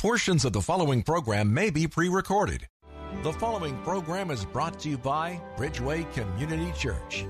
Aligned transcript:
Portions 0.00 0.46
of 0.46 0.54
the 0.54 0.62
following 0.62 1.02
program 1.02 1.52
may 1.52 1.68
be 1.68 1.86
pre 1.86 2.08
recorded. 2.08 2.66
The 3.22 3.34
following 3.34 3.76
program 3.82 4.30
is 4.30 4.46
brought 4.46 4.78
to 4.80 4.88
you 4.88 4.96
by 4.96 5.38
Bridgeway 5.58 6.10
Community 6.14 6.72
Church. 6.72 7.26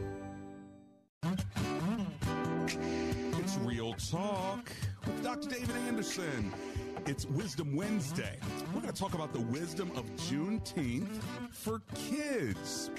It's 3.41 3.57
Real 3.57 3.95
Talk 3.95 4.71
with 5.05 5.21
Dr. 5.21 5.49
David 5.49 5.75
Anderson. 5.89 6.55
It's 7.07 7.27
Wisdom 7.27 7.75
Wednesday. 7.75 8.39
We're 8.73 8.83
going 8.83 8.95
to 8.95 9.01
talk 9.01 9.15
about 9.15 9.33
the 9.33 9.41
wisdom 9.41 9.91
of 9.97 10.05
Juneteenth 10.15 11.21
for 11.51 11.83
kids. 11.97 12.93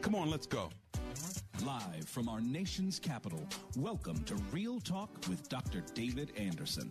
Come 0.00 0.14
on, 0.14 0.30
let's 0.30 0.46
go. 0.46 0.70
Live 1.66 2.08
from 2.08 2.30
our 2.30 2.40
nation's 2.40 2.98
capital, 2.98 3.46
welcome 3.76 4.24
to 4.24 4.36
Real 4.50 4.80
Talk 4.80 5.10
with 5.28 5.50
Dr. 5.50 5.82
David 5.92 6.32
Anderson. 6.38 6.90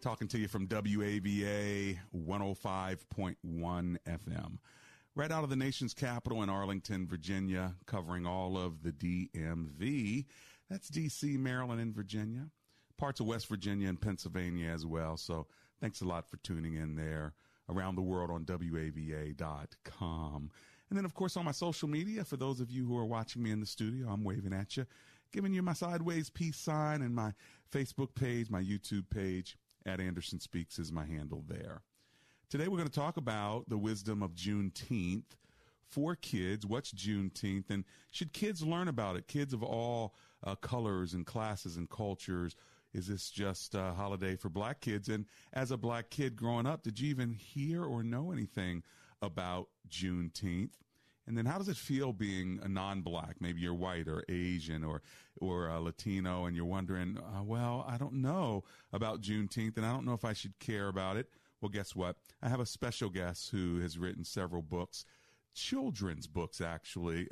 Talking 0.00 0.28
to 0.28 0.38
you 0.38 0.48
from 0.48 0.66
WAVA 0.66 1.98
105.1 2.16 3.36
FM. 3.44 4.58
Right 5.14 5.30
out 5.30 5.44
of 5.44 5.50
the 5.50 5.56
nation's 5.56 5.92
capital 5.92 6.42
in 6.42 6.48
Arlington, 6.48 7.06
Virginia, 7.06 7.74
covering 7.84 8.24
all 8.24 8.56
of 8.56 8.82
the 8.82 8.92
DMV. 8.92 10.24
That's 10.70 10.88
DC, 10.88 11.38
Maryland, 11.38 11.82
and 11.82 11.94
Virginia. 11.94 12.46
Parts 12.96 13.20
of 13.20 13.26
West 13.26 13.46
Virginia 13.46 13.90
and 13.90 14.00
Pennsylvania 14.00 14.70
as 14.70 14.86
well. 14.86 15.18
So 15.18 15.46
thanks 15.82 16.00
a 16.00 16.06
lot 16.06 16.30
for 16.30 16.38
tuning 16.38 16.76
in 16.76 16.94
there 16.94 17.34
around 17.68 17.96
the 17.96 18.02
world 18.02 18.30
on 18.30 18.46
WAVA.com. 18.46 19.40
And 20.88 20.96
then, 20.96 21.04
of 21.04 21.12
course, 21.12 21.36
on 21.36 21.44
my 21.44 21.52
social 21.52 21.88
media, 21.88 22.24
for 22.24 22.38
those 22.38 22.60
of 22.60 22.70
you 22.70 22.86
who 22.86 22.96
are 22.96 23.04
watching 23.04 23.42
me 23.42 23.50
in 23.50 23.60
the 23.60 23.66
studio, 23.66 24.08
I'm 24.08 24.24
waving 24.24 24.54
at 24.54 24.78
you, 24.78 24.86
giving 25.30 25.52
you 25.52 25.62
my 25.62 25.74
sideways 25.74 26.30
peace 26.30 26.56
sign 26.56 27.02
and 27.02 27.14
my 27.14 27.34
Facebook 27.70 28.14
page, 28.14 28.48
my 28.48 28.62
YouTube 28.62 29.10
page 29.10 29.58
at 29.86 30.00
Anderson 30.00 30.40
Speaks 30.40 30.78
is 30.78 30.92
my 30.92 31.06
handle 31.06 31.44
there. 31.46 31.82
Today, 32.48 32.68
we're 32.68 32.78
going 32.78 32.88
to 32.88 32.94
talk 32.94 33.16
about 33.16 33.68
the 33.68 33.78
wisdom 33.78 34.22
of 34.22 34.34
Juneteenth 34.34 35.36
for 35.88 36.16
kids. 36.16 36.66
What's 36.66 36.92
Juneteenth? 36.92 37.70
And 37.70 37.84
should 38.10 38.32
kids 38.32 38.62
learn 38.62 38.88
about 38.88 39.16
it? 39.16 39.28
Kids 39.28 39.52
of 39.52 39.62
all 39.62 40.14
uh, 40.44 40.54
colors 40.56 41.14
and 41.14 41.26
classes 41.26 41.76
and 41.76 41.88
cultures. 41.88 42.56
Is 42.92 43.06
this 43.06 43.30
just 43.30 43.74
a 43.74 43.92
holiday 43.92 44.36
for 44.36 44.48
black 44.48 44.80
kids? 44.80 45.08
And 45.08 45.26
as 45.52 45.70
a 45.70 45.76
black 45.76 46.10
kid 46.10 46.34
growing 46.34 46.66
up, 46.66 46.82
did 46.82 46.98
you 46.98 47.08
even 47.10 47.32
hear 47.32 47.84
or 47.84 48.02
know 48.02 48.32
anything 48.32 48.82
about 49.22 49.68
Juneteenth? 49.88 50.72
And 51.26 51.38
then 51.38 51.46
how 51.46 51.58
does 51.58 51.68
it 51.68 51.76
feel 51.76 52.12
being 52.12 52.58
a 52.64 52.68
non-black? 52.68 53.36
Maybe 53.38 53.60
you're 53.60 53.74
white 53.74 54.08
or 54.08 54.24
Asian 54.28 54.82
or 54.82 55.02
or 55.40 55.70
uh, 55.70 55.78
Latino, 55.78 56.44
and 56.44 56.54
you're 56.54 56.64
wondering, 56.64 57.18
uh, 57.18 57.42
well, 57.42 57.84
I 57.88 57.96
don't 57.96 58.14
know 58.14 58.64
about 58.92 59.22
Juneteenth, 59.22 59.76
and 59.76 59.86
I 59.86 59.92
don't 59.92 60.04
know 60.04 60.14
if 60.14 60.24
I 60.24 60.32
should 60.32 60.58
care 60.58 60.88
about 60.88 61.16
it. 61.16 61.28
Well, 61.60 61.70
guess 61.70 61.96
what? 61.96 62.16
I 62.42 62.48
have 62.48 62.60
a 62.60 62.66
special 62.66 63.10
guest 63.10 63.50
who 63.50 63.80
has 63.80 63.98
written 63.98 64.24
several 64.24 64.62
books, 64.62 65.04
children's 65.54 66.26
books, 66.26 66.60
actually, 66.60 67.28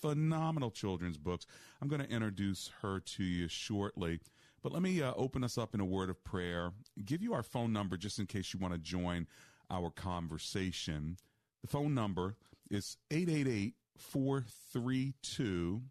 phenomenal 0.00 0.70
children's 0.70 1.18
books. 1.18 1.46
I'm 1.82 1.88
going 1.88 2.02
to 2.02 2.10
introduce 2.10 2.70
her 2.82 3.00
to 3.00 3.24
you 3.24 3.48
shortly. 3.48 4.20
But 4.62 4.72
let 4.72 4.82
me 4.82 5.02
uh, 5.02 5.12
open 5.16 5.44
us 5.44 5.56
up 5.56 5.74
in 5.74 5.80
a 5.80 5.84
word 5.84 6.10
of 6.10 6.22
prayer, 6.24 6.72
give 7.04 7.22
you 7.22 7.32
our 7.32 7.42
phone 7.42 7.72
number 7.72 7.96
just 7.96 8.18
in 8.18 8.26
case 8.26 8.52
you 8.52 8.60
want 8.60 8.74
to 8.74 8.78
join 8.78 9.26
our 9.70 9.90
conversation. 9.90 11.16
The 11.62 11.68
phone 11.68 11.94
number 11.94 12.36
is 12.70 12.96
888 13.10 13.74
432 13.98 15.82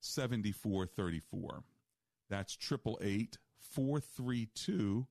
7434. 0.00 1.62
That's 2.28 2.56
888 2.60 3.38
432 3.58 5.06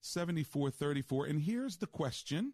7434. 0.00 1.26
And 1.26 1.40
here's 1.40 1.76
the 1.76 1.86
question 1.86 2.52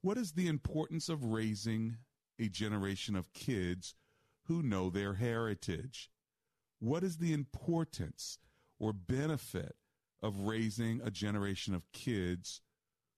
What 0.00 0.18
is 0.18 0.32
the 0.32 0.48
importance 0.48 1.08
of 1.08 1.24
raising 1.24 1.96
a 2.38 2.48
generation 2.48 3.16
of 3.16 3.32
kids 3.32 3.94
who 4.44 4.62
know 4.62 4.90
their 4.90 5.14
heritage? 5.14 6.10
What 6.80 7.02
is 7.02 7.18
the 7.18 7.32
importance 7.32 8.38
or 8.78 8.92
benefit 8.92 9.76
of 10.22 10.40
raising 10.40 11.00
a 11.02 11.10
generation 11.10 11.74
of 11.74 11.90
kids 11.92 12.60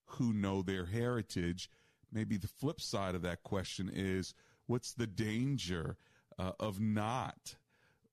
who 0.04 0.32
know 0.32 0.62
their 0.62 0.86
heritage? 0.86 1.70
Maybe 2.12 2.36
the 2.36 2.46
flip 2.46 2.80
side 2.80 3.14
of 3.14 3.22
that 3.22 3.42
question 3.42 3.90
is 3.92 4.34
what's 4.66 4.92
the 4.92 5.06
danger 5.06 5.96
uh, 6.38 6.52
of 6.60 6.80
not 6.80 7.56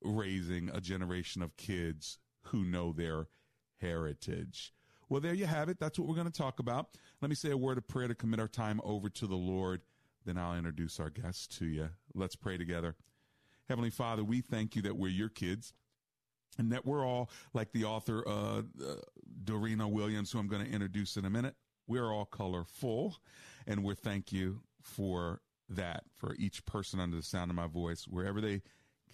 raising 0.04 0.70
a 0.70 0.82
generation 0.82 1.42
of 1.42 1.58
kids 1.58 2.20
who 2.48 2.64
know 2.64 2.94
their 2.94 3.28
heritage? 3.78 4.74
Well, 5.10 5.22
there 5.22 5.34
you 5.34 5.46
have 5.46 5.70
it. 5.70 5.80
That's 5.80 6.00
what 6.00 6.08
we're 6.08 6.16
going 6.16 6.32
to 6.32 6.38
talk 6.38 6.60
about. 6.60 6.98
Let 7.22 7.30
me 7.30 7.36
say 7.36 7.52
a 7.52 7.58
word 7.58 7.78
of 7.78 7.88
prayer 7.88 8.08
to 8.08 8.16
commit 8.16 8.40
our 8.40 8.48
time 8.48 8.82
over 8.84 9.10
to 9.10 9.28
the 9.28 9.36
Lord. 9.36 9.82
Then 10.26 10.38
I'll 10.38 10.58
introduce 10.58 11.00
our 11.00 11.10
guests 11.10 11.48
to 11.60 11.66
you. 11.66 11.90
Let's 12.16 12.36
pray 12.36 12.58
together. 12.58 12.96
Heavenly 13.68 13.90
Father, 13.90 14.24
we 14.24 14.42
thank 14.42 14.76
you 14.76 14.82
that 14.84 14.98
we're 14.98 15.10
your 15.10 15.30
kids 15.30 15.74
and 16.58 16.72
that 16.72 16.86
we're 16.86 17.06
all 17.06 17.30
like 17.54 17.72
the 17.72 17.86
author 17.86 18.28
uh, 18.28 18.60
uh, 18.60 18.96
Dorena 19.44 19.88
Williams, 19.88 20.32
who 20.32 20.40
I'm 20.40 20.48
going 20.48 20.66
to 20.66 20.72
introduce 20.72 21.18
in 21.18 21.26
a 21.26 21.30
minute. 21.30 21.56
We're 21.88 22.12
all 22.12 22.26
colorful, 22.26 23.18
and 23.68 23.84
we 23.84 23.96
thank 23.96 24.32
you 24.32 24.62
for 24.82 25.42
that 25.70 26.04
for 26.16 26.36
each 26.36 26.66
person 26.66 27.00
under 27.00 27.18
the 27.18 27.24
sound 27.24 27.52
of 27.52 27.56
my 27.56 27.68
voice, 27.68 28.06
wherever 28.08 28.40
they 28.40 28.62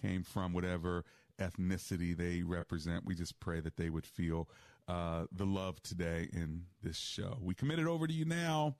came 0.00 0.22
from, 0.22 0.52
whatever 0.52 1.04
ethnicity 1.38 2.16
they 2.16 2.42
represent. 2.42 3.06
We 3.06 3.14
just 3.14 3.40
pray 3.40 3.60
that 3.60 3.76
they 3.76 3.90
would 3.90 4.06
feel 4.06 4.48
uh, 4.88 5.26
the 5.32 5.46
love 5.46 5.82
today 5.82 6.28
in 6.32 6.64
this 6.82 6.96
show. 6.96 7.38
We 7.40 7.54
commit 7.54 7.78
it 7.78 7.86
over 7.86 8.06
to 8.06 8.12
you 8.12 8.24
now 8.24 8.76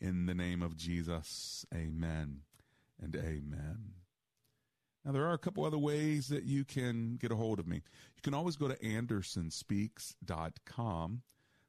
in 0.00 0.26
the 0.26 0.34
name 0.34 0.62
of 0.62 0.76
Jesus. 0.76 1.64
Amen 1.74 2.40
and 3.02 3.16
amen. 3.16 3.94
Now, 5.04 5.12
there 5.12 5.26
are 5.26 5.34
a 5.34 5.38
couple 5.38 5.64
other 5.64 5.78
ways 5.78 6.28
that 6.28 6.44
you 6.44 6.64
can 6.64 7.16
get 7.16 7.30
a 7.30 7.36
hold 7.36 7.58
of 7.58 7.66
me. 7.66 7.76
You 7.76 8.22
can 8.22 8.32
always 8.32 8.56
go 8.56 8.68
to 8.68 8.76
andersonspeaks.com. 8.76 11.22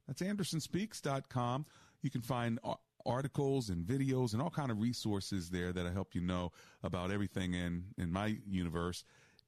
That's 0.08 0.22
andersonspeaks.com. 0.22 1.66
You 2.02 2.10
can 2.10 2.22
find 2.22 2.60
articles 3.06 3.70
and 3.70 3.86
videos 3.86 4.34
and 4.34 4.42
all 4.42 4.50
kind 4.50 4.72
of 4.72 4.80
resources 4.80 5.50
there 5.50 5.72
that'll 5.72 5.92
help 5.92 6.16
you 6.16 6.22
know 6.22 6.52
about 6.84 7.12
everything 7.12 7.54
in, 7.54 7.86
in 7.98 8.12
my 8.12 8.38
universe. 8.48 9.04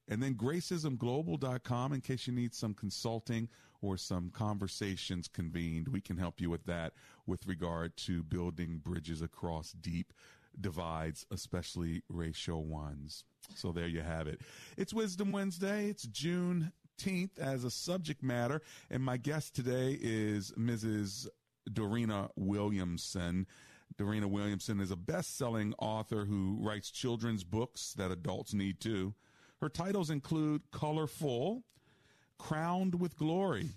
And 0.09 0.23
then 0.23 0.35
gracismglobal.com 0.35 1.93
in 1.93 2.01
case 2.01 2.27
you 2.27 2.33
need 2.33 2.53
some 2.53 2.73
consulting 2.73 3.49
or 3.81 3.97
some 3.97 4.29
conversations 4.29 5.27
convened. 5.27 5.89
We 5.89 6.01
can 6.01 6.17
help 6.17 6.39
you 6.39 6.49
with 6.49 6.65
that 6.65 6.93
with 7.25 7.45
regard 7.45 7.97
to 7.97 8.23
building 8.23 8.79
bridges 8.83 9.21
across 9.21 9.71
deep 9.71 10.13
divides, 10.59 11.25
especially 11.31 12.03
racial 12.09 12.65
ones. 12.65 13.25
So 13.55 13.71
there 13.71 13.87
you 13.87 14.01
have 14.01 14.27
it. 14.27 14.41
It's 14.77 14.93
Wisdom 14.93 15.31
Wednesday. 15.31 15.89
It's 15.89 16.05
Juneteenth 16.07 17.37
as 17.39 17.63
a 17.63 17.71
subject 17.71 18.23
matter. 18.23 18.61
And 18.89 19.03
my 19.03 19.17
guest 19.17 19.55
today 19.55 19.97
is 20.01 20.51
Mrs. 20.57 21.27
Dorena 21.71 22.29
Williamson. 22.35 23.47
Dorena 23.97 24.27
Williamson 24.27 24.79
is 24.79 24.91
a 24.91 24.95
best 24.95 25.37
selling 25.37 25.73
author 25.79 26.25
who 26.25 26.57
writes 26.59 26.91
children's 26.91 27.43
books 27.43 27.93
that 27.97 28.11
adults 28.11 28.53
need 28.53 28.79
too. 28.79 29.13
Her 29.61 29.69
titles 29.69 30.09
include 30.09 30.69
Colorful, 30.71 31.63
Crowned 32.37 32.99
with 32.99 33.17
Glory, 33.17 33.71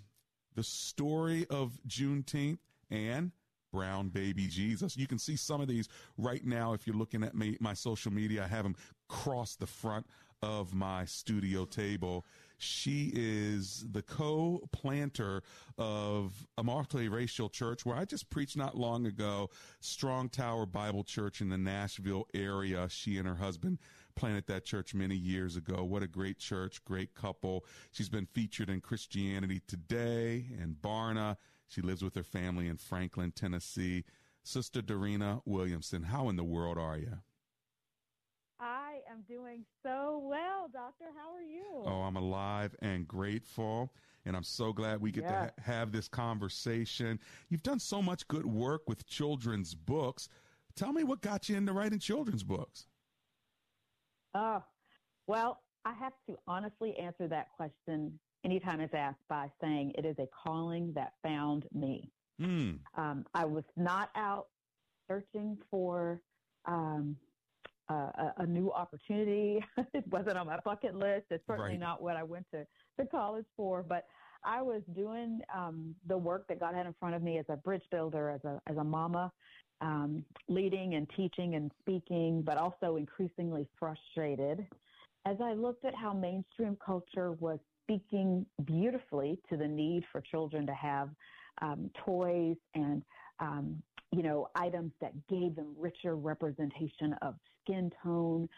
The 0.55 0.63
Story 0.63 1.47
of 1.49 1.79
Juneteenth, 1.87 2.59
and 2.91 3.33
brown 3.73 4.09
baby 4.09 4.47
Jesus. 4.47 4.97
You 4.97 5.07
can 5.07 5.19
see 5.19 5.37
some 5.37 5.61
of 5.61 5.69
these 5.69 5.89
right 6.19 6.45
now 6.45 6.73
if 6.73 6.87
you're 6.87 6.97
looking 6.97 7.23
at 7.23 7.35
me, 7.35 7.57
my 7.61 7.75
social 7.75 8.13
media. 8.13 8.45
I 8.45 8.49
have 8.49 8.65
them 8.65 8.77
cross 9.09 9.57
the 9.57 9.67
front 9.67 10.07
of 10.43 10.75
my 10.75 11.05
studio 11.05 11.65
table. 11.65 12.25
She 12.63 13.11
is 13.15 13.87
the 13.91 14.03
co 14.03 14.69
planter 14.71 15.43
of 15.79 16.47
a 16.59 16.63
multiracial 16.63 17.51
church 17.51 17.87
where 17.87 17.97
I 17.97 18.05
just 18.05 18.29
preached 18.29 18.57
not 18.57 18.77
long 18.77 19.07
ago, 19.07 19.49
Strong 19.81 20.29
Tower 20.29 20.67
Bible 20.67 21.03
Church 21.03 21.41
in 21.41 21.49
the 21.49 21.57
Nashville 21.57 22.27
area. 22.35 22.87
She 22.91 23.17
and 23.17 23.27
her 23.27 23.37
husband 23.37 23.79
planted 24.15 24.47
that 24.49 24.67
church 24.67 24.95
many 24.95 25.17
years 25.17 25.57
ago. 25.57 25.85
What 25.85 26.03
a 26.03 26.07
great 26.07 26.39
church, 26.39 26.85
great 26.85 27.15
couple. 27.15 27.65
She's 27.93 28.11
been 28.11 28.27
featured 28.27 28.69
in 28.69 28.83
Christianity 28.83 29.63
Today 29.67 30.45
and 30.61 30.77
Barna. 30.83 31.39
She 31.67 31.81
lives 31.81 32.05
with 32.05 32.15
her 32.15 32.23
family 32.23 32.69
in 32.69 32.77
Franklin, 32.77 33.33
Tennessee. 33.33 34.05
Sister 34.43 34.83
Dorena 34.83 35.41
Williamson, 35.47 36.03
how 36.03 36.29
in 36.29 36.37
the 36.37 36.45
world 36.45 36.77
are 36.77 36.99
you? 36.99 37.19
Am 39.11 39.25
doing 39.29 39.65
so 39.83 40.23
well, 40.23 40.69
Doctor. 40.73 41.07
How 41.17 41.35
are 41.35 41.43
you? 41.43 41.83
Oh, 41.85 42.03
I'm 42.03 42.15
alive 42.15 42.77
and 42.81 43.09
grateful. 43.09 43.93
And 44.25 44.37
I'm 44.37 44.45
so 44.45 44.73
glad 44.73 45.01
we 45.01 45.11
get 45.11 45.27
to 45.27 45.35
ha- 45.35 45.51
have 45.61 45.91
this 45.91 46.07
conversation. 46.07 47.19
You've 47.49 47.65
done 47.65 47.81
so 47.81 48.01
much 48.01 48.29
good 48.29 48.47
work 48.47 48.83
with 48.89 49.05
children's 49.09 49.75
books. 49.75 50.29
Tell 50.77 50.93
me 50.93 51.03
what 51.03 51.23
got 51.23 51.49
you 51.49 51.57
into 51.57 51.73
writing 51.73 51.99
children's 51.99 52.45
books. 52.45 52.87
Oh, 54.35 54.63
well, 55.27 55.63
I 55.85 55.93
have 55.95 56.13
to 56.29 56.37
honestly 56.47 56.97
answer 56.97 57.27
that 57.29 57.49
question 57.57 58.17
anytime 58.45 58.81
it's 58.81 58.95
asked 58.95 59.27
by 59.29 59.51
saying 59.61 59.93
it 59.99 60.05
is 60.05 60.17
a 60.21 60.29
calling 60.45 60.93
that 60.95 61.15
found 61.25 61.65
me. 61.73 62.13
Mm. 62.41 62.79
Um, 62.97 63.25
I 63.35 63.45
was 63.45 63.65
not 63.77 64.11
out 64.15 64.47
searching 65.09 65.59
for 65.69 66.21
um, 66.67 67.17
a, 67.95 68.35
a, 68.39 68.47
new 68.47 68.71
opportunity. 68.73 69.65
it 69.95 70.07
wasn't 70.09 70.37
on 70.37 70.47
my 70.47 70.59
bucket 70.65 70.95
list. 70.95 71.27
It's 71.31 71.45
certainly 71.47 71.71
right. 71.71 71.81
not 71.81 72.03
what 72.03 72.17
I 72.17 72.23
went 72.23 72.47
to, 72.53 72.67
to 72.99 73.07
college 73.07 73.47
for. 73.57 73.83
But 73.83 74.07
I 74.45 74.63
was 74.63 74.83
doing 74.95 75.41
um, 75.55 75.95
the 76.07 76.17
work 76.17 76.47
that 76.49 76.61
God 76.61 76.75
had 76.75 76.87
in 76.87 76.95
front 76.99 77.15
of 77.15 77.23
me 77.23 77.39
as 77.39 77.45
a 77.49 77.57
bridge 77.57 77.85
builder, 77.91 78.31
as 78.31 78.45
a 78.45 78.61
as 78.69 78.77
a 78.77 78.85
mama, 78.85 79.33
um, 79.81 80.25
leading 80.49 80.95
and 80.95 81.11
teaching 81.17 81.55
and 81.55 81.71
speaking, 81.81 82.43
but 82.43 82.57
also 82.57 82.97
increasingly 82.97 83.67
frustrated 83.79 84.67
as 85.27 85.37
I 85.43 85.53
looked 85.53 85.85
at 85.85 85.95
how 85.95 86.13
mainstream 86.13 86.77
culture 86.85 87.33
was 87.33 87.59
speaking 87.85 88.47
beautifully 88.65 89.39
to 89.51 89.57
the 89.57 89.69
need 89.69 90.05
for 90.11 90.21
children 90.21 90.67
to 90.67 90.75
have 90.75 91.11
um, 91.61 91.91
toys 92.05 92.57
and 92.75 93.03
um, 93.39 93.83
you 94.13 94.23
know, 94.23 94.49
items 94.57 94.93
that 95.01 95.13
gave 95.29 95.55
them 95.55 95.75
richer 95.79 96.17
representation 96.17 97.15
of 97.23 97.35
skin 97.71 97.91
tone. 98.03 98.49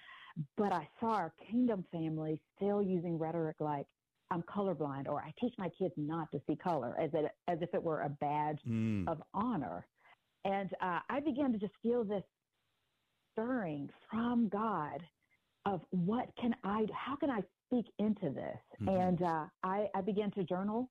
But 0.57 0.73
I 0.73 0.89
saw 0.99 1.15
our 1.15 1.33
kingdom 1.51 1.85
family 1.93 2.41
still 2.57 2.83
using 2.83 3.19
rhetoric 3.19 3.57
like, 3.61 3.87
I'm 4.31 4.43
colorblind, 4.43 5.09
or 5.09 5.21
I 5.21 5.35
teach 5.39 5.53
my 5.59 5.69
kids 5.79 5.93
not 5.99 6.33
to 6.33 6.41
see 6.47 6.57
color, 6.57 6.97
as, 6.99 7.11
it, 7.13 7.31
as 7.49 7.59
if 7.61 7.75
it 7.75 7.83
were 7.83 8.01
a 8.01 8.09
badge 8.09 8.61
mm. 8.67 9.07
of 9.07 9.23
honor. 9.35 9.87
And 10.47 10.71
uh, 10.81 11.01
I 11.11 11.21
began 11.21 11.53
to 11.53 11.59
just 11.59 11.75
feel 11.83 12.03
this 12.03 12.23
stirring 13.33 13.91
from 14.11 14.49
God 14.49 15.03
of 15.67 15.83
what 15.91 16.29
can 16.41 16.55
I, 16.65 16.87
how 16.95 17.17
can 17.17 17.31
I 17.31 17.43
speak 17.67 17.87
into 17.99 18.31
this? 18.31 18.59
Mm-hmm. 18.81 18.89
And 18.89 19.23
uh, 19.23 19.45
I, 19.63 19.89
I 19.95 20.01
began 20.01 20.31
to 20.33 20.45
journal 20.45 20.89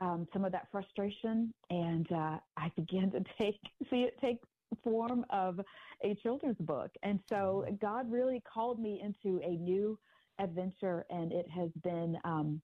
um, 0.00 0.26
some 0.32 0.44
of 0.44 0.52
that 0.52 0.68
frustration, 0.70 1.52
and 1.70 2.10
uh, 2.12 2.38
I 2.56 2.70
began 2.76 3.10
to 3.12 3.20
take 3.38 3.58
see 3.90 4.02
it 4.02 4.16
take 4.20 4.38
form 4.82 5.24
of 5.30 5.60
a 6.02 6.14
children's 6.16 6.58
book. 6.58 6.90
And 7.02 7.20
so 7.28 7.64
Mm-hmm. 7.64 7.76
God 7.76 8.10
really 8.10 8.42
called 8.52 8.80
me 8.80 9.00
into 9.02 9.40
a 9.44 9.50
new 9.50 9.98
adventure, 10.38 11.04
and 11.10 11.32
it 11.32 11.48
has 11.48 11.70
been 11.82 12.16
um, 12.24 12.60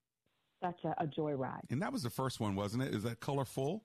such 0.63 0.79
a, 0.83 0.89
a 1.03 1.07
joyride. 1.07 1.61
And 1.69 1.81
that 1.81 1.91
was 1.91 2.03
the 2.03 2.09
first 2.09 2.39
one, 2.39 2.55
wasn't 2.55 2.83
it? 2.83 2.93
Is 2.93 3.03
that 3.03 3.19
colorful? 3.19 3.83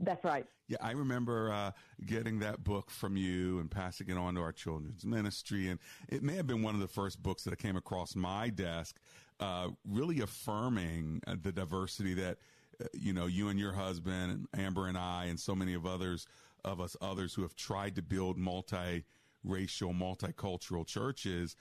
That's 0.00 0.24
right. 0.24 0.46
Yeah, 0.68 0.78
I 0.80 0.92
remember 0.92 1.52
uh, 1.52 1.70
getting 2.04 2.40
that 2.40 2.64
book 2.64 2.90
from 2.90 3.16
you 3.16 3.58
and 3.60 3.70
passing 3.70 4.08
it 4.08 4.16
on 4.16 4.34
to 4.34 4.40
our 4.40 4.52
children's 4.52 5.04
ministry. 5.04 5.68
And 5.68 5.78
it 6.08 6.22
may 6.22 6.34
have 6.36 6.46
been 6.46 6.62
one 6.62 6.74
of 6.74 6.80
the 6.80 6.88
first 6.88 7.22
books 7.22 7.44
that 7.44 7.52
I 7.52 7.56
came 7.56 7.76
across 7.76 8.16
my 8.16 8.48
desk, 8.48 8.98
uh, 9.40 9.68
really 9.88 10.20
affirming 10.20 11.20
uh, 11.26 11.36
the 11.40 11.52
diversity 11.52 12.14
that, 12.14 12.38
uh, 12.80 12.86
you 12.92 13.12
know, 13.12 13.26
you 13.26 13.48
and 13.48 13.58
your 13.58 13.72
husband 13.72 14.48
and 14.52 14.64
Amber 14.66 14.88
and 14.88 14.98
I 14.98 15.26
and 15.26 15.38
so 15.38 15.54
many 15.54 15.74
of 15.74 15.86
others 15.86 16.26
of 16.64 16.80
us 16.80 16.96
others 17.00 17.34
who 17.34 17.42
have 17.42 17.54
tried 17.54 17.94
to 17.96 18.02
build 18.02 18.38
multiracial, 18.38 19.04
multicultural 19.44 20.86
churches. 20.86 21.56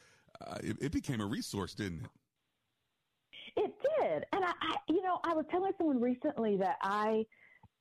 Uh, 0.46 0.58
it, 0.64 0.78
it 0.82 0.92
became 0.92 1.22
a 1.22 1.26
resource, 1.26 1.74
didn't 1.74 2.04
it? 2.06 2.10
It 3.56 3.74
did. 4.00 4.26
And 4.34 4.44
I, 4.44 4.52
I, 4.62 4.76
you 4.90 5.02
know, 5.02 5.20
I 5.24 5.34
was 5.34 5.46
telling 5.52 5.74
someone 5.78 6.02
recently 6.02 6.58
that 6.58 6.78
I, 6.82 7.26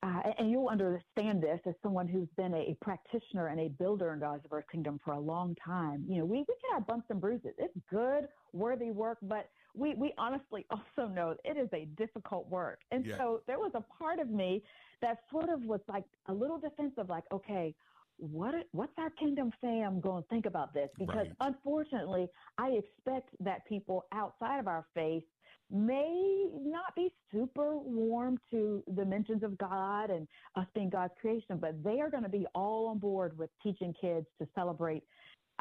uh, 0.02 0.20
and 0.38 0.50
you'll 0.50 0.68
understand 0.68 1.42
this 1.42 1.60
as 1.66 1.74
someone 1.82 2.08
who's 2.08 2.28
been 2.36 2.52
a, 2.54 2.76
practitioner 2.82 3.46
and 3.46 3.60
a 3.60 3.68
builder 3.68 4.12
in 4.12 4.20
God's 4.20 4.44
Earth 4.50 4.64
Kingdom 4.70 5.00
for 5.04 5.14
a 5.14 5.20
long 5.20 5.56
time. 5.64 6.04
You 6.08 6.18
know, 6.18 6.24
we, 6.24 6.38
we 6.38 6.44
get 6.46 6.74
our 6.74 6.80
bumps 6.80 7.06
and 7.08 7.20
bruises. 7.20 7.52
It's 7.58 7.74
good, 7.88 8.28
worthy 8.52 8.90
work, 8.90 9.18
but 9.22 9.48
we, 9.74 9.94
we 9.94 10.12
honestly 10.18 10.66
also 10.70 11.08
know 11.08 11.34
it 11.44 11.56
is 11.56 11.68
a 11.72 11.86
difficult 11.96 12.48
work. 12.50 12.80
And 12.90 13.06
yeah. 13.06 13.16
so 13.16 13.42
there 13.46 13.58
was 13.58 13.72
a 13.74 13.84
part 13.98 14.18
of 14.18 14.28
me 14.28 14.62
that 15.02 15.18
sort 15.30 15.50
of 15.50 15.62
was 15.64 15.80
like 15.88 16.04
a 16.28 16.32
little 16.32 16.58
defensive, 16.58 17.08
like, 17.08 17.24
okay, 17.32 17.74
what 18.18 18.54
what's 18.72 18.92
our 18.98 19.10
kingdom 19.10 19.52
fam 19.60 20.00
going 20.00 20.22
to 20.22 20.28
think 20.28 20.46
about 20.46 20.72
this? 20.72 20.88
Because 20.98 21.26
right. 21.28 21.32
unfortunately, 21.40 22.28
I 22.58 22.70
expect 22.70 23.30
that 23.40 23.66
people 23.66 24.04
outside 24.12 24.58
of 24.58 24.68
our 24.68 24.86
faith 24.94 25.24
may 25.70 26.46
not 26.52 26.94
be 26.94 27.12
super 27.32 27.76
warm 27.78 28.38
to 28.50 28.82
the 28.94 29.04
mentions 29.04 29.42
of 29.42 29.56
God 29.56 30.10
and 30.10 30.28
us 30.54 30.66
being 30.74 30.90
God's 30.90 31.14
creation, 31.20 31.56
but 31.58 31.82
they 31.82 32.00
are 32.00 32.10
going 32.10 32.22
to 32.22 32.28
be 32.28 32.46
all 32.54 32.88
on 32.88 32.98
board 32.98 33.36
with 33.38 33.48
teaching 33.62 33.94
kids 33.98 34.26
to 34.40 34.46
celebrate, 34.54 35.02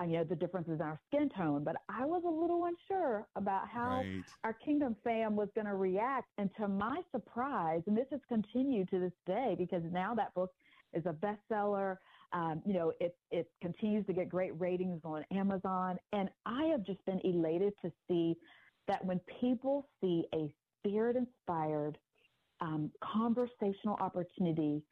you 0.04 0.18
know, 0.18 0.24
the 0.24 0.36
differences 0.36 0.80
in 0.80 0.82
our 0.82 1.00
skin 1.08 1.30
tone. 1.30 1.64
But 1.64 1.78
I 1.90 2.06
was 2.06 2.24
a 2.26 2.30
little 2.30 2.66
unsure 2.66 3.28
about 3.36 3.68
how 3.68 3.98
right. 3.98 4.24
our 4.44 4.54
Kingdom 4.54 4.96
fam 5.04 5.36
was 5.36 5.50
going 5.56 5.68
to 5.68 5.76
react. 5.76 6.28
And 6.38 6.50
to 6.58 6.68
my 6.68 7.02
surprise, 7.12 7.82
and 7.88 7.98
this 7.98 8.08
has 8.12 8.22
continued 8.28 8.90
to 8.90 9.00
this 9.00 9.14
day 9.26 9.56
because 9.58 9.84
now 9.92 10.14
that 10.16 10.34
book 10.34 10.52
is 10.94 11.04
a 11.06 11.14
bestseller. 11.14 11.98
Um, 12.34 12.62
you 12.66 12.74
know, 12.74 12.94
it 13.00 13.18
it 13.30 13.50
continues 13.62 14.06
to 14.06 14.14
get 14.14 14.30
great 14.30 14.60
ratings 14.60 15.02
on 15.04 15.26
Amazon, 15.32 15.98
and 16.14 16.30
I 16.46 16.66
have 16.66 16.86
just 16.86 17.04
been 17.06 17.20
elated 17.26 17.74
to 17.84 17.92
see 18.08 18.38
that 18.88 19.04
when 19.04 19.20
people 19.40 19.88
see 20.00 20.26
a 20.34 20.54
spirit 20.80 21.16
inspired 21.16 21.98
um, 22.62 22.92
conversational 23.04 23.96
opportunity 24.00 24.84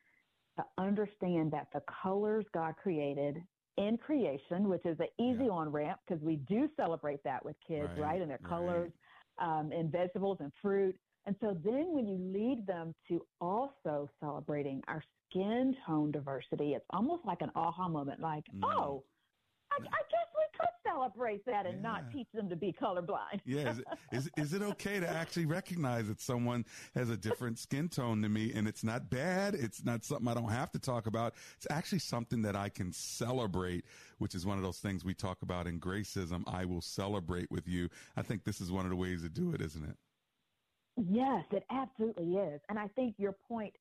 to 0.57 0.65
understand 0.77 1.51
that 1.51 1.67
the 1.73 1.81
colors 2.03 2.45
God 2.53 2.75
created 2.81 3.37
in 3.79 3.97
creation, 3.97 4.67
which 4.69 4.85
is 4.85 4.99
an 4.99 5.07
easy 5.17 5.45
Yeah. 5.45 5.51
on 5.51 5.69
ramp 5.71 6.01
because 6.05 6.21
we 6.21 6.35
do 6.35 6.69
celebrate 6.75 7.23
that 7.23 7.43
with 7.43 7.55
kids, 7.65 7.89
Right, 7.97 7.99
right? 7.99 8.21
And 8.21 8.29
their 8.29 8.37
right. 8.39 8.49
colors 8.49 8.91
um, 9.39 9.71
in 9.71 9.89
vegetables 9.89 10.37
and 10.41 10.51
fruit. 10.61 10.95
And 11.25 11.35
so 11.41 11.53
then 11.63 11.93
when 11.93 12.07
you 12.07 12.17
lead 12.17 12.67
them 12.67 12.93
to 13.07 13.25
also 13.39 14.09
celebrating 14.19 14.81
our 14.87 15.01
skin 15.29 15.75
tone 15.85 16.11
diversity, 16.11 16.73
it's 16.73 16.85
almost 16.91 17.25
like 17.25 17.41
an 17.41 17.51
aha 17.55 17.87
moment 17.87 18.19
like, 18.19 18.43
Mm. 18.53 18.63
oh, 18.65 19.03
I, 19.71 19.77
I 19.77 20.01
guess 20.11 20.27
celebrate 20.89 21.45
that 21.45 21.65
and 21.65 21.81
not 21.81 22.11
teach 22.11 22.27
them 22.33 22.49
to 22.49 22.55
be 22.55 22.73
colorblind. 22.81 23.41
Yeah, 23.45 23.69
is 23.69 23.79
it, 23.79 23.85
is, 24.11 24.29
is 24.37 24.53
it 24.53 24.61
okay 24.61 24.99
to 24.99 25.07
actually 25.07 25.45
recognize 25.45 26.07
that 26.07 26.21
someone 26.21 26.65
has 26.95 27.09
a 27.09 27.17
different 27.17 27.59
skin 27.59 27.89
tone 27.89 28.21
to 28.21 28.29
me 28.29 28.51
and 28.53 28.67
it's 28.67 28.83
not 28.83 29.09
bad? 29.09 29.55
It's 29.55 29.83
not 29.83 30.03
something 30.03 30.27
I 30.27 30.33
don't 30.33 30.49
have 30.49 30.71
to 30.71 30.79
talk 30.79 31.07
about. 31.07 31.33
It's 31.57 31.67
actually 31.69 31.99
something 31.99 32.41
that 32.43 32.55
I 32.55 32.69
can 32.69 32.91
celebrate, 32.91 33.85
which 34.17 34.35
is 34.35 34.45
one 34.45 34.57
of 34.57 34.63
those 34.63 34.79
things 34.79 35.03
we 35.05 35.13
talk 35.13 35.41
about 35.41 35.67
in 35.67 35.79
Gracism. 35.79 36.43
I 36.47 36.65
will 36.65 36.81
celebrate 36.81 37.49
with 37.51 37.67
you. 37.67 37.89
I 38.17 38.21
think 38.21 38.43
this 38.43 38.61
is 38.61 38.71
one 38.71 38.85
of 38.85 38.89
the 38.89 38.97
ways 38.97 39.23
to 39.23 39.29
do 39.29 39.53
it, 39.53 39.61
isn't 39.61 39.83
it? 39.83 39.97
Yes, 41.09 41.45
it 41.51 41.63
absolutely 41.71 42.35
is. 42.35 42.59
And 42.69 42.77
I 42.77 42.87
think 42.89 43.15
your 43.17 43.35
point 43.47 43.73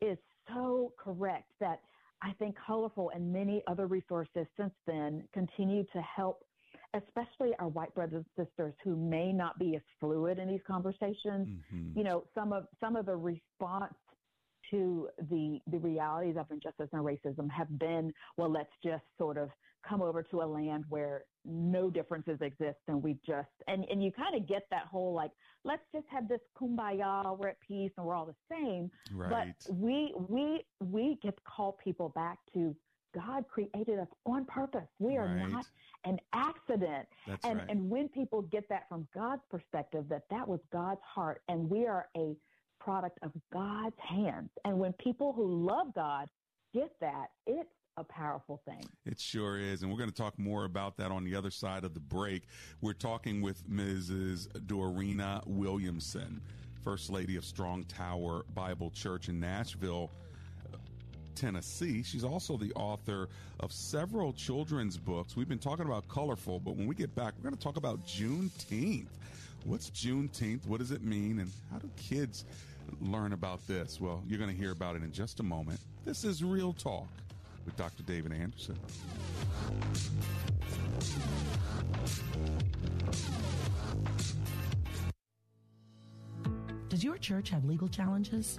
is 0.00 0.18
so 0.48 0.92
correct 0.98 1.50
that 1.60 1.80
I 2.22 2.32
think 2.38 2.56
Colorful 2.66 3.10
and 3.14 3.32
many 3.32 3.62
other 3.66 3.86
resources 3.86 4.46
since 4.58 4.72
then 4.86 5.24
continue 5.32 5.84
to 5.92 6.00
help, 6.00 6.44
especially 6.96 7.52
our 7.58 7.68
white 7.68 7.94
brothers 7.94 8.24
and 8.36 8.46
sisters 8.46 8.74
who 8.82 8.96
may 8.96 9.32
not 9.32 9.58
be 9.58 9.76
as 9.76 9.82
fluid 10.00 10.38
in 10.38 10.48
these 10.48 10.62
conversations. 10.66 11.48
Mhm. 11.72 11.96
You 11.96 12.04
know, 12.04 12.24
some 12.34 12.52
of 12.52 12.66
some 12.80 12.96
of 12.96 13.06
the 13.06 13.16
response 13.16 13.94
to 14.70 15.08
the 15.30 15.60
the 15.68 15.78
realities 15.78 16.36
of 16.36 16.50
injustice 16.50 16.88
and 16.92 17.04
racism 17.04 17.48
have 17.50 17.78
been, 17.78 18.12
well, 18.36 18.48
let's 18.50 18.72
just 18.82 19.04
sort 19.18 19.36
of 19.38 19.50
come 19.88 20.02
over 20.02 20.20
to 20.20 20.42
a 20.42 20.44
land 20.44 20.84
where 20.88 21.24
no 21.44 21.88
differences 21.90 22.40
exist 22.40 22.78
and 22.88 23.00
we 23.00 23.14
just 23.24 23.48
and 23.68 23.84
and 23.84 24.02
you 24.02 24.10
kind 24.10 24.34
of 24.34 24.44
get 24.48 24.64
that 24.68 24.84
whole 24.86 25.12
like 25.12 25.30
let's 25.62 25.84
just 25.94 26.06
have 26.08 26.26
this 26.26 26.40
kumbaya 26.60 27.38
we're 27.38 27.46
at 27.50 27.60
peace 27.60 27.92
and 27.96 28.04
we're 28.04 28.16
all 28.16 28.26
the 28.26 28.34
same 28.50 28.90
Right. 29.14 29.54
but 29.64 29.72
we 29.76 30.12
we 30.28 30.64
we 30.80 31.18
get 31.22 31.36
to 31.36 31.42
call 31.44 31.78
people 31.84 32.08
back 32.08 32.38
to 32.54 32.74
god 33.16 33.44
created 33.48 33.98
us 33.98 34.08
on 34.26 34.44
purpose 34.44 34.86
we 34.98 35.16
are 35.16 35.26
Right. 35.26 35.48
not 35.48 35.66
an 36.04 36.18
accident 36.32 37.08
That's 37.26 37.44
and 37.46 37.58
right. 37.58 37.70
and 37.70 37.90
when 37.90 38.08
people 38.08 38.42
get 38.42 38.68
that 38.68 38.88
from 38.88 39.08
god's 39.14 39.42
perspective 39.50 40.04
that 40.10 40.24
that 40.30 40.46
was 40.46 40.60
god's 40.72 41.00
heart 41.02 41.42
and 41.48 41.68
we 41.70 41.86
are 41.86 42.06
a 42.16 42.36
product 42.78 43.18
of 43.22 43.32
god's 43.52 43.96
hands 43.98 44.50
and 44.64 44.78
when 44.78 44.92
people 44.94 45.32
who 45.32 45.46
love 45.66 45.94
god 45.94 46.28
get 46.74 46.92
that 47.00 47.26
it's 47.46 47.70
a 47.98 48.04
powerful 48.04 48.60
thing 48.66 48.84
It 49.06 49.18
sure 49.18 49.58
is. 49.58 49.80
And 49.82 49.90
we're 49.90 49.96
going 49.96 50.10
to 50.10 50.14
talk 50.14 50.38
more 50.38 50.66
about 50.66 50.98
that 50.98 51.10
on 51.10 51.24
the 51.24 51.34
other 51.34 51.50
side 51.50 51.82
of 51.82 51.94
the 51.94 52.00
break. 52.00 52.42
We're 52.82 52.92
talking 52.92 53.40
with 53.40 53.66
Mrs. 53.70 54.48
Dorena 54.66 55.40
Williamson, 55.46 56.42
First 56.84 57.08
Lady 57.08 57.36
of 57.36 57.44
Strong 57.46 57.84
Tower 57.84 58.44
Bible 58.54 58.90
Church 58.90 59.30
in 59.30 59.40
Nashville, 59.40 60.10
Tennessee. 61.36 62.02
She's 62.02 62.24
also 62.24 62.56
the 62.56 62.72
author 62.72 63.28
of 63.60 63.70
several 63.70 64.32
children's 64.32 64.96
books. 64.96 65.36
We've 65.36 65.48
been 65.48 65.58
talking 65.58 65.86
about 65.86 66.08
colorful, 66.08 66.58
but 66.58 66.76
when 66.76 66.86
we 66.86 66.94
get 66.94 67.14
back, 67.14 67.34
we're 67.36 67.44
going 67.44 67.54
to 67.56 67.62
talk 67.62 67.76
about 67.76 68.04
Juneteenth. 68.06 69.06
What's 69.64 69.90
Juneteenth? 69.90 70.66
What 70.66 70.80
does 70.80 70.90
it 70.90 71.02
mean? 71.02 71.38
And 71.38 71.52
how 71.70 71.78
do 71.78 71.90
kids 71.96 72.44
learn 73.00 73.32
about 73.32 73.64
this? 73.66 74.00
Well, 74.00 74.22
you're 74.26 74.38
going 74.38 74.50
to 74.50 74.56
hear 74.56 74.72
about 74.72 74.96
it 74.96 75.02
in 75.02 75.12
just 75.12 75.40
a 75.40 75.42
moment. 75.42 75.78
This 76.04 76.24
is 76.24 76.42
Real 76.42 76.72
Talk 76.72 77.08
with 77.64 77.76
Dr. 77.76 78.02
David 78.04 78.32
Anderson. 78.32 78.78
Does 86.88 87.04
your 87.04 87.18
church 87.18 87.50
have 87.50 87.64
legal 87.64 87.88
challenges? 87.88 88.58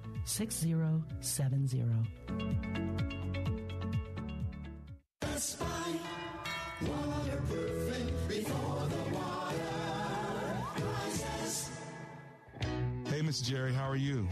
6070. 0.25 1.83
Hey, 13.05 13.21
Miss 13.21 13.41
Jerry, 13.41 13.73
how 13.73 13.89
are 13.89 13.95
you? 13.95 14.27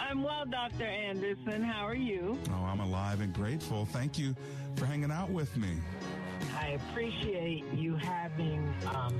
I'm 0.00 0.22
well, 0.22 0.44
Dr. 0.46 0.84
Anderson. 0.84 1.62
How 1.62 1.86
are 1.86 1.94
you? 1.94 2.38
Oh, 2.50 2.64
I'm 2.64 2.80
alive 2.80 3.20
and 3.20 3.32
grateful. 3.32 3.84
Thank 3.86 4.18
you 4.18 4.34
for 4.76 4.86
hanging 4.86 5.10
out 5.10 5.30
with 5.30 5.54
me. 5.56 5.68
I 6.58 6.78
appreciate 6.90 7.64
you 7.74 7.96
having 7.96 8.72
um, 8.94 9.14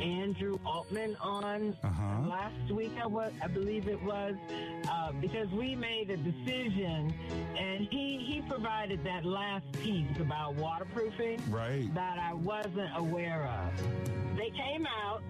Andrew 0.00 0.58
Altman 0.64 1.16
on 1.20 1.76
Uh-huh. 1.82 2.28
last 2.28 2.70
week. 2.72 2.92
I 3.02 3.06
was, 3.06 3.32
I 3.42 3.46
believe 3.48 3.88
it 3.88 4.02
was, 4.02 4.34
uh, 4.90 5.12
because 5.20 5.48
we 5.50 5.74
made 5.74 6.10
a 6.10 6.16
decision, 6.16 7.12
and 7.58 7.86
he 7.90 8.18
he 8.28 8.42
provided 8.48 9.02
that 9.04 9.24
last 9.24 9.70
piece 9.72 10.16
about 10.20 10.54
waterproofing 10.56 11.40
Right. 11.50 11.92
that 11.94 12.18
I 12.18 12.34
wasn't 12.34 12.90
aware 12.96 13.46
of. 13.46 14.36
They 14.36 14.50
came 14.50 14.86
out. 14.86 15.22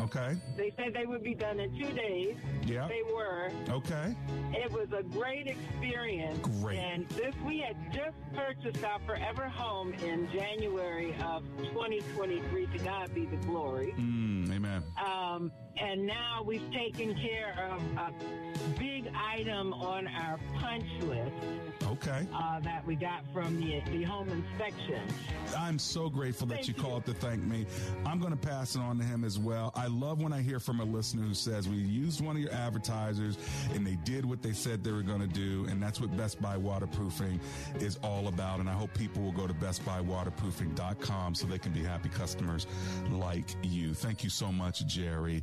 Okay. 0.00 0.36
They 0.56 0.72
said 0.76 0.92
they 0.92 1.06
would 1.06 1.22
be 1.22 1.34
done 1.34 1.60
in 1.60 1.70
two 1.78 1.92
days. 1.92 2.36
Yeah. 2.64 2.88
They 2.88 3.02
were. 3.14 3.50
Okay. 3.70 4.14
It 4.52 4.70
was 4.72 4.88
a 4.92 5.02
great 5.04 5.46
experience. 5.46 6.38
Great. 6.60 6.78
And 6.78 7.08
this 7.10 7.34
we 7.46 7.60
had 7.60 7.76
just 7.92 8.16
purchased 8.34 8.84
our 8.84 8.98
forever 9.06 9.48
home 9.48 9.92
in 9.94 10.28
January 10.32 11.14
of 11.24 11.44
2023. 11.90 12.66
To 12.66 12.78
God 12.84 13.14
be 13.14 13.26
the 13.26 13.36
glory. 13.36 13.94
Mm, 13.98 14.52
amen. 14.54 14.82
Um, 15.04 15.52
and 15.78 16.06
now 16.06 16.42
we've 16.44 16.68
taken 16.72 17.14
care 17.14 17.54
of 17.70 17.82
a 17.98 18.12
big 18.78 19.10
item 19.14 19.74
on 19.74 20.06
our 20.08 20.38
punch 20.58 20.84
list 21.02 21.32
Okay. 21.84 22.26
uh, 22.34 22.60
that 22.60 22.84
we 22.86 22.96
got 22.96 23.20
from 23.32 23.60
the, 23.60 23.80
the 23.92 24.02
home 24.02 24.28
inspection. 24.30 25.02
I'm 25.56 25.78
so 25.78 26.08
grateful 26.08 26.46
that 26.48 26.54
Thank 26.56 26.68
you 26.68 26.74
you. 26.76 26.82
called 26.82 27.04
to 27.06 27.12
thank 27.12 27.42
me. 27.44 27.66
I'm 28.06 28.18
going 28.18 28.32
to 28.32 28.38
pass 28.38 28.74
it 28.74 28.80
on 28.80 28.96
to 28.98 29.04
him 29.04 29.22
as 29.22 29.38
well. 29.38 29.70
I 29.74 29.86
love 29.88 30.22
when 30.22 30.32
I 30.32 30.40
hear 30.40 30.58
from 30.58 30.80
a 30.80 30.84
listener 30.84 31.22
who 31.22 31.34
says 31.34 31.68
we 31.68 31.76
used 31.76 32.24
one 32.24 32.36
of 32.36 32.42
your 32.42 32.52
advertisers 32.52 33.36
and 33.74 33.86
they 33.86 33.96
did 33.96 34.24
what 34.24 34.42
they 34.42 34.52
said 34.54 34.82
they 34.82 34.92
were 34.92 35.02
going 35.02 35.20
to 35.20 35.26
do. 35.26 35.66
And 35.68 35.82
that's 35.82 36.00
what 36.00 36.16
Best 36.16 36.40
Buy 36.40 36.56
Waterproofing 36.56 37.38
is 37.80 37.98
all 38.02 38.28
about. 38.28 38.60
And 38.60 38.68
I 38.68 38.72
hope 38.72 38.94
people 38.94 39.22
will 39.22 39.32
go 39.32 39.46
to 39.46 39.54
bestbuywaterproofing.com 39.54 41.34
so 41.34 41.46
they 41.46 41.58
can 41.58 41.72
be 41.76 41.84
happy 41.84 42.08
customers 42.08 42.66
like 43.10 43.44
you. 43.62 43.92
Thank 43.92 44.24
you 44.24 44.30
so 44.30 44.50
much, 44.50 44.86
Jerry. 44.86 45.42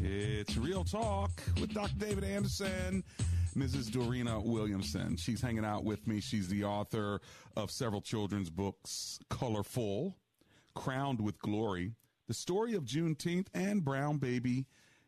It's 0.00 0.56
Real 0.56 0.84
Talk 0.84 1.30
with 1.60 1.72
Dr. 1.74 1.92
David 1.98 2.24
Anderson, 2.24 3.02
Mrs. 3.54 3.90
Dorena 3.90 4.40
Williamson. 4.40 5.16
She's 5.16 5.40
hanging 5.40 5.64
out 5.64 5.84
with 5.84 6.06
me. 6.06 6.20
She's 6.20 6.48
the 6.48 6.64
author 6.64 7.20
of 7.56 7.70
several 7.70 8.00
children's 8.00 8.50
books, 8.50 9.18
Colorful, 9.30 10.16
Crowned 10.74 11.20
with 11.20 11.38
Glory, 11.40 11.94
The 12.26 12.34
Story 12.34 12.74
of 12.74 12.84
Juneteenth, 12.84 13.48
and 13.54 13.84
Brown 13.84 14.18
Baby 14.18 14.66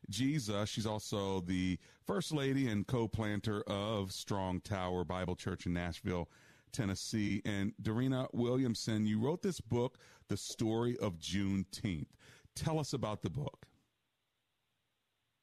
Jesus. 0.09 0.69
She's 0.69 0.87
also 0.87 1.41
the 1.41 1.79
First 2.07 2.33
Lady 2.33 2.69
and 2.69 2.87
co-planter 2.87 3.63
of 3.63 4.13
Strong 4.13 4.63
Tower 4.63 5.05
Bible 5.05 5.37
Church 5.37 5.67
in 5.67 5.73
Nashville, 5.73 6.29
Tennessee. 6.73 7.43
And 7.45 7.73
Dorena 7.81 8.27
Williamson, 8.33 9.07
you 9.07 9.21
wrote 9.21 9.43
this 9.43 9.61
book, 9.61 9.99
The 10.29 10.37
Story 10.37 10.97
of 10.99 11.19
Juneteenth. 11.19 12.09
Tell 12.57 12.79
us 12.79 12.93
about 12.93 13.23
the 13.23 13.31
book. 13.31 13.67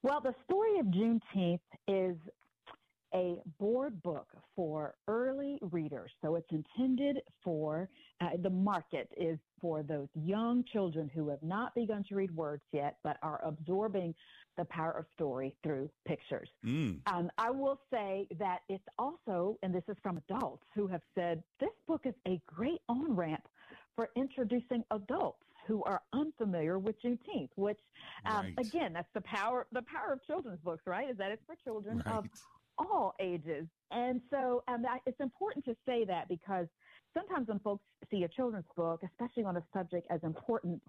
Well, 0.04 0.22
the 0.22 0.36
story 0.44 0.80
of 0.80 0.86
Juneteenth 0.88 1.60
is 1.88 2.16
a 3.18 3.42
board 3.60 4.02
book 4.04 4.28
for 4.56 4.96
early 5.08 5.58
readers. 5.62 6.12
So 6.22 6.36
it's 6.36 6.52
intended 6.52 7.18
for 7.44 7.90
uh, 8.22 8.30
the 8.44 8.50
market 8.50 9.10
is 9.18 9.40
for 9.60 9.82
those 9.82 10.08
young 10.14 10.64
children 10.72 11.10
who 11.14 11.30
have 11.30 11.42
not 11.42 11.74
begun 11.74 12.04
to 12.10 12.16
read 12.16 12.32
words 12.36 12.64
yet, 12.72 12.98
but 13.04 13.18
are 13.24 13.42
absorbing 13.44 14.14
the 14.58 14.66
power 14.66 14.92
of 14.92 15.06
story 15.16 15.56
through 15.64 15.90
pictures. 16.08 16.50
Mm. 16.64 17.00
Um, 17.08 17.32
I 17.38 17.50
will 17.50 17.80
say 17.92 18.28
that 18.40 18.60
it's 18.70 18.84
also, 19.00 19.58
and 19.64 19.74
this 19.74 19.84
is 19.88 19.98
from 20.04 20.18
adults 20.30 20.64
who 20.76 20.88
have 20.88 21.02
said, 21.16 21.44
this 21.60 21.70
book 21.88 22.02
is 22.06 22.14
a 22.28 22.40
great 22.46 22.82
on 22.88 23.16
ramp 23.16 23.48
for 23.96 24.10
introducing 24.16 24.84
adults 24.92 25.44
who 25.68 25.84
are 25.84 26.02
unfamiliar 26.14 26.80
with 26.80 26.96
Juneteenth, 27.04 27.50
which, 27.56 27.80
um, 28.26 28.46
Right. 28.46 28.54
again, 28.60 28.94
that's 28.94 29.12
the 29.14 29.22
power, 29.22 29.68
the 29.72 29.82
power 29.82 30.14
of 30.14 30.24
children's 30.26 30.62
books, 30.62 30.84
right? 30.86 31.10
Is 31.10 31.18
that 31.18 31.32
it's 31.32 31.44
for 31.46 31.56
children 31.64 32.02
of 32.02 32.24
Right. 32.24 32.32
All 32.78 33.14
ages. 33.20 33.68
And 33.92 34.22
so 34.30 34.64
um, 34.68 34.86
I- 34.86 35.00
it's 35.06 35.20
important 35.20 35.66
to 35.66 35.76
say 35.86 36.06
that 36.06 36.28
because 36.28 36.68
sometimes 37.14 37.48
when 37.48 37.60
folks 37.60 37.84
see 38.12 38.24
a 38.24 38.28
children's 38.28 38.66
book, 38.76 39.02
especially 39.04 39.44
on 39.44 39.58
a 39.58 39.64
subject 39.74 40.08
as 40.10 40.20
important 40.24 40.82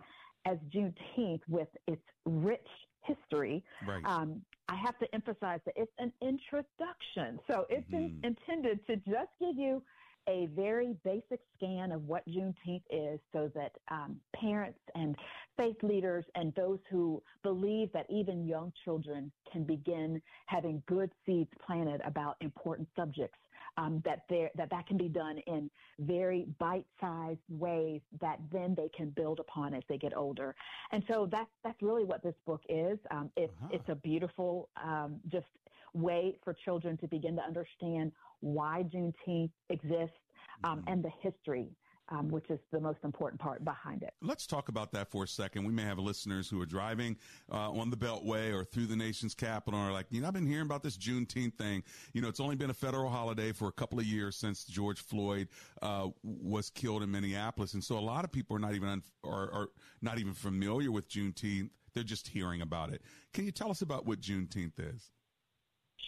as 0.45 0.59
Juneteenth 0.75 1.41
with 1.49 1.69
its 1.87 2.03
rich 2.27 2.67
history, 3.03 3.65
Right. 3.87 4.05
um, 4.05 4.45
I 4.69 4.77
have 4.77 4.99
to 4.99 5.15
emphasize 5.15 5.61
that 5.65 5.75
it's 5.77 5.93
an 5.99 6.13
introduction. 6.21 7.41
So 7.51 7.67
it's 7.71 7.89
in, 7.93 8.11
Mhm. 8.21 8.25
intended 8.25 8.87
to 8.87 8.97
just 8.97 9.31
give 9.41 9.57
you 9.57 9.83
a 10.29 10.47
very 10.55 10.95
basic 11.05 11.41
scan 11.57 11.91
of 11.91 12.07
what 12.07 12.23
Juneteenth 12.29 12.83
is 12.91 13.19
so 13.33 13.51
that 13.55 13.73
um, 13.91 14.17
parents 14.35 14.79
and 14.95 15.17
faith 15.57 15.77
leaders 15.83 16.25
and 16.35 16.55
those 16.55 16.79
who 16.91 17.23
believe 17.43 17.91
that 17.93 18.07
even 18.11 18.47
young 18.47 18.73
children 18.85 19.33
can 19.51 19.65
begin 19.65 20.21
having 20.47 20.83
good 20.87 21.11
seeds 21.25 21.51
planted 21.67 22.01
about 22.05 22.37
important 22.41 22.89
subjects 22.95 23.39
um, 23.79 24.03
that 24.05 24.25
there 24.29 24.51
that 24.57 24.71
that 24.71 24.87
can 24.87 24.97
be 24.97 25.09
done 25.09 25.39
in 25.47 25.71
very 26.01 26.47
bite-sized 26.59 27.39
ways 27.49 28.01
that 28.21 28.39
then 28.53 28.75
they 28.77 28.91
can 28.95 29.11
build 29.11 29.39
upon 29.39 29.73
as 29.73 29.83
they 29.89 29.97
get 29.97 30.17
older. 30.17 30.55
And 30.91 31.03
so 31.09 31.29
that's 31.31 31.51
that's 31.63 31.81
really 31.81 32.05
what 32.05 32.23
this 32.23 32.35
book 32.45 32.63
is. 32.69 32.99
Um, 33.11 33.31
it's 33.37 33.53
uh-huh. 33.63 33.69
it's 33.73 33.89
a 33.89 33.95
beautiful 33.95 34.69
um, 34.83 35.21
just 35.29 35.47
way 35.95 36.37
for 36.45 36.55
children 36.65 36.97
to 36.99 37.09
begin 37.09 37.37
to 37.37 37.43
understand 37.43 38.13
why 38.41 38.85
Juneteenth 38.95 39.51
exists 39.71 40.17
um, 40.65 40.79
mm-hmm. 40.79 40.89
and 40.93 41.05
the 41.05 41.11
history 41.21 41.69
um, 42.11 42.29
which 42.29 42.49
is 42.51 42.59
the 42.73 42.81
most 42.81 42.99
important 43.05 43.41
part 43.41 43.65
behind 43.65 44.03
it. 44.03 44.15
Let's 44.23 44.47
talk 44.47 44.69
about 44.69 44.93
that 44.93 45.11
for 45.11 45.25
a 45.25 45.29
second. 45.29 45.65
We 45.65 45.73
may 45.73 45.83
have 45.83 45.99
listeners 45.99 46.49
who 46.49 46.61
are 46.61 46.67
driving 46.67 47.17
uh, 47.53 47.71
on 47.71 47.91
the 47.91 47.97
Beltway 47.97 48.53
or 48.53 48.65
through 48.65 48.87
the 48.87 48.97
nation's 48.97 49.35
capital 49.35 49.79
and 49.79 49.89
are 49.89 49.93
like, 49.93 50.07
you 50.11 50.21
know, 50.21 50.29
I've 50.29 50.35
been 50.35 50.47
hearing 50.47 50.67
about 50.67 50.83
this 50.83 50.97
Juneteenth 50.97 51.55
thing. 51.55 51.83
You 52.15 52.23
know, 52.23 52.29
it's 52.29 52.41
only 52.41 52.57
been 52.57 52.71
a 52.71 52.75
federal 52.75 53.11
holiday 53.11 53.53
for 53.53 53.69
a 53.69 53.73
couple 53.73 53.99
of 53.99 54.07
years 54.07 54.37
since 54.37 54.65
George 54.65 55.01
Floyd 55.01 55.49
uh, 55.83 56.09
was 56.23 56.71
killed 56.71 57.03
in 57.03 57.11
Minneapolis, 57.11 57.75
and 57.75 57.85
so 57.85 57.99
a 57.99 58.01
lot 58.01 58.25
of 58.25 58.33
people 58.33 58.57
are 58.57 58.61
not 58.61 58.75
even 58.75 58.89
un- 58.89 59.03
are, 59.25 59.53
are 59.53 59.69
not 60.01 60.19
even 60.19 60.33
familiar 60.33 60.91
with 60.91 61.09
Juneteenth. 61.09 61.71
They're 61.95 62.05
just 62.05 62.29
hearing 62.29 62.63
about 62.63 62.93
it. 62.93 63.03
Can 63.35 63.45
you 63.45 63.51
tell 63.51 63.71
us 63.71 63.83
about 63.83 64.07
what 64.07 64.21
Juneteenth 64.21 64.79
is? 64.79 65.11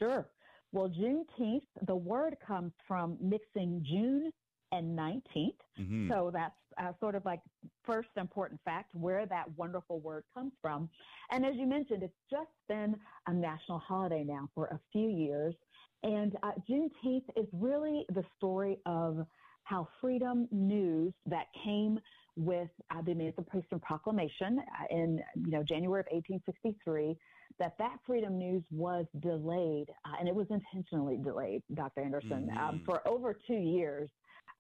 Sure. 0.01 0.27
Well, 0.73 0.89
Juneteenth, 0.89 1.67
the 1.87 1.95
word 1.95 2.37
comes 2.47 2.73
from 2.89 3.19
mixing 3.21 3.85
June 3.89 4.33
and 4.73 4.99
19th. 4.99 5.53
Mm-hmm. 5.81 6.11
So 6.11 6.31
that's 6.33 6.55
uh, 6.81 6.93
sort 7.01 7.15
of 7.15 7.25
like 7.25 7.41
first 7.85 8.09
important 8.17 8.61
fact 8.65 8.95
where 8.95 9.27
that 9.27 9.47
wonderful 9.57 10.01
word 10.01 10.25
comes 10.33 10.53
from. 10.63 10.89
And 11.31 11.45
as 11.45 11.55
you 11.57 11.67
mentioned, 11.67 12.03
it's 12.03 12.15
just 12.31 12.51
been 12.69 12.97
a 13.27 13.33
national 13.33 13.79
holiday 13.81 14.25
now 14.25 14.49
for 14.55 14.67
a 14.67 14.81
few 14.93 15.09
years. 15.09 15.55
And 16.03 16.37
uh, 16.43 16.53
Juneteenth 16.69 17.25
is 17.37 17.47
really 17.53 18.07
the 18.15 18.25
story 18.37 18.79
of 18.87 19.27
how 19.65 19.89
freedom 20.01 20.49
news 20.51 21.13
that 21.27 21.47
came 21.63 22.01
with 22.41 22.71
uh, 22.91 23.03
the 23.03 23.11
Emancipation 23.11 23.79
Proclamation 23.81 24.59
uh, 24.59 24.85
in 24.91 25.21
you 25.45 25.51
know 25.51 25.63
January 25.63 26.01
of 26.01 26.07
1863 26.11 27.17
that 27.59 27.77
that 27.79 27.99
freedom 28.07 28.39
news 28.39 28.63
was 28.71 29.05
delayed 29.21 29.91
uh, 30.07 30.17
and 30.19 30.29
it 30.29 30.35
was 30.35 30.47
intentionally 30.51 31.19
delayed 31.19 31.63
Dr. 31.75 32.01
Anderson 32.01 32.33
um, 32.33 32.49
mm-hmm. 32.49 32.59
um, 32.59 32.83
for 32.87 33.07
over 33.07 33.37
2 33.47 33.55
years 33.55 34.09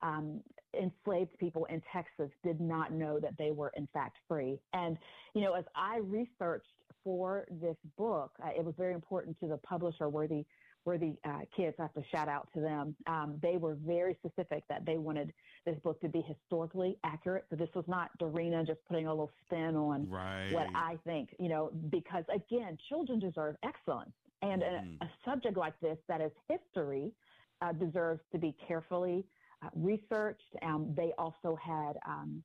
um, 0.03 0.41
enslaved 0.79 1.37
people 1.39 1.65
in 1.67 1.83
Texas 1.93 2.31
did 2.45 2.61
not 2.61 2.93
know 2.93 3.19
that 3.19 3.37
they 3.39 3.51
were 3.51 3.73
in 3.77 3.89
fact 3.93 4.17
free. 4.29 4.59
And, 4.73 4.97
you 5.35 5.43
know, 5.43 5.55
as 5.55 5.65
I 5.75 5.99
researched 5.99 6.67
for 7.03 7.47
this 7.51 7.77
book, 7.97 8.33
uh, 8.45 8.51
it 8.57 8.65
was 8.65 8.75
very 8.77 8.95
important 8.95 9.39
to 9.41 9.49
the 9.49 9.57
publisher, 9.59 10.09
Worthy, 10.09 10.45
Worthy 10.85 11.15
uh, 11.25 11.41
Kids. 11.57 11.77
I 11.79 11.83
have 11.83 11.95
to 11.95 12.03
shout 12.11 12.29
out 12.29 12.49
to 12.55 12.61
them. 12.61 12.95
Um, 13.07 13.39
they 13.43 13.57
were 13.57 13.77
very 13.87 14.17
specific 14.25 14.65
that 14.69 14.87
they 14.87 14.99
wanted 14.99 15.33
this 15.67 15.77
book 15.83 16.01
to 16.01 16.09
be 16.09 16.23
historically 16.23 16.99
accurate. 17.05 17.45
So 17.51 17.57
this 17.57 17.69
was 17.75 17.85
not 17.87 18.11
Dorena 18.19 18.65
just 18.65 18.81
putting 18.89 19.07
a 19.07 19.11
little 19.11 19.31
spin 19.45 19.77
on 19.77 20.09
right. 20.09 20.53
what 20.53 20.67
I 20.75 20.99
think, 21.05 21.35
you 21.39 21.49
know, 21.49 21.71
because 21.91 22.25
again, 22.35 22.79
children 22.89 23.19
deserve 23.19 23.57
excellence. 23.63 24.13
And 24.43 24.63
mm. 24.63 24.97
a, 25.01 25.05
a, 25.05 25.11
subject 25.25 25.57
like 25.59 25.79
this 25.81 25.99
that 26.09 26.23
is 26.23 26.31
history 26.49 27.13
uh, 27.61 27.73
deserves 27.73 28.21
to 28.33 28.39
be 28.39 28.57
carefully 28.67 29.27
uh, 29.63 29.69
researched. 29.75 30.57
Um, 30.63 30.95
they 30.97 31.13
also 31.19 31.59
had 31.63 31.99
um, 32.07 32.43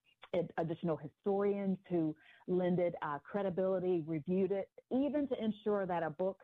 additional 0.58 0.98
historians 0.98 1.78
who 1.90 2.14
lended 2.48 2.96
uh, 3.02 3.20
credibility, 3.20 4.04
reviewed 4.06 4.52
it, 4.52 4.70
even 4.92 5.28
to 5.30 5.44
ensure 5.44 5.86
that 5.86 6.04
a 6.04 6.10
book 6.10 6.40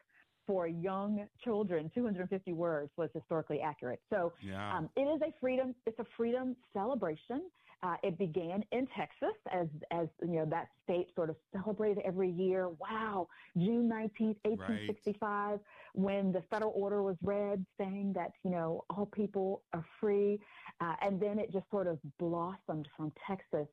for 0.48 0.68
young 0.68 1.28
children, 1.44 1.92
250 1.94 2.54
words, 2.54 2.92
was 2.98 3.10
historically 3.14 3.62
accurate. 3.62 4.02
So 4.10 4.34
yeah. 4.42 4.78
um, 4.78 4.90
it 4.96 5.02
is 5.02 5.22
a 5.22 5.34
freedom. 5.40 5.76
It's 5.86 6.00
a 6.00 6.06
freedom 6.18 6.56
celebration. 6.74 7.44
Uh, 7.84 7.96
it 8.04 8.16
began 8.20 8.64
in 8.72 8.88
Texas 8.96 9.36
as, 9.52 9.68
as 9.92 10.08
you 10.22 10.36
know, 10.36 10.46
that 10.46 10.68
state 10.84 11.08
sort 11.16 11.32
of 11.32 11.36
celebrated 11.52 12.04
every 12.06 12.30
year. 12.30 12.70
Wow, 12.70 13.28
June 13.58 13.90
19th, 13.90 14.38
1865, 14.44 15.52
right. 15.52 15.60
when 15.94 16.32
the 16.32 16.44
federal 16.52 16.74
order 16.76 17.02
was 17.02 17.16
read 17.24 17.66
saying 17.80 18.14
that, 18.16 18.34
you 18.44 18.52
know, 18.52 18.86
all 18.92 19.08
people 19.08 19.64
are 19.74 19.84
free. 20.00 20.40
Uh, 20.80 20.94
and 21.02 21.20
then 21.20 21.40
it 21.40 21.52
just 21.52 21.66
sort 21.72 21.88
of 21.88 21.98
blossomed 22.20 22.88
from 22.96 23.12
Texas 23.28 23.68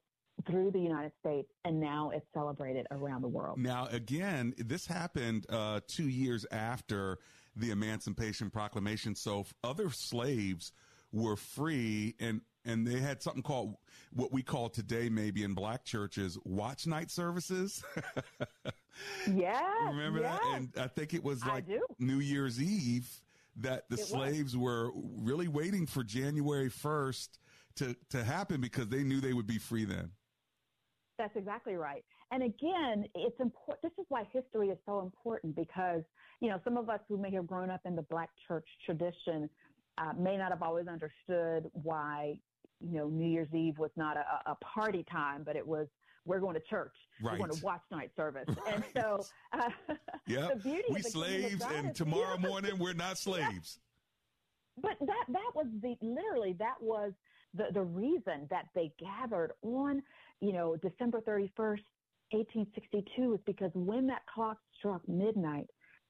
through 0.46 0.70
the 0.70 0.80
United 0.80 1.12
States, 1.20 1.48
and 1.64 1.80
now 1.80 2.10
it's 2.14 2.26
celebrated 2.32 2.86
around 2.90 3.22
the 3.22 3.28
world. 3.28 3.58
Now, 3.58 3.88
again, 3.90 4.54
this 4.58 4.86
happened 4.86 5.46
uh, 5.48 5.80
two 5.86 6.08
years 6.08 6.46
after 6.50 7.18
the 7.56 7.70
Emancipation 7.70 8.50
Proclamation, 8.50 9.14
so 9.14 9.46
other 9.64 9.90
slaves 9.90 10.72
were 11.12 11.36
free 11.36 12.14
and 12.20 12.42
and 12.64 12.86
they 12.86 13.00
had 13.00 13.22
something 13.22 13.42
called 13.42 13.76
what 14.12 14.30
we 14.30 14.42
call 14.42 14.68
today 14.68 15.08
maybe 15.08 15.42
in 15.42 15.54
black 15.54 15.84
churches 15.84 16.36
watch 16.44 16.86
night 16.86 17.10
services. 17.10 17.82
yeah. 19.32 19.86
Remember 19.86 20.20
yes. 20.20 20.38
that? 20.38 20.56
And 20.56 20.68
I 20.78 20.86
think 20.86 21.14
it 21.14 21.24
was 21.24 21.44
like 21.46 21.64
New 21.98 22.18
Year's 22.18 22.60
Eve 22.60 23.08
that 23.56 23.88
the 23.88 23.96
it 23.96 24.00
slaves 24.00 24.56
was. 24.56 24.62
were 24.62 24.92
really 24.94 25.48
waiting 25.48 25.86
for 25.86 26.04
January 26.04 26.68
1st 26.68 27.38
to, 27.76 27.96
to 28.10 28.22
happen 28.22 28.60
because 28.60 28.88
they 28.88 29.02
knew 29.02 29.20
they 29.20 29.32
would 29.32 29.46
be 29.46 29.58
free 29.58 29.84
then. 29.84 30.10
That's 31.18 31.36
exactly 31.36 31.74
right. 31.74 32.04
And 32.30 32.42
again, 32.42 33.04
it's 33.14 33.40
important. 33.40 33.82
This 33.82 33.92
is 33.98 34.06
why 34.08 34.24
history 34.32 34.68
is 34.68 34.78
so 34.86 35.00
important 35.00 35.56
because, 35.56 36.02
you 36.40 36.48
know, 36.48 36.60
some 36.64 36.76
of 36.76 36.88
us 36.88 37.00
who 37.08 37.18
may 37.18 37.32
have 37.32 37.46
grown 37.46 37.70
up 37.70 37.80
in 37.84 37.96
the 37.96 38.02
black 38.02 38.30
church 38.46 38.66
tradition 38.86 39.50
uh, 39.98 40.12
may 40.16 40.36
not 40.36 40.50
have 40.50 40.62
always 40.62 40.86
understood 40.86 41.70
why 41.72 42.38
you 42.80 42.98
know, 42.98 43.08
New 43.08 43.28
Year's 43.28 43.52
Eve 43.52 43.78
was 43.78 43.90
not 43.96 44.16
a, 44.16 44.50
a 44.50 44.54
party 44.56 45.04
time, 45.10 45.42
but 45.44 45.56
it 45.56 45.66
was 45.66 45.88
we're 46.24 46.40
going 46.40 46.54
to 46.54 46.60
church. 46.68 46.92
Right. 47.22 47.32
We're 47.32 47.46
going 47.46 47.58
to 47.58 47.64
watch 47.64 47.80
night 47.90 48.10
service. 48.16 48.44
Right. 48.48 48.58
And 48.74 48.84
so 48.94 49.24
uh, 49.52 49.70
beauty 50.62 50.84
we 50.90 51.02
slaves 51.02 51.64
and 51.74 51.94
tomorrow 51.94 52.38
morning 52.40 52.78
we're 52.78 52.92
not 52.92 53.18
slaves. 53.18 53.80
But 54.80 54.96
that 55.00 55.24
that 55.28 55.50
was 55.54 55.66
the 55.82 55.96
literally 56.02 56.54
that 56.58 56.76
was 56.80 57.12
the 57.54 57.66
the 57.72 57.82
reason 57.82 58.46
that 58.50 58.66
they 58.74 58.92
gathered 58.98 59.52
on, 59.62 60.02
you 60.40 60.52
know, 60.52 60.76
December 60.76 61.20
31st, 61.20 61.84
1862 62.30 63.34
is 63.34 63.40
because 63.46 63.70
when 63.74 64.06
that 64.06 64.22
clock 64.32 64.58
struck 64.78 65.06
midnight, 65.08 65.66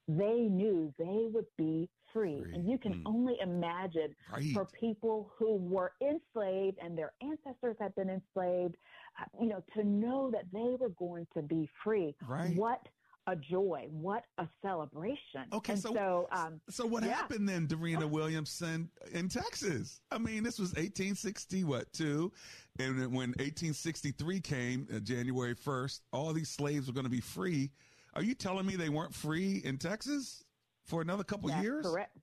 they 0.07 0.47
knew 0.49 0.93
they 0.97 1.27
would 1.31 1.45
be 1.57 1.89
free. 2.11 2.41
free. 2.43 2.53
And 2.53 2.69
you 2.69 2.77
can 2.77 2.95
mm. 2.95 3.01
only 3.05 3.35
imagine 3.41 4.15
right. 4.31 4.51
for 4.53 4.65
people 4.65 5.31
who 5.37 5.55
were 5.55 5.93
enslaved 6.01 6.77
and 6.83 6.97
their 6.97 7.13
ancestors 7.21 7.75
had 7.79 7.93
been 7.95 8.09
enslaved, 8.09 8.75
uh, 9.19 9.25
you 9.39 9.47
know, 9.47 9.63
to 9.75 9.83
know 9.83 10.31
that 10.31 10.45
they 10.51 10.75
were 10.79 10.89
going 10.89 11.27
to 11.35 11.41
be 11.41 11.69
free. 11.83 12.15
Right. 12.27 12.55
What 12.55 12.81
a 13.29 13.35
joy! 13.35 13.87
What 13.91 14.23
a 14.37 14.47
celebration! 14.61 15.45
Okay, 15.53 15.73
and 15.73 15.81
so 15.81 15.93
so, 15.93 16.27
um, 16.31 16.61
so 16.69 16.85
what 16.85 17.03
yeah. 17.03 17.13
happened 17.13 17.47
then, 17.47 17.67
Dorena 17.67 18.07
Williamson 18.07 18.89
in 19.11 19.29
Texas? 19.29 20.01
I 20.11 20.17
mean, 20.17 20.43
this 20.43 20.59
was 20.59 20.69
1860, 20.69 21.63
what 21.63 21.91
two, 21.93 22.31
and 22.79 22.97
when 22.97 23.29
1863 23.29 24.41
came, 24.41 24.87
uh, 24.93 24.99
January 24.99 25.55
1st, 25.55 26.01
all 26.11 26.33
these 26.33 26.49
slaves 26.49 26.87
were 26.87 26.93
going 26.93 27.05
to 27.05 27.09
be 27.09 27.21
free. 27.21 27.71
Are 28.13 28.23
you 28.23 28.33
telling 28.33 28.65
me 28.65 28.75
they 28.75 28.89
weren't 28.89 29.13
free 29.13 29.61
in 29.63 29.77
Texas 29.77 30.43
for 30.85 31.01
another 31.01 31.23
couple 31.23 31.49
That's 31.49 31.63
years? 31.63 31.85
Correct. 31.85 32.17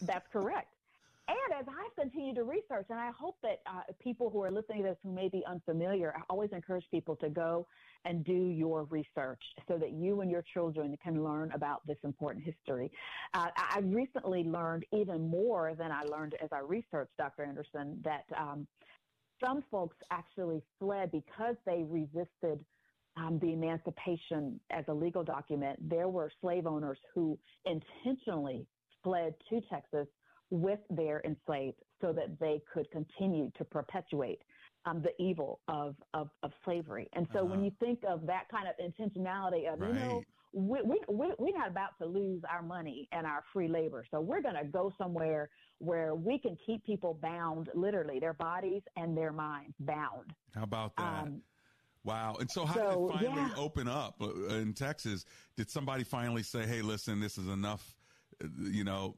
That's 0.00 0.26
correct. 0.32 0.68
And 1.28 1.58
as 1.58 1.66
I 1.68 2.00
continue 2.00 2.34
to 2.34 2.44
research, 2.44 2.86
and 2.88 3.00
I 3.00 3.10
hope 3.10 3.36
that 3.42 3.60
uh, 3.66 3.80
people 4.00 4.30
who 4.30 4.42
are 4.44 4.50
listening 4.50 4.82
to 4.84 4.90
this 4.90 4.96
who 5.02 5.12
may 5.12 5.28
be 5.28 5.42
unfamiliar, 5.48 6.14
I 6.16 6.20
always 6.30 6.50
encourage 6.52 6.84
people 6.90 7.16
to 7.16 7.28
go 7.28 7.66
and 8.06 8.24
do 8.24 8.32
your 8.32 8.84
research 8.84 9.42
so 9.68 9.76
that 9.76 9.92
you 9.92 10.20
and 10.20 10.30
your 10.30 10.44
children 10.54 10.96
can 11.02 11.24
learn 11.24 11.50
about 11.52 11.84
this 11.86 11.96
important 12.04 12.44
history. 12.44 12.90
Uh, 13.34 13.48
I 13.56 13.80
recently 13.80 14.44
learned 14.44 14.86
even 14.92 15.28
more 15.28 15.74
than 15.76 15.90
I 15.90 16.02
learned 16.04 16.36
as 16.42 16.48
I 16.52 16.60
researched, 16.60 17.16
Dr. 17.18 17.44
Anderson, 17.44 18.00
that 18.04 18.24
um, 18.38 18.66
some 19.44 19.64
folks 19.70 19.96
actually 20.10 20.62
fled 20.78 21.10
because 21.10 21.56
they 21.66 21.84
resisted 21.88 22.64
um, 23.16 23.38
the 23.40 23.52
emancipation 23.52 24.60
as 24.70 24.84
a 24.88 24.94
legal 24.94 25.24
document, 25.24 25.78
there 25.88 26.08
were 26.08 26.30
slave 26.40 26.66
owners 26.66 26.98
who 27.14 27.38
intentionally 27.64 28.66
fled 29.02 29.34
to 29.50 29.60
Texas 29.70 30.06
with 30.50 30.80
their 30.90 31.22
enslaved 31.24 31.78
so 32.00 32.12
that 32.12 32.38
they 32.38 32.60
could 32.72 32.88
continue 32.90 33.50
to 33.56 33.64
perpetuate 33.64 34.40
um, 34.86 35.02
the 35.02 35.10
evil 35.22 35.60
of, 35.68 35.96
of, 36.14 36.28
of, 36.42 36.52
slavery. 36.64 37.08
And 37.12 37.26
so 37.32 37.40
uh-huh. 37.40 37.48
when 37.48 37.64
you 37.64 37.72
think 37.80 38.00
of 38.08 38.24
that 38.26 38.44
kind 38.50 38.66
of 38.68 38.74
intentionality 38.78 39.70
of, 39.70 39.80
right. 39.80 39.92
you 39.92 39.98
know, 39.98 40.22
we, 40.52 40.80
we, 40.82 41.00
we, 41.08 41.26
we're 41.38 41.58
not 41.58 41.68
about 41.68 41.98
to 42.00 42.06
lose 42.06 42.42
our 42.50 42.62
money 42.62 43.08
and 43.12 43.26
our 43.26 43.42
free 43.52 43.68
labor. 43.68 44.04
So 44.10 44.20
we're 44.20 44.40
going 44.40 44.54
to 44.54 44.64
go 44.64 44.92
somewhere 44.96 45.50
where 45.78 46.14
we 46.14 46.38
can 46.38 46.56
keep 46.64 46.84
people 46.86 47.18
bound, 47.20 47.68
literally, 47.74 48.20
their 48.20 48.32
bodies 48.32 48.82
and 48.96 49.16
their 49.16 49.32
minds 49.32 49.74
bound. 49.80 50.32
How 50.54 50.62
about 50.62 50.96
that? 50.96 51.24
Um, 51.24 51.42
Wow. 52.04 52.36
And 52.38 52.48
so 52.48 52.64
how 52.64 52.74
so, 52.74 53.08
did 53.18 53.22
it 53.22 53.24
finally 53.24 53.50
yeah. 53.50 53.60
open 53.62 53.88
up 53.88 54.14
uh, 54.22 54.54
in 54.54 54.74
Texas? 54.74 55.24
Did 55.56 55.68
somebody 55.68 56.04
finally 56.04 56.44
say, 56.44 56.64
hey, 56.64 56.80
listen, 56.80 57.18
this 57.18 57.36
is 57.36 57.48
enough, 57.48 57.96
uh, 58.42 58.46
you 58.60 58.84
know, 58.84 59.16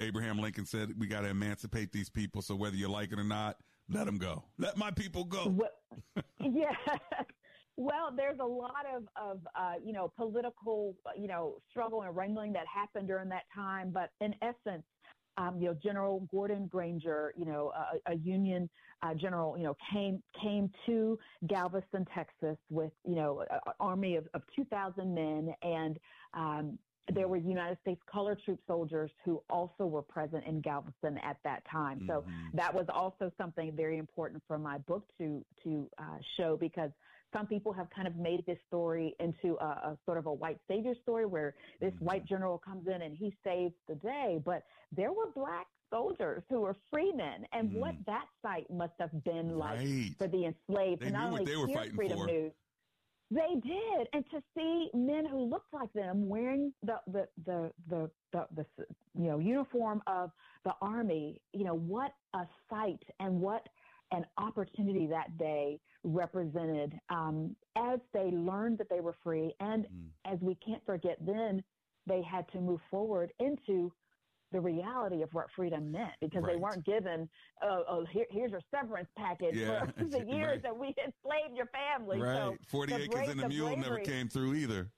Abraham 0.00 0.38
Lincoln 0.38 0.66
said 0.66 0.92
we 0.98 1.06
got 1.06 1.22
to 1.22 1.28
emancipate 1.28 1.92
these 1.92 2.10
people. 2.10 2.42
So 2.42 2.54
whether 2.54 2.76
you 2.76 2.88
like 2.88 3.10
it 3.10 3.18
or 3.18 3.24
not, 3.24 3.56
let 3.88 4.06
them 4.06 4.18
go. 4.18 4.44
Let 4.58 4.76
my 4.76 4.90
people 4.90 5.24
go. 5.24 5.48
Well, 5.48 6.22
yeah. 6.40 6.74
Well, 7.76 8.10
there's 8.16 8.38
a 8.40 8.46
lot 8.46 8.86
of, 8.94 9.02
of 9.16 9.40
uh, 9.54 9.74
you 9.84 9.92
know, 9.92 10.10
political, 10.16 10.96
you 11.16 11.28
know, 11.28 11.56
struggle 11.70 12.02
and 12.02 12.16
wrangling 12.16 12.52
that 12.54 12.64
happened 12.72 13.06
during 13.06 13.28
that 13.28 13.44
time. 13.54 13.90
But 13.92 14.10
in 14.20 14.34
essence, 14.40 14.84
um, 15.38 15.60
you 15.60 15.66
know, 15.66 15.76
General 15.82 16.26
Gordon 16.30 16.66
Granger, 16.68 17.34
you 17.36 17.44
know, 17.44 17.72
a, 18.06 18.12
a 18.12 18.14
Union 18.16 18.70
uh, 19.02 19.12
general, 19.14 19.58
you 19.58 19.64
know, 19.64 19.76
came 19.92 20.22
came 20.42 20.70
to 20.86 21.18
Galveston, 21.46 22.06
Texas, 22.14 22.56
with 22.70 22.92
you 23.04 23.14
know, 23.14 23.44
an 23.50 23.72
army 23.78 24.16
of, 24.16 24.26
of 24.32 24.42
2,000 24.54 25.14
men, 25.14 25.54
and 25.62 25.98
um, 26.32 26.78
there 27.12 27.28
were 27.28 27.36
United 27.36 27.78
States 27.82 28.00
color 28.10 28.36
troop 28.44 28.58
soldiers 28.66 29.10
who 29.24 29.42
also 29.48 29.86
were 29.86 30.02
present 30.02 30.44
in 30.46 30.60
Galveston 30.60 31.18
at 31.18 31.36
that 31.44 31.62
time. 31.70 31.98
Mm-hmm. 32.00 32.08
So 32.08 32.24
that 32.54 32.74
was 32.74 32.86
also 32.92 33.30
something 33.38 33.72
very 33.76 33.98
important 33.98 34.42
for 34.48 34.58
my 34.58 34.78
book 34.78 35.04
to 35.18 35.44
to 35.64 35.88
uh, 35.98 36.18
show 36.36 36.56
because 36.56 36.90
some 37.32 37.46
people 37.46 37.72
have 37.72 37.88
kind 37.90 38.08
of 38.08 38.16
made 38.16 38.44
this 38.46 38.58
story 38.66 39.14
into 39.20 39.56
a, 39.60 39.66
a 39.66 39.98
sort 40.04 40.16
of 40.16 40.26
a 40.26 40.32
white 40.32 40.58
savior 40.68 40.94
story 41.02 41.26
where 41.26 41.54
this 41.80 41.92
mm-hmm. 41.94 42.04
white 42.04 42.26
general 42.26 42.58
comes 42.58 42.86
in 42.86 43.02
and 43.02 43.16
he 43.16 43.34
saves 43.44 43.74
the 43.88 43.94
day. 43.96 44.40
But 44.44 44.64
there 44.94 45.12
were 45.12 45.30
black 45.34 45.66
soldiers 45.90 46.42
who 46.48 46.60
were 46.60 46.76
freemen, 46.90 47.46
and 47.52 47.70
mm. 47.70 47.78
what 47.78 47.94
that 48.06 48.26
sight 48.42 48.66
must 48.70 48.94
have 48.98 49.24
been 49.24 49.56
like 49.56 49.78
right. 49.78 50.10
for 50.18 50.28
the 50.28 50.46
enslaved. 50.46 51.02
They 51.02 51.10
not 51.10 51.26
knew 51.26 51.32
what 51.32 51.46
they 51.46 51.56
were 51.56 51.68
fighting 51.68 51.94
freedom 51.94 52.18
for. 52.18 52.26
News, 52.26 52.52
they 53.30 53.60
did, 53.62 54.08
and 54.12 54.24
to 54.30 54.42
see 54.56 54.88
men 54.94 55.26
who 55.26 55.44
looked 55.44 55.72
like 55.72 55.92
them 55.92 56.28
wearing 56.28 56.72
the 56.82 57.00
the 57.06 57.26
the 57.44 57.72
the, 57.90 58.10
the, 58.32 58.46
the 58.54 58.66
you 59.18 59.28
know 59.28 59.38
uniform 59.38 60.02
of 60.06 60.30
the 60.64 60.72
army, 60.80 61.40
you 61.52 61.64
know 61.64 61.74
what 61.74 62.12
a 62.34 62.46
sight 62.70 63.02
and 63.20 63.40
what 63.40 63.66
an 64.12 64.24
opportunity 64.38 65.06
that 65.06 65.36
day 65.38 65.80
represented 66.04 66.98
um, 67.10 67.56
as 67.76 67.98
they 68.12 68.30
learned 68.30 68.78
that 68.78 68.88
they 68.88 69.00
were 69.00 69.16
free. 69.24 69.52
And 69.58 69.84
mm. 69.84 70.32
as 70.32 70.38
we 70.40 70.54
can't 70.64 70.84
forget, 70.86 71.18
then 71.26 71.62
they 72.06 72.22
had 72.22 72.46
to 72.52 72.60
move 72.60 72.80
forward 72.90 73.32
into 73.40 73.92
the 74.52 74.60
reality 74.60 75.22
of 75.22 75.28
what 75.32 75.46
freedom 75.54 75.90
meant 75.90 76.12
because 76.20 76.42
right. 76.42 76.52
they 76.52 76.58
weren't 76.58 76.84
given, 76.84 77.28
oh, 77.62 77.84
oh 77.88 78.06
here, 78.10 78.26
here's 78.30 78.50
your 78.50 78.60
severance 78.70 79.08
package 79.16 79.56
yeah. 79.56 79.84
for 79.84 80.04
the 80.04 80.24
years 80.28 80.46
right. 80.46 80.62
that 80.62 80.76
we 80.76 80.88
enslaved 80.88 81.56
your 81.56 81.66
family. 81.66 82.20
Right. 82.20 82.36
So 82.36 82.56
40 82.68 82.94
acres 82.94 83.28
and 83.28 83.40
a 83.40 83.48
mule 83.48 83.68
bravery, 83.68 83.82
never 83.82 83.98
came 84.00 84.28
through 84.28 84.54
either. 84.54 84.88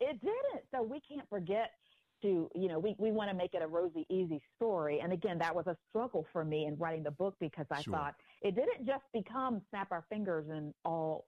It 0.00 0.20
didn't. 0.20 0.64
So 0.72 0.82
we 0.82 1.00
can't 1.00 1.28
forget 1.28 1.72
to, 2.22 2.50
you 2.54 2.68
know, 2.68 2.78
we, 2.78 2.94
we 2.98 3.12
want 3.12 3.30
to 3.30 3.36
make 3.36 3.54
it 3.54 3.62
a 3.62 3.66
rosy, 3.66 4.06
easy 4.08 4.40
story. 4.56 5.00
And 5.00 5.12
again, 5.12 5.38
that 5.38 5.54
was 5.54 5.66
a 5.66 5.76
struggle 5.88 6.26
for 6.32 6.44
me 6.44 6.66
in 6.66 6.76
writing 6.76 7.02
the 7.02 7.10
book 7.10 7.34
because 7.40 7.66
I 7.70 7.82
Sure. 7.82 7.94
thought 7.94 8.14
it 8.42 8.54
didn't 8.54 8.86
just 8.86 9.04
become 9.12 9.60
snap 9.70 9.88
our 9.90 10.04
fingers 10.08 10.46
and 10.50 10.72
all 10.84 11.26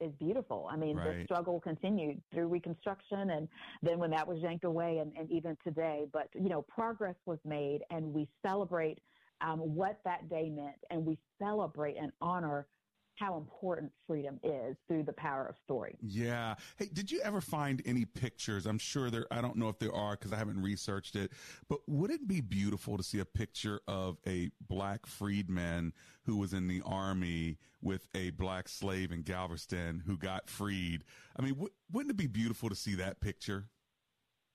is 0.00 0.12
beautiful. 0.16 0.68
I 0.70 0.76
mean, 0.76 0.96
Right. 0.96 1.18
the 1.18 1.24
struggle 1.24 1.60
continued 1.60 2.22
through 2.32 2.48
Reconstruction 2.48 3.30
and 3.30 3.48
then 3.82 3.98
when 3.98 4.10
that 4.10 4.26
was 4.26 4.38
yanked 4.40 4.64
away 4.64 4.98
and, 4.98 5.12
and 5.16 5.30
even 5.30 5.56
today. 5.64 6.06
But, 6.12 6.28
you 6.34 6.48
know, 6.48 6.62
progress 6.62 7.16
was 7.26 7.38
made 7.44 7.82
and 7.90 8.12
we 8.12 8.28
celebrate 8.42 9.00
um, 9.40 9.60
what 9.74 10.00
that 10.04 10.28
day 10.28 10.48
meant 10.48 10.76
and 10.90 11.04
we 11.04 11.18
celebrate 11.38 11.96
and 11.96 12.12
honor 12.20 12.66
how 13.16 13.36
important 13.36 13.92
freedom 14.06 14.40
is 14.42 14.76
through 14.88 15.04
the 15.04 15.12
power 15.12 15.46
of 15.46 15.56
story. 15.64 15.96
Yeah. 16.02 16.56
Hey, 16.76 16.88
did 16.92 17.10
you 17.10 17.20
ever 17.22 17.40
find 17.40 17.80
any 17.86 18.04
pictures? 18.04 18.66
I'm 18.66 18.78
sure 18.78 19.10
there, 19.10 19.26
I 19.30 19.40
don't 19.40 19.56
know 19.56 19.68
if 19.68 19.78
there 19.78 19.94
are 19.94 20.12
because 20.16 20.32
I 20.32 20.36
haven't 20.36 20.60
researched 20.60 21.14
it, 21.14 21.30
but 21.68 21.78
would 21.86 22.10
it 22.10 22.26
be 22.26 22.40
beautiful 22.40 22.96
to 22.96 23.02
see 23.04 23.20
a 23.20 23.24
picture 23.24 23.80
of 23.86 24.18
a 24.26 24.50
black 24.68 25.06
freedman 25.06 25.92
who 26.24 26.36
was 26.36 26.52
in 26.52 26.66
the 26.66 26.82
army 26.84 27.58
with 27.82 28.08
a 28.14 28.30
black 28.30 28.68
slave 28.68 29.12
in 29.12 29.22
Galveston 29.22 30.02
who 30.04 30.16
got 30.18 30.50
freed? 30.50 31.04
I 31.36 31.42
mean, 31.42 31.54
w- 31.54 31.72
wouldn't 31.92 32.10
it 32.10 32.16
be 32.16 32.26
beautiful 32.26 32.68
to 32.68 32.74
see 32.74 32.96
that 32.96 33.20
picture? 33.20 33.68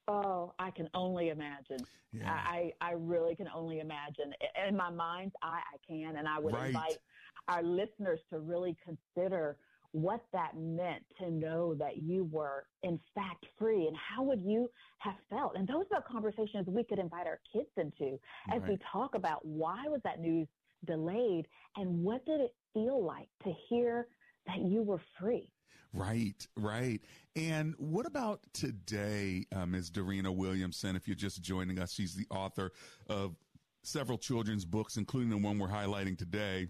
Oh, 0.09 0.53
I 0.57 0.71
can 0.71 0.89
only 0.95 1.29
imagine. 1.29 1.77
Yeah. 2.11 2.31
I, 2.31 2.73
I 2.81 2.93
really 2.93 3.35
can 3.35 3.47
only 3.53 3.79
imagine. 3.79 4.33
In 4.67 4.75
my 4.75 4.89
mind, 4.89 5.33
I, 5.43 5.59
I 5.59 5.77
can, 5.87 6.15
and 6.17 6.27
I 6.27 6.39
would 6.39 6.55
Right. 6.55 6.67
invite 6.67 6.97
our 7.49 7.63
listeners 7.63 8.19
to 8.29 8.39
really 8.39 8.75
consider 8.83 9.57
what 9.91 10.23
that 10.31 10.55
meant 10.55 11.03
to 11.17 11.31
know 11.31 11.73
that 11.73 11.97
you 11.97 12.29
were 12.31 12.65
in 12.83 12.99
fact 13.15 13.45
free 13.57 13.87
and 13.87 13.97
how 13.97 14.21
would 14.21 14.41
you 14.43 14.69
have 14.99 15.15
felt 15.31 15.55
and 15.55 15.67
those 15.67 15.85
are 15.91 16.03
conversations 16.09 16.67
we 16.67 16.83
could 16.83 16.99
invite 16.99 17.25
our 17.25 17.39
kids 17.51 17.69
into 17.75 18.19
as 18.53 18.61
we 18.69 18.77
talk 18.91 19.15
about 19.15 19.43
why 19.43 19.85
was 19.87 19.99
that 20.03 20.19
news 20.19 20.47
delayed 20.85 21.47
and 21.75 22.03
what 22.03 22.23
did 22.25 22.39
it 22.39 22.53
feel 22.71 23.03
like 23.03 23.27
to 23.43 23.51
hear 23.67 24.07
that 24.45 24.59
you 24.59 24.83
were 24.83 25.01
free 25.19 25.51
Right, 25.91 26.47
right. 26.55 27.01
And 27.35 27.73
what 27.79 28.05
about 28.05 28.41
today, 28.53 29.45
uh, 29.55 29.65
Ms. 29.65 29.89
Dorena 29.89 30.31
Williamson? 30.31 30.95
If 30.95 31.07
you're 31.07 31.15
just 31.15 31.41
joining 31.41 31.79
us, 31.79 31.91
she's 31.93 32.13
the 32.13 32.27
author 32.29 32.71
of 33.07 33.35
several 33.83 34.17
children's 34.17 34.65
books, 34.65 34.97
including 34.97 35.29
the 35.29 35.37
one 35.37 35.57
we're 35.57 35.67
highlighting 35.67 36.17
today, 36.17 36.67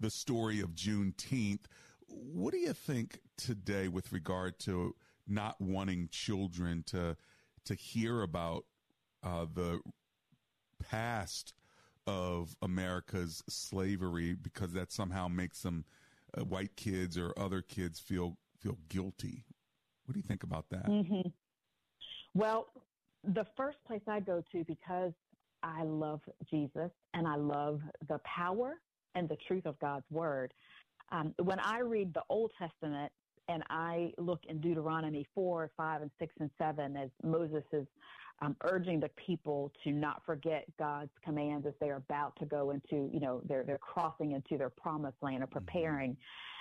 The 0.00 0.10
Story 0.10 0.60
of 0.60 0.74
Juneteenth. 0.74 1.64
What 2.06 2.52
do 2.52 2.58
you 2.58 2.72
think 2.72 3.20
today 3.36 3.88
with 3.88 4.12
regard 4.12 4.58
to 4.60 4.94
not 5.26 5.60
wanting 5.60 6.08
children 6.10 6.82
to 6.86 7.16
to 7.64 7.74
hear 7.74 8.22
about 8.22 8.64
uh, 9.22 9.46
the 9.52 9.80
past 10.78 11.52
of 12.06 12.56
America's 12.62 13.42
slavery 13.48 14.34
because 14.34 14.72
that 14.72 14.90
somehow 14.90 15.28
makes 15.28 15.60
them 15.60 15.84
uh, 16.36 16.44
white 16.44 16.74
kids 16.76 17.18
or 17.18 17.34
other 17.36 17.60
kids 17.60 18.00
feel 18.00 18.38
feel 18.58 18.78
guilty. 18.88 19.44
What 20.04 20.14
do 20.14 20.18
you 20.18 20.26
think 20.26 20.42
about 20.42 20.70
that? 20.70 20.86
hmm 20.86 21.28
Well, 22.34 22.68
the 23.24 23.44
first 23.56 23.78
place 23.86 24.00
I 24.08 24.20
go 24.20 24.42
to 24.52 24.64
because 24.64 25.12
I 25.62 25.82
love 25.82 26.20
Jesus 26.48 26.90
and 27.12 27.26
I 27.26 27.36
love 27.36 27.80
the 28.08 28.18
power 28.24 28.76
and 29.18 29.28
the 29.28 29.36
truth 29.48 29.66
of 29.66 29.78
God's 29.80 30.06
word. 30.10 30.54
Um, 31.10 31.34
when 31.42 31.58
I 31.60 31.80
read 31.80 32.14
the 32.14 32.22
Old 32.28 32.52
Testament 32.58 33.12
and 33.48 33.62
I 33.70 34.12
look 34.18 34.40
in 34.48 34.60
Deuteronomy 34.60 35.26
4, 35.34 35.70
5, 35.76 36.02
and 36.02 36.10
6, 36.18 36.34
and 36.40 36.50
7 36.58 36.96
as 36.96 37.10
Moses 37.22 37.64
is 37.72 37.86
um, 38.40 38.56
urging 38.62 39.00
the 39.00 39.08
people 39.26 39.72
to 39.84 39.90
not 39.90 40.22
forget 40.24 40.64
God's 40.78 41.10
commands 41.24 41.66
as 41.66 41.72
they're 41.80 41.96
about 41.96 42.36
to 42.40 42.46
go 42.46 42.70
into, 42.70 43.10
you 43.12 43.20
know, 43.20 43.40
they're, 43.48 43.64
they're 43.64 43.78
crossing 43.78 44.32
into 44.32 44.56
their 44.58 44.70
promised 44.70 45.16
land 45.22 45.42
or 45.42 45.48
preparing. 45.48 46.16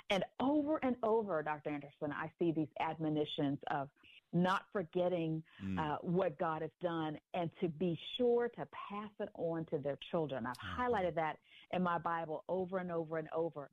And 0.10 0.24
over 0.39 0.78
and 0.84 0.96
over, 1.04 1.43
Dr. 1.43 1.70
Anderson, 1.70 2.12
I 2.13 2.32
see 2.39 2.52
these 2.52 2.70
admonitions 2.80 3.60
of 3.70 3.89
not 4.34 4.63
forgetting 4.74 5.43
Mm. 5.63 5.80
uh, 5.80 5.98
what 6.02 6.38
God 6.39 6.62
has 6.62 6.72
done 6.82 7.20
and 7.34 7.50
to 7.62 7.67
be 7.70 8.00
sure 8.17 8.50
to 8.50 8.67
pass 8.89 9.12
it 9.20 9.30
on 9.36 9.65
to 9.67 9.78
their 9.80 9.98
children. 10.12 10.46
I've 10.46 10.58
Mhm. 10.58 10.78
highlighted 10.78 11.15
that 11.15 11.38
in 11.71 11.84
my 11.84 11.97
Bible 11.97 12.43
over 12.47 12.77
and 12.80 12.91
over 12.91 13.17
and 13.17 13.27
over. 13.36 13.69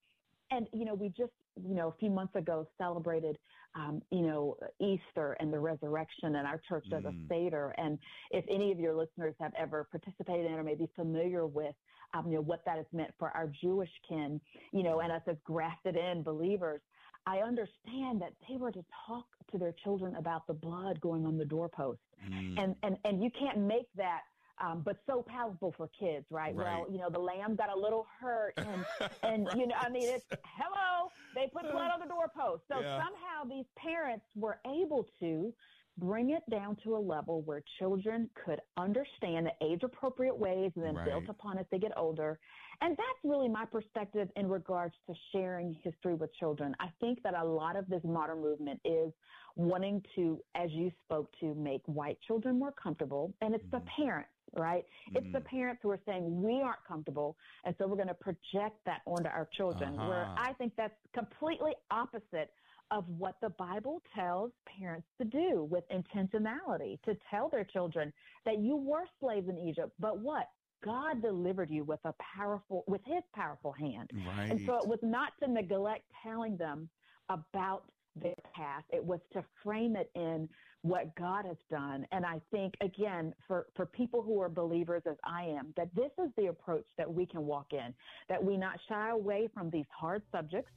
And, 0.50 0.68
you 0.72 0.84
know, 0.84 0.94
we 0.94 1.08
just, 1.08 1.32
you 1.56 1.74
know, 1.74 1.88
a 1.88 1.94
few 1.98 2.10
months 2.10 2.34
ago 2.36 2.66
celebrated, 2.78 3.38
um, 3.74 4.02
you 4.10 4.22
know, 4.22 4.56
Easter 4.78 5.36
and 5.40 5.52
the 5.52 5.58
resurrection, 5.58 6.36
and 6.36 6.46
our 6.46 6.60
church 6.68 6.84
does 6.90 7.02
Mm. 7.02 7.24
a 7.24 7.28
Seder. 7.28 7.74
And 7.78 7.98
if 8.30 8.44
any 8.48 8.70
of 8.70 8.78
your 8.78 8.94
listeners 8.94 9.34
have 9.40 9.54
ever 9.54 9.84
participated 9.84 10.46
in 10.46 10.52
or 10.52 10.62
may 10.62 10.74
be 10.74 10.86
familiar 10.94 11.46
with, 11.46 11.74
um, 12.12 12.28
you 12.28 12.34
know, 12.34 12.42
what 12.42 12.64
that 12.66 12.76
has 12.76 12.86
meant 12.92 13.12
for 13.18 13.30
our 13.30 13.48
Jewish 13.48 13.90
kin, 14.08 14.40
you 14.72 14.82
know, 14.82 15.00
and 15.00 15.10
us 15.10 15.22
as 15.26 15.36
grafted 15.44 15.96
in 15.96 16.22
believers, 16.22 16.80
I 17.26 17.38
understand 17.38 18.20
that 18.20 18.34
they 18.48 18.56
were 18.56 18.70
to 18.70 18.84
talk 19.06 19.26
to 19.50 19.58
their 19.58 19.72
children 19.72 20.14
about 20.16 20.46
the 20.46 20.54
blood 20.54 21.00
going 21.00 21.24
on 21.24 21.38
the 21.38 21.44
doorpost. 21.44 22.00
Mm. 22.28 22.62
And, 22.62 22.76
and, 22.82 22.98
and 23.04 23.22
you 23.22 23.30
can't 23.30 23.58
make 23.58 23.88
that 23.96 24.20
um, 24.58 24.82
but 24.82 24.96
so 25.06 25.22
palatable 25.22 25.72
for 25.76 25.88
kids, 25.88 26.26
right? 26.30 26.54
Right. 26.54 26.86
Well, 26.86 26.90
you 26.90 26.98
know, 26.98 27.10
the 27.10 27.18
lamb 27.18 27.56
got 27.56 27.70
a 27.70 27.76
little 27.78 28.06
hurt, 28.20 28.56
and 28.62 28.86
and 29.22 29.48
you 29.52 29.66
know, 29.66 29.74
I 29.76 29.88
mean, 29.90 30.08
it's 30.08 30.26
hello. 30.44 31.10
They 31.32 31.48
put 31.52 31.70
blood 31.70 31.90
on 31.90 32.00
the 32.00 32.06
doorpost, 32.06 32.64
so 32.68 32.76
Yeah. 32.80 32.96
somehow 32.96 33.44
these 33.44 33.66
parents 33.76 34.26
were 34.34 34.60
able 34.66 35.04
to 35.20 35.54
bring 35.96 36.30
it 36.30 36.42
down 36.50 36.76
to 36.84 36.96
a 36.96 36.98
level 36.98 37.42
where 37.42 37.62
children 37.78 38.28
could 38.44 38.60
understand 38.76 39.46
the 39.46 39.54
age-appropriate 39.64 40.36
ways, 40.36 40.72
and 40.74 40.84
then 40.84 40.98
built 41.04 41.28
upon 41.28 41.58
as 41.58 41.66
they 41.70 41.78
get 41.78 41.96
older. 41.96 42.40
And 42.80 42.96
that's 42.96 43.20
really 43.24 43.48
my 43.48 43.64
perspective 43.66 44.28
in 44.36 44.48
regards 44.48 44.94
to 45.06 45.14
sharing 45.32 45.72
history 45.72 46.14
with 46.16 46.32
children. 46.34 46.74
I 46.80 46.88
think 47.00 47.22
that 47.22 47.34
a 47.34 47.44
lot 47.44 47.76
of 47.76 47.88
this 47.88 48.02
modern 48.04 48.40
movement 48.40 48.80
is 48.84 49.12
wanting 49.56 50.04
to, 50.16 50.42
as 50.56 50.70
you 50.72 50.90
spoke 51.04 51.32
to, 51.40 51.54
make 51.54 51.82
white 51.86 52.20
children 52.22 52.58
more 52.58 52.72
comfortable. 52.72 53.32
And 53.40 53.54
it's 53.54 53.64
the 53.70 53.80
Mhm. 53.80 53.86
parents, 53.96 54.33
right? 54.52 54.84
It's 55.14 55.30
the 55.32 55.40
Mhm. 55.40 55.44
parents 55.46 55.82
who 55.82 55.90
are 55.90 56.00
saying 56.06 56.42
we 56.42 56.60
aren't 56.62 56.84
comfortable. 56.84 57.36
And 57.64 57.74
so 57.76 57.86
we're 57.86 57.96
going 57.96 58.08
to 58.08 58.14
project 58.14 58.84
that 58.84 59.02
onto 59.06 59.28
our 59.28 59.46
children, 59.46 59.94
where 60.06 60.22
Uh-huh. 60.22 60.34
I 60.50 60.52
think 60.54 60.76
that's 60.76 60.94
completely 61.12 61.74
opposite 61.90 62.54
of 62.90 63.08
what 63.08 63.40
the 63.40 63.50
Bible 63.50 64.00
tells 64.14 64.52
parents 64.66 65.08
to 65.18 65.24
do 65.24 65.64
with 65.64 65.88
intentionality, 65.88 67.00
to 67.02 67.14
tell 67.30 67.48
their 67.48 67.64
children 67.64 68.12
that 68.44 68.58
you 68.58 68.76
were 68.76 69.06
slaves 69.20 69.48
in 69.48 69.58
Egypt, 69.58 69.92
but 69.98 70.18
what? 70.18 70.50
God 70.82 71.22
delivered 71.22 71.70
you 71.70 71.82
with 71.82 72.04
a 72.04 72.12
powerful, 72.14 72.84
with 72.86 73.02
his 73.04 73.22
powerful 73.32 73.72
hand. 73.72 74.10
Right. 74.12 74.50
And 74.50 74.60
so 74.66 74.76
it 74.76 74.86
was 74.86 75.02
not 75.02 75.32
to 75.40 75.48
neglect 75.48 76.04
telling 76.22 76.58
them 76.58 76.90
about 77.30 77.90
their 78.14 78.34
past. 78.54 78.84
It 78.90 79.02
was 79.04 79.20
to 79.32 79.42
frame 79.62 79.96
it 79.96 80.10
in 80.14 80.48
what 80.84 81.14
God 81.16 81.46
has 81.46 81.56
done. 81.70 82.06
And 82.12 82.26
I 82.26 82.42
think, 82.50 82.74
again, 82.82 83.32
for, 83.48 83.66
for 83.74 83.86
people 83.86 84.20
who 84.20 84.42
are 84.42 84.50
believers 84.50 85.02
as 85.08 85.16
I 85.24 85.44
am, 85.44 85.72
that 85.78 85.88
this 85.94 86.10
is 86.22 86.30
the 86.36 86.48
approach 86.48 86.84
that 86.98 87.12
we 87.12 87.24
can 87.24 87.46
walk 87.46 87.72
in, 87.72 87.94
that 88.28 88.44
we 88.44 88.58
not 88.58 88.78
shy 88.86 89.08
away 89.08 89.48
from 89.54 89.70
these 89.70 89.86
hard 89.98 90.22
subjects, 90.30 90.70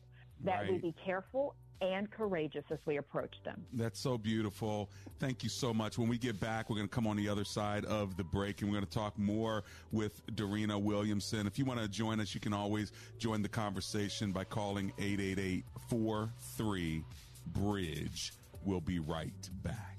that 0.45 0.61
Right. 0.61 0.71
we 0.71 0.77
be 0.77 0.95
careful 1.05 1.55
and 1.81 2.09
courageous 2.09 2.63
as 2.71 2.79
we 2.85 2.97
approach 2.97 3.35
them. 3.43 3.65
That's 3.73 3.99
so 3.99 4.17
beautiful. 4.17 4.89
Thank 5.19 5.43
you 5.43 5.49
so 5.49 5.73
much. 5.73 5.97
When 5.97 6.07
we 6.07 6.17
get 6.17 6.39
back, 6.39 6.69
we're 6.69 6.77
going 6.77 6.87
to 6.87 6.95
come 6.95 7.05
on 7.05 7.17
the 7.17 7.27
other 7.27 7.43
side 7.43 7.83
of 7.83 8.15
the 8.15 8.23
break 8.23 8.61
and 8.61 8.71
we're 8.71 8.77
going 8.77 8.87
to 8.87 8.97
talk 8.97 9.19
more 9.19 9.65
with 9.91 10.25
Dorena 10.35 10.79
Williamson. 10.79 11.47
If 11.47 11.59
you 11.59 11.65
want 11.65 11.81
to 11.81 11.87
join 11.89 12.21
us, 12.21 12.33
you 12.33 12.39
can 12.39 12.53
always 12.53 12.93
join 13.19 13.41
the 13.41 13.49
conversation 13.49 14.31
by 14.31 14.45
calling 14.45 14.93
888 14.97 15.65
43 15.89 17.03
Bridge. 17.47 18.31
We'll 18.63 18.79
be 18.81 18.99
right 18.99 19.49
back. 19.63 19.96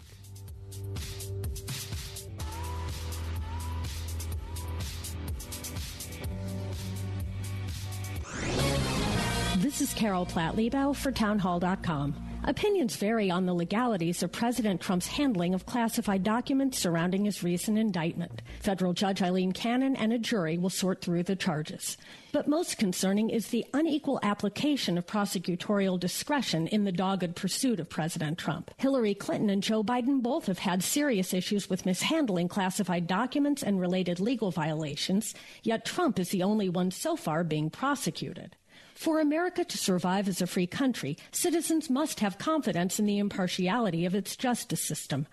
This 9.59 9.81
is 9.81 9.93
Carol 9.93 10.25
Platt 10.25 10.57
for 10.93 11.13
Townhall.com. 11.13 12.28
Opinions 12.45 12.97
vary 12.97 13.31
on 13.31 13.47
the 13.47 13.53
legalities 13.53 14.23
of 14.23 14.33
President 14.33 14.81
Trump's 14.81 15.09
handling 15.09 15.55
of 15.55 15.67
classified 15.67 16.23
documents 16.23 16.79
surrounding 16.79 17.25
his 17.25 17.43
recent 17.43 17.77
indictment. 17.79 18.41
Federal 18.61 18.93
Judge 18.95 19.21
Aileen 19.21 19.53
Cannon 19.53 19.97
and 19.97 20.13
a 20.13 20.19
jury 20.19 20.57
will 20.57 20.71
sort 20.71 21.03
through 21.03 21.25
the 21.25 21.37
charges. 21.37 21.99
But 22.33 22.49
most 22.49 22.79
concerning 22.79 23.29
is 23.29 23.49
the 23.49 23.67
unequal 23.75 24.21
application 24.23 24.97
of 24.97 25.07
prosecutorial 25.07 25.99
discretion 25.99 26.69
in 26.69 26.85
the 26.85 26.93
dogged 26.93 27.35
pursuit 27.37 27.81
of 27.81 27.91
President 27.91 28.39
Trump. 28.39 28.71
Hillary 28.79 29.15
Clinton 29.15 29.51
and 29.51 29.63
Joe 29.63 29.83
Biden 29.83 30.23
both 30.23 30.47
have 30.47 30.61
had 30.61 30.83
serious 30.83 31.35
issues 31.35 31.69
with 31.69 31.87
mishandling 31.87 32.49
classified 32.49 33.07
documents 33.07 33.63
and 33.63 33.81
related 33.81 34.21
legal 34.21 34.51
violations, 34.51 35.35
yet 35.63 35.85
Trump 35.85 36.19
is 36.19 36.31
the 36.31 36.45
only 36.45 36.69
one 36.69 36.91
so 36.91 37.17
far 37.17 37.45
being 37.45 37.69
prosecuted. 37.69 38.57
For 38.99 39.21
America 39.21 39.65
to 39.65 39.79
survive 39.79 40.27
as 40.27 40.43
a 40.43 40.47
free 40.49 40.67
country, 40.67 41.17
citizens 41.31 41.89
must 41.89 42.19
have 42.19 42.37
confidence 42.37 42.99
in 42.99 43.07
the 43.07 43.21
impartiality 43.21 44.05
of 44.05 44.13
its 44.13 44.35
justice 44.35 44.83
system. 44.83 45.29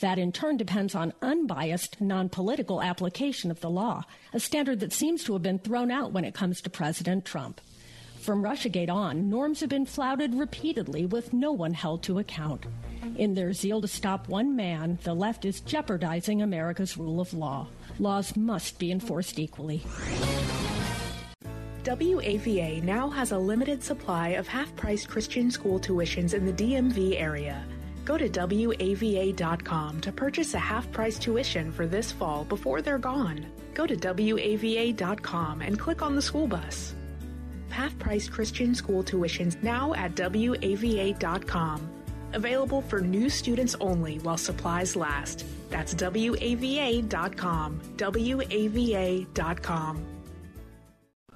That 0.00 0.18
in 0.18 0.32
turn 0.32 0.58
depends 0.58 0.94
on 0.94 1.14
unbiased, 1.22 1.98
non 1.98 2.28
political 2.28 2.82
application 2.82 3.50
of 3.50 3.60
the 3.60 3.70
law, 3.70 4.02
a 4.34 4.38
standard 4.38 4.80
that 4.80 4.92
seems 4.92 5.24
to 5.24 5.32
have 5.32 5.42
been 5.42 5.58
thrown 5.58 5.90
out 5.90 6.12
when 6.12 6.26
it 6.26 6.34
comes 6.34 6.60
to 6.60 6.68
President 6.68 7.24
Trump. 7.24 7.62
From 8.20 8.42
Russiagate 8.42 8.90
on, 8.90 9.30
norms 9.30 9.60
have 9.60 9.70
been 9.70 9.86
flouted 9.86 10.34
repeatedly 10.34 11.06
with 11.06 11.32
no 11.32 11.52
one 11.52 11.72
held 11.72 12.02
to 12.02 12.18
account. 12.18 12.66
In 13.16 13.32
their 13.32 13.54
zeal 13.54 13.80
to 13.80 13.88
stop 13.88 14.28
one 14.28 14.54
man, 14.54 14.98
the 15.04 15.14
left 15.14 15.46
is 15.46 15.60
jeopardizing 15.60 16.42
America's 16.42 16.98
rule 16.98 17.22
of 17.22 17.32
law. 17.32 17.68
Laws 17.98 18.36
must 18.36 18.78
be 18.78 18.92
enforced 18.92 19.38
equally. 19.38 19.82
WAVA 21.86 22.82
now 22.82 23.08
has 23.08 23.30
a 23.30 23.38
limited 23.38 23.80
supply 23.82 24.30
of 24.30 24.48
half 24.48 24.74
price 24.74 25.06
Christian 25.06 25.50
school 25.52 25.78
tuitions 25.78 26.34
in 26.34 26.44
the 26.44 26.52
DMV 26.52 27.20
area. 27.20 27.64
Go 28.04 28.18
to 28.18 28.28
WAVA.com 28.28 30.00
to 30.00 30.12
purchase 30.12 30.54
a 30.54 30.58
half 30.58 30.90
price 30.90 31.18
tuition 31.18 31.70
for 31.70 31.86
this 31.86 32.10
fall 32.10 32.44
before 32.44 32.82
they're 32.82 32.98
gone. 32.98 33.46
Go 33.74 33.86
to 33.86 33.96
WAVA.com 33.96 35.60
and 35.62 35.78
click 35.78 36.02
on 36.02 36.16
the 36.16 36.22
school 36.22 36.48
bus. 36.48 36.94
Half 37.68 37.96
price 37.98 38.28
Christian 38.28 38.74
school 38.74 39.04
tuitions 39.04 39.62
now 39.62 39.94
at 39.94 40.16
WAVA.com. 40.16 41.88
Available 42.32 42.82
for 42.82 43.00
new 43.00 43.30
students 43.30 43.76
only 43.80 44.18
while 44.20 44.36
supplies 44.36 44.96
last. 44.96 45.44
That's 45.70 45.94
WAVA.com. 45.94 47.80
WAVA.com. 47.96 49.36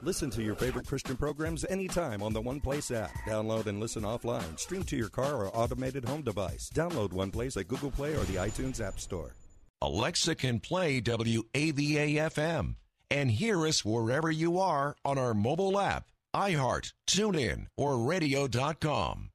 Listen 0.03 0.31
to 0.31 0.43
your 0.43 0.55
favorite 0.55 0.87
Christian 0.87 1.17
programs 1.17 1.67
anytime 1.69 2.23
on 2.23 2.33
the 2.33 2.41
One 2.41 2.59
Place 2.61 2.91
app. 2.91 3.13
Download 3.27 3.67
and 3.67 3.79
listen 3.81 4.03
offline. 4.03 4.59
Stream 4.59 4.83
to 4.85 4.97
your 4.97 5.11
car 5.11 5.45
or 5.45 5.55
automated 5.55 6.07
home 6.07 6.23
device. 6.23 6.71
Download 6.75 7.13
One 7.13 7.31
Place 7.31 7.57
at 7.59 7.69
Google 7.69 7.91
Play 7.91 8.15
or 8.15 8.25
the 8.25 8.37
iTunes 8.37 8.81
App 8.81 8.99
Store. 8.99 9.35
Alexa 9.83 10.35
can 10.37 10.59
play 10.61 11.01
WAVA 11.01 12.15
FM 12.33 12.77
and 13.11 13.31
hear 13.31 13.67
us 13.67 13.85
wherever 13.85 14.31
you 14.31 14.59
are 14.59 14.97
on 15.05 15.19
our 15.19 15.35
mobile 15.35 15.79
app, 15.79 16.07
iHeart, 16.35 16.93
TuneIn, 17.07 17.67
or 17.77 17.99
radio.com. 17.99 19.31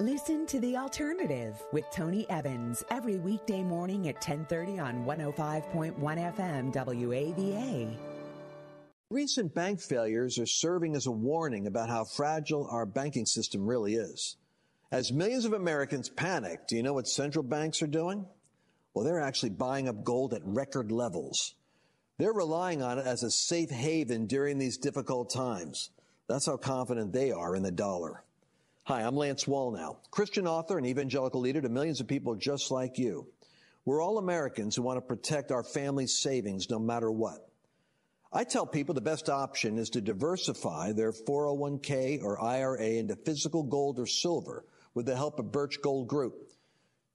Listen 0.00 0.46
to 0.46 0.60
The 0.60 0.76
Alternative 0.76 1.62
with 1.72 1.84
Tony 1.90 2.28
Evans 2.28 2.84
every 2.90 3.16
weekday 3.16 3.62
morning 3.62 4.08
at 4.08 4.16
1030 4.16 4.78
on 4.78 5.04
105.1 5.04 5.94
FM 5.96 6.72
WAVA. 6.72 8.15
Recent 9.08 9.54
bank 9.54 9.80
failures 9.80 10.36
are 10.36 10.46
serving 10.46 10.96
as 10.96 11.06
a 11.06 11.12
warning 11.12 11.68
about 11.68 11.88
how 11.88 12.04
fragile 12.04 12.66
our 12.68 12.84
banking 12.84 13.24
system 13.24 13.64
really 13.64 13.94
is. 13.94 14.36
As 14.90 15.12
millions 15.12 15.44
of 15.44 15.52
Americans 15.52 16.08
panic, 16.08 16.66
do 16.66 16.74
you 16.74 16.82
know 16.82 16.94
what 16.94 17.06
central 17.06 17.44
banks 17.44 17.80
are 17.82 17.86
doing? 17.86 18.26
Well, 18.92 19.04
they're 19.04 19.20
actually 19.20 19.50
buying 19.50 19.88
up 19.88 20.02
gold 20.02 20.34
at 20.34 20.42
record 20.44 20.90
levels. 20.90 21.54
They're 22.18 22.32
relying 22.32 22.82
on 22.82 22.98
it 22.98 23.06
as 23.06 23.22
a 23.22 23.30
safe 23.30 23.70
haven 23.70 24.26
during 24.26 24.58
these 24.58 24.76
difficult 24.76 25.30
times. 25.32 25.90
That's 26.28 26.46
how 26.46 26.56
confident 26.56 27.12
they 27.12 27.30
are 27.30 27.54
in 27.54 27.62
the 27.62 27.70
dollar. 27.70 28.24
Hi, 28.86 29.02
I'm 29.02 29.14
Lance 29.14 29.44
Wallnau, 29.44 29.98
Christian 30.10 30.48
author 30.48 30.78
and 30.78 30.86
evangelical 30.86 31.40
leader 31.40 31.60
to 31.60 31.68
millions 31.68 32.00
of 32.00 32.08
people 32.08 32.34
just 32.34 32.72
like 32.72 32.98
you. 32.98 33.28
We're 33.84 34.02
all 34.02 34.18
Americans 34.18 34.74
who 34.74 34.82
want 34.82 34.96
to 34.96 35.00
protect 35.00 35.52
our 35.52 35.62
family's 35.62 36.18
savings 36.18 36.68
no 36.70 36.80
matter 36.80 37.12
what. 37.12 37.45
I 38.32 38.44
tell 38.44 38.66
people 38.66 38.94
the 38.94 39.00
best 39.00 39.28
option 39.28 39.78
is 39.78 39.90
to 39.90 40.00
diversify 40.00 40.92
their 40.92 41.12
401k 41.12 42.22
or 42.22 42.42
IRA 42.42 42.98
into 42.98 43.16
physical 43.16 43.62
gold 43.62 43.98
or 43.98 44.06
silver 44.06 44.64
with 44.94 45.06
the 45.06 45.16
help 45.16 45.38
of 45.38 45.52
Birch 45.52 45.80
Gold 45.80 46.08
Group. 46.08 46.50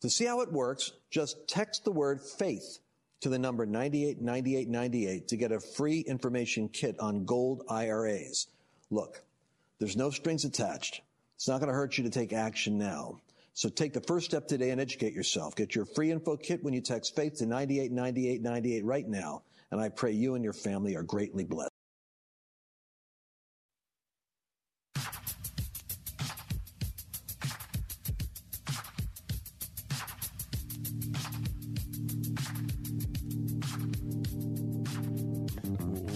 To 0.02 0.10
see 0.10 0.26
how 0.26 0.42
it 0.42 0.52
works, 0.52 0.94
just 1.10 1.48
text 1.48 1.84
the 1.84 1.92
word 1.92 2.22
faith 2.22 2.80
to 3.20 3.30
the 3.30 3.38
number 3.38 3.66
989898 3.66 5.28
to 5.28 5.38
get 5.38 5.52
a 5.52 5.60
free 5.60 6.00
information 6.00 6.70
kit 6.70 7.00
on 7.00 7.26
gold 7.26 7.64
IRAs. 7.70 8.48
Look, 8.90 9.22
there's 9.80 9.98
no 9.98 10.10
strings 10.10 10.46
attached. 10.46 11.02
It's 11.36 11.48
not 11.48 11.60
going 11.60 11.70
to 11.70 11.74
hurt 11.74 11.98
you 11.98 12.04
to 12.06 12.10
take 12.10 12.34
action 12.34 12.78
now. 12.78 13.20
So 13.54 13.70
take 13.70 13.94
the 13.94 14.02
first 14.02 14.28
step 14.28 14.48
today 14.48 14.70
and 14.70 14.80
educate 14.80 15.14
yourself. 15.14 15.56
Get 15.56 15.76
your 15.76 15.86
free 15.86 16.10
info 16.10 16.38
kit 16.38 16.64
when 16.64 16.74
you 16.74 16.82
text 16.82 17.16
faith 17.16 17.38
to 17.40 17.46
989898 17.46 18.86
right 18.86 19.08
now 19.08 19.44
and 19.72 19.80
I 19.80 19.90
pray 19.90 20.12
you 20.12 20.36
and 20.36 20.44
your 20.44 20.54
family 20.54 20.96
are 20.96 21.04
greatly 21.04 21.46
blessed. 21.46 21.72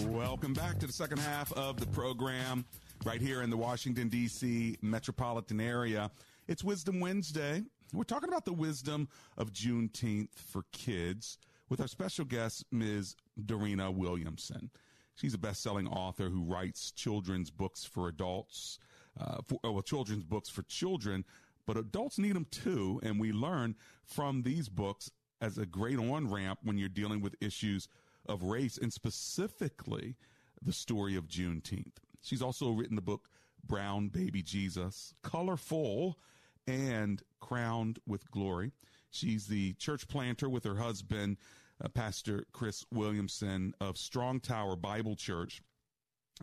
Welcome 0.06 0.52
back 0.52 0.78
to 0.80 0.86
the 0.86 0.92
second 0.92 1.18
half 1.18 1.50
of 1.54 1.80
the 1.80 1.86
program 1.86 2.66
right 3.04 3.20
here 3.22 3.42
in 3.42 3.48
the 3.48 3.56
Washington, 3.56 4.08
D.C. 4.08 4.76
metropolitan 4.82 5.60
area. 5.60 6.10
It's 6.46 6.62
Wisdom 6.62 7.00
Wednesday. 7.00 7.62
We're 7.94 8.04
talking 8.04 8.28
about 8.28 8.44
the 8.44 8.52
wisdom 8.52 9.08
of 9.38 9.52
Juneteenth 9.52 10.34
for 10.34 10.64
kids 10.72 11.38
with 11.68 11.80
our 11.80 11.88
special 11.88 12.24
guest, 12.24 12.64
Ms. 12.70 13.16
Dorena 13.44 13.90
Williamson. 13.90 14.70
She's 15.14 15.34
a 15.34 15.38
best-selling 15.38 15.88
author 15.88 16.28
who 16.28 16.42
writes 16.42 16.90
children's 16.90 17.50
books 17.50 17.84
for 17.84 18.08
adults, 18.08 18.78
uh, 19.18 19.38
for, 19.46 19.58
well, 19.64 19.82
children's 19.82 20.24
books 20.24 20.48
for 20.48 20.62
children, 20.62 21.24
but 21.66 21.76
adults 21.76 22.18
need 22.18 22.34
them 22.34 22.46
too. 22.50 23.00
And 23.02 23.18
we 23.18 23.32
learn 23.32 23.76
from 24.04 24.42
these 24.42 24.68
books 24.68 25.10
as 25.40 25.58
a 25.58 25.66
great 25.66 25.98
on-ramp 25.98 26.60
when 26.62 26.78
you're 26.78 26.88
dealing 26.88 27.20
with 27.20 27.34
issues 27.40 27.88
of 28.26 28.42
race 28.42 28.78
and 28.78 28.92
specifically 28.92 30.16
the 30.62 30.72
story 30.72 31.16
of 31.16 31.28
Juneteenth. 31.28 31.96
She's 32.22 32.42
also 32.42 32.70
written 32.70 32.96
the 32.96 33.02
book 33.02 33.28
Brown 33.64 34.08
Baby 34.08 34.42
Jesus, 34.42 35.14
Colorful, 35.22 36.18
and 36.66 37.22
Crowned 37.40 37.98
with 38.06 38.30
Glory. 38.30 38.72
She's 39.10 39.46
the 39.46 39.74
church 39.74 40.08
planter 40.08 40.48
with 40.48 40.64
her 40.64 40.76
husband, 40.76 41.38
uh, 41.82 41.88
Pastor 41.88 42.44
Chris 42.52 42.84
Williamson 42.92 43.74
of 43.80 43.96
Strong 43.96 44.40
Tower 44.40 44.76
Bible 44.76 45.16
Church. 45.16 45.62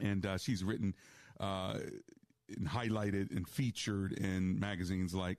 And 0.02 0.26
uh, 0.26 0.38
she's 0.38 0.64
written 0.64 0.96
uh, 1.40 1.78
highlighted 2.66 3.36
and 3.36 3.48
featured 3.48 4.14
in 4.14 4.60
magazines 4.60 5.14
like 5.14 5.38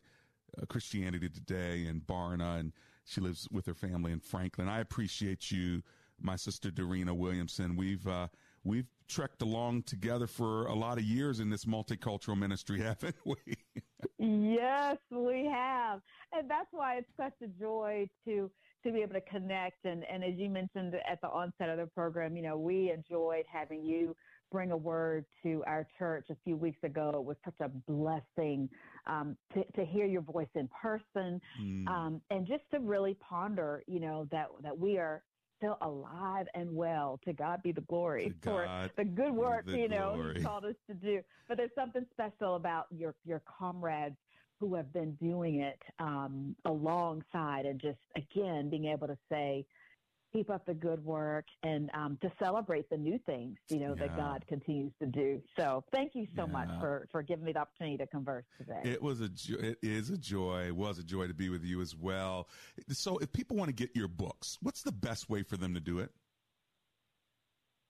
uh, 0.60 0.66
Christianity 0.66 1.28
Today 1.28 1.86
and 1.86 2.02
Barna, 2.06 2.60
and 2.60 2.72
she 3.04 3.20
lives 3.20 3.48
with 3.50 3.66
her 3.66 3.74
family 3.74 4.12
in 4.12 4.20
Franklin. 4.20 4.68
I 4.68 4.80
appreciate 4.80 5.50
you, 5.50 5.82
my 6.20 6.36
sister 6.36 6.70
Dorena 6.70 7.14
Williamson. 7.14 7.76
We've 7.76 8.06
uh, 8.06 8.28
we've 8.62 8.86
trekked 9.08 9.42
along 9.42 9.82
together 9.82 10.26
for 10.26 10.66
a 10.66 10.74
lot 10.74 10.98
of 10.98 11.04
years 11.04 11.40
in 11.40 11.50
this 11.50 11.64
multicultural 11.64 12.38
ministry, 12.38 12.80
haven't 12.82 13.16
we? 13.24 13.36
Yes, 14.24 14.96
we 15.10 15.48
have, 15.52 16.00
and 16.32 16.50
that's 16.50 16.68
why 16.72 16.96
it's 16.96 17.10
such 17.16 17.34
a 17.42 17.48
joy 17.60 18.08
to 18.26 18.50
to 18.84 18.92
be 18.92 19.00
able 19.00 19.14
to 19.14 19.20
connect. 19.22 19.84
And 19.84 20.04
and 20.04 20.22
as 20.22 20.34
you 20.36 20.50
mentioned 20.50 20.94
at 20.94 21.20
the 21.20 21.28
onset 21.28 21.68
of 21.68 21.78
the 21.78 21.86
program, 21.86 22.36
you 22.36 22.42
know, 22.42 22.56
we 22.56 22.90
enjoyed 22.90 23.44
having 23.50 23.84
you 23.84 24.14
bring 24.54 24.70
a 24.70 24.76
word 24.76 25.24
to 25.42 25.64
our 25.66 25.86
church 25.98 26.26
a 26.30 26.36
few 26.44 26.56
weeks 26.56 26.78
ago. 26.84 27.10
It 27.14 27.24
was 27.24 27.36
such 27.44 27.58
a 27.60 27.68
blessing 27.90 28.68
um, 29.06 29.36
to, 29.52 29.64
to 29.74 29.84
hear 29.84 30.06
your 30.06 30.22
voice 30.22 30.48
in 30.54 30.68
person 30.80 31.40
mm. 31.60 31.88
um, 31.88 32.20
and 32.30 32.46
just 32.46 32.62
to 32.70 32.78
really 32.78 33.16
ponder, 33.28 33.82
you 33.88 33.98
know, 33.98 34.28
that, 34.30 34.46
that 34.62 34.78
we 34.78 34.96
are 34.96 35.24
still 35.64 35.78
alive 35.80 36.46
and 36.54 36.74
well. 36.74 37.18
To 37.24 37.32
God 37.32 37.62
be 37.62 37.72
the 37.72 37.80
glory 37.82 38.34
for 38.42 38.66
the 38.96 39.04
good 39.04 39.32
work, 39.32 39.66
the 39.66 39.78
you 39.78 39.88
know, 39.88 40.12
glory. 40.14 40.34
He 40.38 40.44
called 40.44 40.64
us 40.64 40.74
to 40.88 40.94
do. 40.94 41.20
But 41.48 41.56
there's 41.56 41.70
something 41.74 42.04
special 42.12 42.56
about 42.56 42.86
your, 42.90 43.14
your 43.24 43.42
comrades 43.58 44.16
who 44.60 44.74
have 44.74 44.92
been 44.92 45.14
doing 45.14 45.60
it 45.60 45.80
um, 45.98 46.54
alongside 46.64 47.66
and 47.66 47.80
just, 47.80 47.98
again, 48.16 48.70
being 48.70 48.86
able 48.86 49.06
to 49.06 49.18
say, 49.28 49.64
keep 50.34 50.50
up 50.50 50.66
the 50.66 50.74
good 50.74 51.04
work 51.04 51.44
and 51.62 51.90
um, 51.94 52.18
to 52.20 52.30
celebrate 52.42 52.90
the 52.90 52.96
new 52.96 53.18
things 53.24 53.56
you 53.68 53.78
know 53.78 53.94
yeah. 53.96 54.06
that 54.06 54.16
God 54.16 54.44
continues 54.48 54.92
to 55.00 55.06
do. 55.06 55.40
So 55.56 55.84
thank 55.92 56.12
you 56.14 56.26
so 56.36 56.46
yeah. 56.46 56.52
much 56.52 56.68
for 56.80 57.06
for 57.12 57.22
giving 57.22 57.44
me 57.44 57.52
the 57.52 57.60
opportunity 57.60 57.96
to 57.98 58.06
converse 58.06 58.44
today. 58.58 58.80
It 58.84 59.02
was 59.02 59.20
a 59.20 59.28
jo- 59.28 59.58
it 59.60 59.78
is 59.82 60.10
a 60.10 60.18
joy. 60.18 60.64
It 60.66 60.76
was 60.76 60.98
a 60.98 61.04
joy 61.04 61.28
to 61.28 61.34
be 61.34 61.48
with 61.48 61.64
you 61.64 61.80
as 61.80 61.94
well. 61.94 62.48
So 62.90 63.18
if 63.18 63.32
people 63.32 63.56
want 63.56 63.68
to 63.68 63.74
get 63.74 63.94
your 63.94 64.08
books, 64.08 64.58
what's 64.60 64.82
the 64.82 64.92
best 64.92 65.30
way 65.30 65.42
for 65.42 65.56
them 65.56 65.74
to 65.74 65.80
do 65.80 66.00
it? 66.00 66.10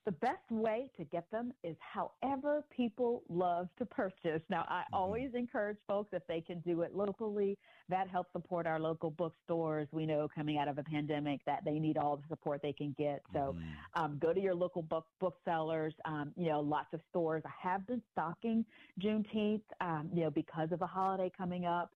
The 0.04 0.12
best 0.12 0.50
way 0.50 0.90
to 0.98 1.04
get 1.04 1.30
them 1.30 1.52
is 1.62 1.76
however 1.80 2.62
people 2.74 3.22
love 3.28 3.68
to 3.78 3.86
purchase. 3.86 4.42
Now, 4.50 4.66
I 4.68 4.80
mm-hmm. 4.80 4.94
always 4.94 5.30
encourage 5.34 5.78
folks 5.88 6.10
if 6.12 6.22
they 6.26 6.40
can 6.40 6.60
do 6.60 6.82
it 6.82 6.94
locally, 6.94 7.56
that 7.88 8.08
helps 8.08 8.30
support 8.32 8.66
our 8.66 8.78
local 8.78 9.10
bookstores. 9.10 9.88
We 9.92 10.04
know 10.04 10.28
coming 10.34 10.58
out 10.58 10.68
of 10.68 10.78
a 10.78 10.82
pandemic 10.82 11.40
that 11.46 11.64
they 11.64 11.78
need 11.78 11.96
all 11.96 12.16
the 12.16 12.22
support 12.28 12.60
they 12.62 12.72
can 12.72 12.94
get. 12.98 13.22
So 13.32 13.56
mm-hmm. 13.56 14.02
um, 14.02 14.18
go 14.20 14.32
to 14.32 14.40
your 14.40 14.54
local 14.54 14.82
book 14.82 15.06
booksellers. 15.20 15.94
Um, 16.04 16.32
you 16.36 16.48
know, 16.48 16.60
lots 16.60 16.92
of 16.92 17.00
stores 17.10 17.42
I 17.46 17.68
have 17.68 17.86
been 17.86 18.02
stocking 18.12 18.64
Juneteenth, 19.00 19.62
um, 19.80 20.10
you 20.12 20.24
know, 20.24 20.30
because 20.30 20.68
of 20.72 20.82
a 20.82 20.86
holiday 20.86 21.30
coming 21.36 21.64
up. 21.64 21.92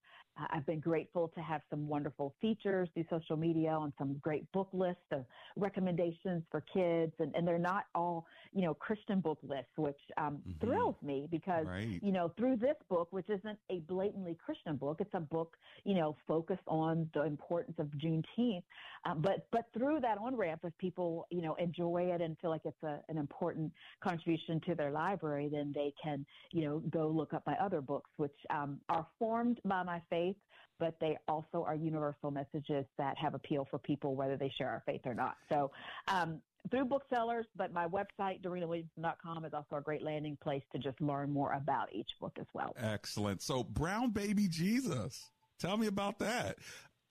I've 0.51 0.66
been 0.66 0.81
grateful 0.81 1.29
to 1.29 1.40
have 1.40 1.62
some 1.70 1.88
wonderful 1.88 2.35
features 2.40 2.88
through 2.94 3.05
social 3.11 3.37
media 3.37 3.70
on 3.70 3.92
some 3.98 4.14
great 4.22 4.51
book 4.53 4.68
lists 4.72 5.03
of 5.12 5.24
recommendations 5.57 6.42
for 6.51 6.62
kids. 6.72 7.12
And, 7.18 7.35
and 7.35 7.46
they're 7.46 7.59
not 7.59 7.85
all, 7.94 8.27
you 8.53 8.62
know, 8.62 8.74
Christian 8.74 9.20
book 9.20 9.38
lists, 9.42 9.72
which 9.77 9.98
um, 10.16 10.38
mm-hmm. 10.48 10.66
thrills 10.66 10.96
me 11.03 11.27
because, 11.31 11.66
right. 11.66 12.01
you 12.03 12.12
know, 12.12 12.33
through 12.37 12.57
this 12.57 12.77
book, 12.88 13.09
which 13.11 13.29
isn't 13.29 13.59
a 13.70 13.81
blatantly 13.81 14.37
Christian 14.44 14.77
book, 14.77 14.98
it's 15.01 15.14
a 15.14 15.20
book, 15.20 15.57
you 15.85 15.94
know, 15.94 16.16
focused 16.27 16.61
on 16.66 17.09
the 17.14 17.24
importance 17.24 17.77
of 17.79 17.87
Juneteenth. 18.03 18.62
Um, 19.05 19.20
but, 19.20 19.46
but 19.51 19.66
through 19.77 20.01
that 20.01 20.18
on 20.18 20.37
ramp, 20.37 20.61
if 20.64 20.77
people, 20.79 21.27
you 21.31 21.42
know, 21.42 21.55
enjoy 21.55 22.11
it 22.12 22.20
and 22.20 22.37
feel 22.40 22.51
like 22.51 22.62
it's 22.64 22.83
a, 22.83 23.01
an 23.09 23.18
important 23.18 23.72
contribution 24.03 24.61
to 24.66 24.74
their 24.74 24.90
library, 24.90 25.48
then 25.51 25.72
they 25.74 25.92
can, 26.03 26.24
you 26.53 26.64
know, 26.64 26.79
go 26.90 27.09
look 27.09 27.35
up 27.35 27.42
my 27.46 27.55
other 27.55 27.81
books, 27.81 28.11
which 28.16 28.33
um, 28.51 28.81
are 28.88 29.07
formed 29.18 29.61
by 29.64 29.83
my 29.83 30.01
faith 30.11 30.28
faith, 30.29 30.37
but 30.79 30.95
they 31.01 31.17
also 31.27 31.64
are 31.67 31.75
universal 31.75 32.31
messages 32.31 32.85
that 32.99 33.17
have 33.19 33.35
appeal 33.35 33.67
for 33.71 33.79
people 33.79 34.14
whether 34.14 34.37
they 34.37 34.53
share 34.57 34.69
our 34.69 34.83
faith 34.87 35.01
or 35.05 35.14
not. 35.14 35.37
So 35.49 35.71
um, 36.09 36.41
through 36.71 36.87
booksellers, 36.87 37.47
but 37.57 37.73
my 37.73 37.87
website, 37.87 38.43
DorenaWilliamson.com, 38.43 39.45
is 39.45 39.53
also 39.55 39.77
a 39.77 39.81
great 39.81 40.03
landing 40.03 40.37
place 40.43 40.62
to 40.73 40.79
just 40.79 41.01
learn 41.01 41.33
more 41.33 41.53
about 41.53 41.93
each 41.93 42.11
book 42.21 42.37
as 42.41 42.47
well. 42.55 42.75
Excellent. 42.79 43.43
So, 43.43 43.64
Brown 43.64 44.11
Baby 44.11 44.49
Jesus, 44.49 45.31
tell 45.59 45.77
me 45.77 45.87
about 45.87 46.19
that. 46.19 46.57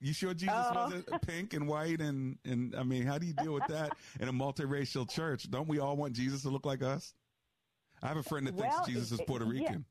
You 0.00 0.12
sure 0.12 0.32
Jesus 0.32 0.54
oh. 0.56 0.84
wasn't 0.84 1.22
pink 1.26 1.54
and 1.54 1.66
white 1.66 2.00
and, 2.00 2.38
and 2.44 2.74
I 2.76 2.84
mean, 2.84 3.04
how 3.04 3.18
do 3.18 3.26
you 3.26 3.32
deal 3.32 3.52
with 3.52 3.66
that 3.68 3.96
in 4.20 4.28
a 4.28 4.32
multiracial 4.32 5.10
church? 5.10 5.50
Don't 5.50 5.68
we 5.68 5.80
all 5.80 5.96
want 5.96 6.12
Jesus 6.12 6.42
to 6.42 6.50
look 6.50 6.64
like 6.64 6.82
us? 6.82 7.14
I 8.02 8.06
have 8.06 8.16
a 8.16 8.22
friend 8.22 8.46
that 8.46 8.56
thinks 8.56 8.76
well, 8.76 8.86
Jesus 8.86 9.10
is 9.10 9.20
Puerto 9.26 9.44
Rican. 9.44 9.84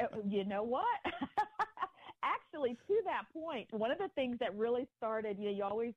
Yeah. 0.00 0.06
Uh, 0.06 0.16
you 0.26 0.44
know 0.44 0.62
what? 0.62 0.84
actually, 2.54 2.76
to 2.86 2.94
that 3.04 3.24
point, 3.32 3.66
one 3.72 3.90
of 3.90 3.98
the 3.98 4.08
things 4.14 4.36
that 4.40 4.56
really 4.56 4.86
started, 4.96 5.38
you 5.38 5.46
know, 5.46 5.50
you 5.50 5.64
always 5.64 5.94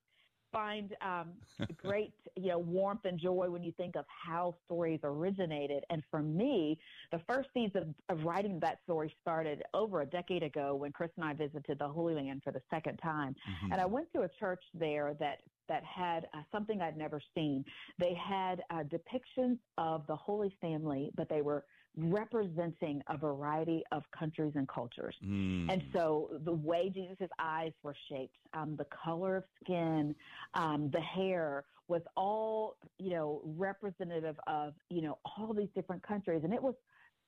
find 0.52 0.96
um, 1.02 1.34
great, 1.78 2.14
you 2.36 2.48
know, 2.48 2.60
warmth 2.60 3.06
and 3.06 3.20
joy 3.20 3.50
when 3.50 3.64
you 3.64 3.72
think 3.74 3.96
of 3.96 4.06
how 4.08 4.56
stories 4.66 5.00
originated. 5.04 5.84
And 5.90 6.04
for 6.10 6.22
me, 6.22 6.80
the 7.12 7.20
first 7.28 7.50
seeds 7.54 7.76
of, 7.76 7.88
of 8.10 8.24
writing 8.24 8.60
that 8.62 8.80
story 8.84 9.14
started 9.22 9.64
over 9.74 10.02
a 10.02 10.06
decade 10.06 10.44
ago 10.44 10.76
when 10.76 10.92
Chris 10.92 11.12
and 11.18 11.26
I 11.26 11.34
visited 11.34 11.80
the 11.80 11.88
Holy 11.88 12.16
Land 12.16 12.42
for 12.44 12.52
the 12.52 12.62
second 12.70 12.98
time. 12.98 13.34
Mm-hmm. 13.34 13.74
And 13.74 13.82
I 13.82 13.86
went 13.86 14.12
to 14.14 14.22
a 14.22 14.30
church 14.40 14.64
there 14.74 15.16
that 15.20 15.40
that 15.70 15.84
had 15.84 16.28
uh, 16.34 16.38
something 16.50 16.82
I'd 16.82 16.96
never 16.96 17.20
seen. 17.36 17.66
They 18.00 18.14
had 18.14 18.64
uh, 18.70 18.84
depictions 18.84 19.58
of 19.78 20.08
the 20.08 20.16
Holy 20.16 20.56
Family, 20.62 21.12
but 21.18 21.28
they 21.28 21.42
were 21.42 21.66
representing 21.98 23.02
a 23.10 23.18
variety 23.18 23.84
of 23.92 24.04
countries 24.18 24.54
and 24.56 24.68
cultures. 24.68 25.16
Mm. 25.26 25.72
And 25.72 25.84
so 25.94 26.30
the 26.46 26.54
way 26.54 26.92
Jesus' 26.94 27.30
eyes 27.40 27.72
were 27.84 27.96
shaped, 28.10 28.38
um, 28.54 28.76
the 28.78 28.86
color 28.86 29.38
of 29.38 29.44
skin, 29.64 30.16
um, 30.54 30.90
the 30.94 31.02
hair 31.02 31.66
was 31.88 32.02
all, 32.16 32.76
you 33.00 33.10
know, 33.10 33.42
representative 33.44 34.36
of, 34.46 34.74
you 34.90 35.02
know, 35.02 35.18
all 35.26 35.54
these 35.54 35.70
different 35.74 36.04
countries. 36.04 36.42
And 36.44 36.54
it 36.54 36.62
was 36.62 36.76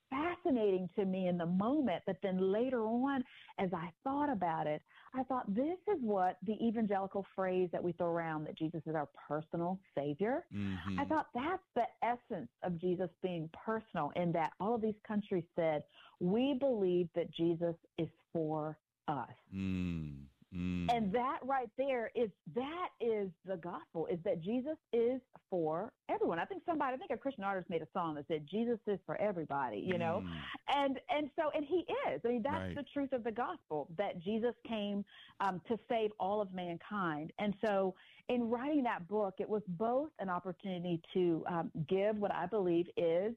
fascinating 0.10 0.90
to 0.98 1.06
me 1.06 1.28
in 1.28 1.38
the 1.38 1.46
moment. 1.46 2.04
But 2.06 2.18
then 2.22 2.52
later 2.52 2.86
on, 2.86 3.24
as 3.58 3.70
I 3.74 3.90
thought 4.04 4.30
about 4.32 4.68
it, 4.68 4.82
I 5.14 5.24
thought 5.24 5.54
this 5.54 5.78
is 5.88 6.02
what 6.02 6.38
the 6.46 6.54
evangelical 6.54 7.26
phrase 7.36 7.70
that 7.72 7.84
we 7.84 7.94
throw 7.94 8.08
around 8.08 8.46
that 8.46 8.58
Jesus 8.58 8.82
is 8.86 8.96
our 8.96 9.10
personal 9.28 9.80
savior. 9.96 10.46
Mm-hmm. 10.54 11.00
I 11.00 11.06
thought 11.06 11.28
that's 11.34 11.64
the 11.76 11.86
essence 12.04 12.50
of 12.64 12.80
Jesus 12.80 13.10
being 13.24 13.50
personal 13.66 14.12
in 14.16 14.32
that 14.34 14.52
all 14.60 14.76
of 14.76 14.82
these 14.82 15.00
countries 15.08 15.46
said, 15.56 15.84
we 16.20 16.56
believe 16.60 17.10
that 17.16 17.32
Jesus 17.32 17.76
is 17.98 18.10
for 18.32 18.78
us. 19.08 19.28
Mm. 19.56 20.14
Mm. 20.56 20.88
And 20.92 21.14
that 21.14 21.40
right 21.44 21.70
there 21.78 22.10
is 22.16 22.30
that 22.56 22.90
is 23.00 23.30
the 23.46 23.58
gospel 23.58 24.08
is 24.08 24.18
that 24.26 24.42
Jesus 24.42 24.78
is 24.92 25.22
for 25.50 25.92
everyone. 26.10 26.40
I 26.40 26.46
think 26.46 26.64
somebody 26.66 26.96
I 26.96 26.98
think 26.98 27.12
a 27.12 27.18
Christian 27.18 27.44
artist 27.44 27.70
made 27.70 27.84
a 27.84 27.88
song 27.94 28.16
that 28.16 28.26
said 28.28 28.48
Jesus 28.50 28.80
is 28.88 29.00
for 29.06 29.16
everybody, 29.22 29.78
you 29.78 30.00
know. 30.00 30.24
Mm. 30.26 30.32
And 30.76 31.00
and 31.16 31.30
so 31.36 31.52
and 31.56 31.64
he 31.66 31.86
is. 32.12 32.22
I 32.26 32.28
mean 32.28 32.42
that's 32.42 32.56
right. 32.56 32.76
the 32.76 32.86
truth 32.94 33.14
of 33.14 33.24
the 33.24 33.32
gospel 33.32 33.88
that 33.98 34.20
Jesus 34.24 34.56
came 34.68 35.06
um, 35.40 35.62
to 35.68 35.78
save 35.88 36.10
all 36.20 36.42
of 36.42 36.52
mankind. 36.52 37.32
And 37.38 37.54
so 37.64 37.94
in 38.28 38.50
writing 38.50 38.84
that 38.84 39.08
book 39.08 39.36
it 39.38 39.48
was 39.48 39.62
both 39.68 40.10
an 40.20 40.30
opportunity 40.30 41.00
to 41.14 41.44
um, 41.48 41.72
give 41.88 42.18
what 42.18 42.34
I 42.34 42.48
believe 42.48 42.88
is 42.98 43.36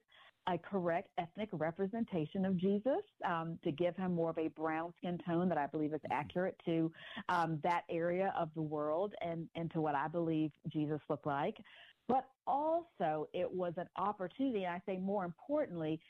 a 0.49 0.59
correct 0.59 1.09
ethnic 1.19 1.49
representation 1.53 2.45
of 2.45 2.57
Jesus 2.57 3.03
um, 3.25 3.59
to 3.63 3.71
give 3.71 3.97
him 3.97 4.15
more 4.15 4.31
of 4.31 4.39
a 4.39 4.49
brown 4.49 4.93
skin 4.99 5.19
tone 5.27 5.49
that 5.49 5.59
I 5.59 5.67
believe 5.67 5.93
is 5.93 6.01
mm-hmm. 6.01 6.13
accurate 6.13 6.61
to 6.65 6.91
um, 7.29 7.61
that 7.63 7.83
area 7.91 8.33
of 8.39 8.51
the 8.55 8.63
world 8.63 9.15
and, 9.21 9.49
and 9.55 9.71
to 9.73 9.81
what 9.81 9.95
I 9.95 10.09
believe 10.09 10.51
Jesus 10.69 11.01
looked 11.09 11.27
like. 11.27 11.57
But 12.09 12.27
also, 12.47 13.29
it 13.33 13.51
was 13.51 13.75
an 13.77 13.87
opportunity, 13.97 14.65
and 14.65 14.75
I 14.75 14.83
say 14.87 14.99
more 14.99 15.25
importantly, 15.25 16.01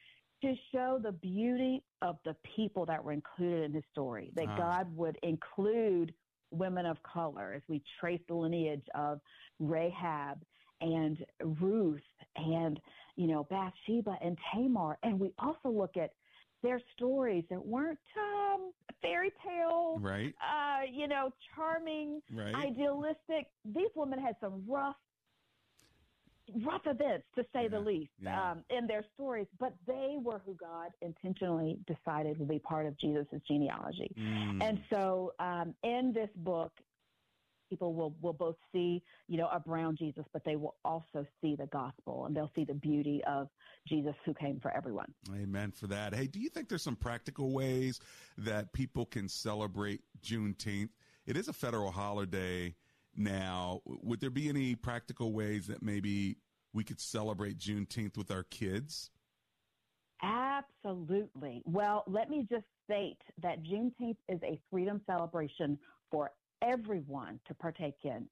to 0.42 0.54
show 0.72 0.98
the 1.00 1.12
beauty 1.12 1.82
of 2.00 2.16
the 2.24 2.34
people 2.56 2.86
that 2.86 3.04
were 3.04 3.12
included 3.12 3.64
in 3.64 3.74
his 3.74 3.84
story, 3.92 4.32
that 4.34 4.48
ah. 4.48 4.56
God 4.56 4.96
would 4.96 5.18
include 5.22 6.12
women 6.50 6.86
of 6.86 6.96
color 7.02 7.54
as 7.54 7.62
we 7.68 7.82
trace 8.00 8.20
the 8.28 8.34
lineage 8.34 8.84
of 8.94 9.20
Rahab 9.60 10.42
and 10.80 11.24
Ruth 11.60 12.00
and 12.36 12.80
you 13.16 13.26
know, 13.26 13.46
Bathsheba 13.50 14.16
and 14.22 14.38
Tamar. 14.52 14.98
And 15.02 15.18
we 15.18 15.32
also 15.38 15.68
look 15.68 15.96
at 15.96 16.12
their 16.62 16.80
stories 16.96 17.44
that 17.50 17.64
weren't 17.64 17.98
um, 18.16 18.72
fairy 19.00 19.32
tale, 19.44 19.98
right? 20.00 20.34
Uh, 20.40 20.82
you 20.90 21.08
know, 21.08 21.30
charming, 21.54 22.22
right. 22.32 22.54
idealistic. 22.54 23.48
These 23.64 23.90
women 23.96 24.20
had 24.20 24.36
some 24.40 24.62
rough, 24.68 24.96
rough 26.64 26.82
events, 26.86 27.24
to 27.34 27.42
say 27.52 27.64
yeah. 27.64 27.68
the 27.68 27.80
least, 27.80 28.10
yeah. 28.20 28.52
um, 28.52 28.64
in 28.70 28.86
their 28.86 29.04
stories. 29.14 29.46
But 29.58 29.74
they 29.86 30.16
were 30.22 30.40
who 30.46 30.54
God 30.54 30.90
intentionally 31.00 31.78
decided 31.86 32.38
would 32.38 32.48
be 32.48 32.60
part 32.60 32.86
of 32.86 32.96
Jesus' 32.98 33.26
genealogy. 33.48 34.10
Mm. 34.18 34.62
And 34.62 34.80
so, 34.88 35.32
um, 35.40 35.74
in 35.82 36.12
this 36.14 36.30
book, 36.36 36.72
people 37.72 37.94
will 37.94 38.14
will 38.20 38.34
both 38.34 38.56
see, 38.70 39.02
you 39.28 39.38
know, 39.38 39.48
a 39.50 39.58
brown 39.58 39.96
Jesus, 39.96 40.24
but 40.34 40.44
they 40.44 40.56
will 40.56 40.74
also 40.84 41.26
see 41.40 41.56
the 41.56 41.66
gospel 41.68 42.26
and 42.26 42.36
they'll 42.36 42.50
see 42.54 42.64
the 42.64 42.74
beauty 42.74 43.22
of 43.26 43.48
Jesus 43.88 44.14
who 44.26 44.34
came 44.34 44.60
for 44.60 44.70
everyone. 44.76 45.10
Amen 45.34 45.72
for 45.72 45.86
that. 45.86 46.14
Hey, 46.14 46.26
do 46.26 46.38
you 46.38 46.50
think 46.50 46.68
there's 46.68 46.82
some 46.82 46.96
practical 46.96 47.50
ways 47.50 47.98
that 48.36 48.74
people 48.74 49.06
can 49.06 49.26
celebrate 49.26 50.02
Juneteenth? 50.22 50.90
It 51.24 51.38
is 51.38 51.48
a 51.48 51.54
federal 51.54 51.90
holiday 51.90 52.74
now. 53.16 53.80
Would 53.86 54.20
there 54.20 54.28
be 54.28 54.50
any 54.50 54.74
practical 54.74 55.32
ways 55.32 55.66
that 55.68 55.82
maybe 55.82 56.36
we 56.74 56.84
could 56.84 57.00
celebrate 57.00 57.56
Juneteenth 57.56 58.18
with 58.18 58.30
our 58.30 58.42
kids? 58.44 59.10
Absolutely. 60.22 61.62
Well, 61.64 62.04
let 62.06 62.28
me 62.28 62.46
just 62.50 62.66
state 62.84 63.18
that 63.42 63.62
Juneteenth 63.62 64.18
is 64.28 64.40
a 64.42 64.60
freedom 64.70 65.00
celebration 65.06 65.78
for 66.10 66.30
everyone 66.62 67.40
to 67.46 67.54
partake 67.54 67.98
in. 68.04 68.26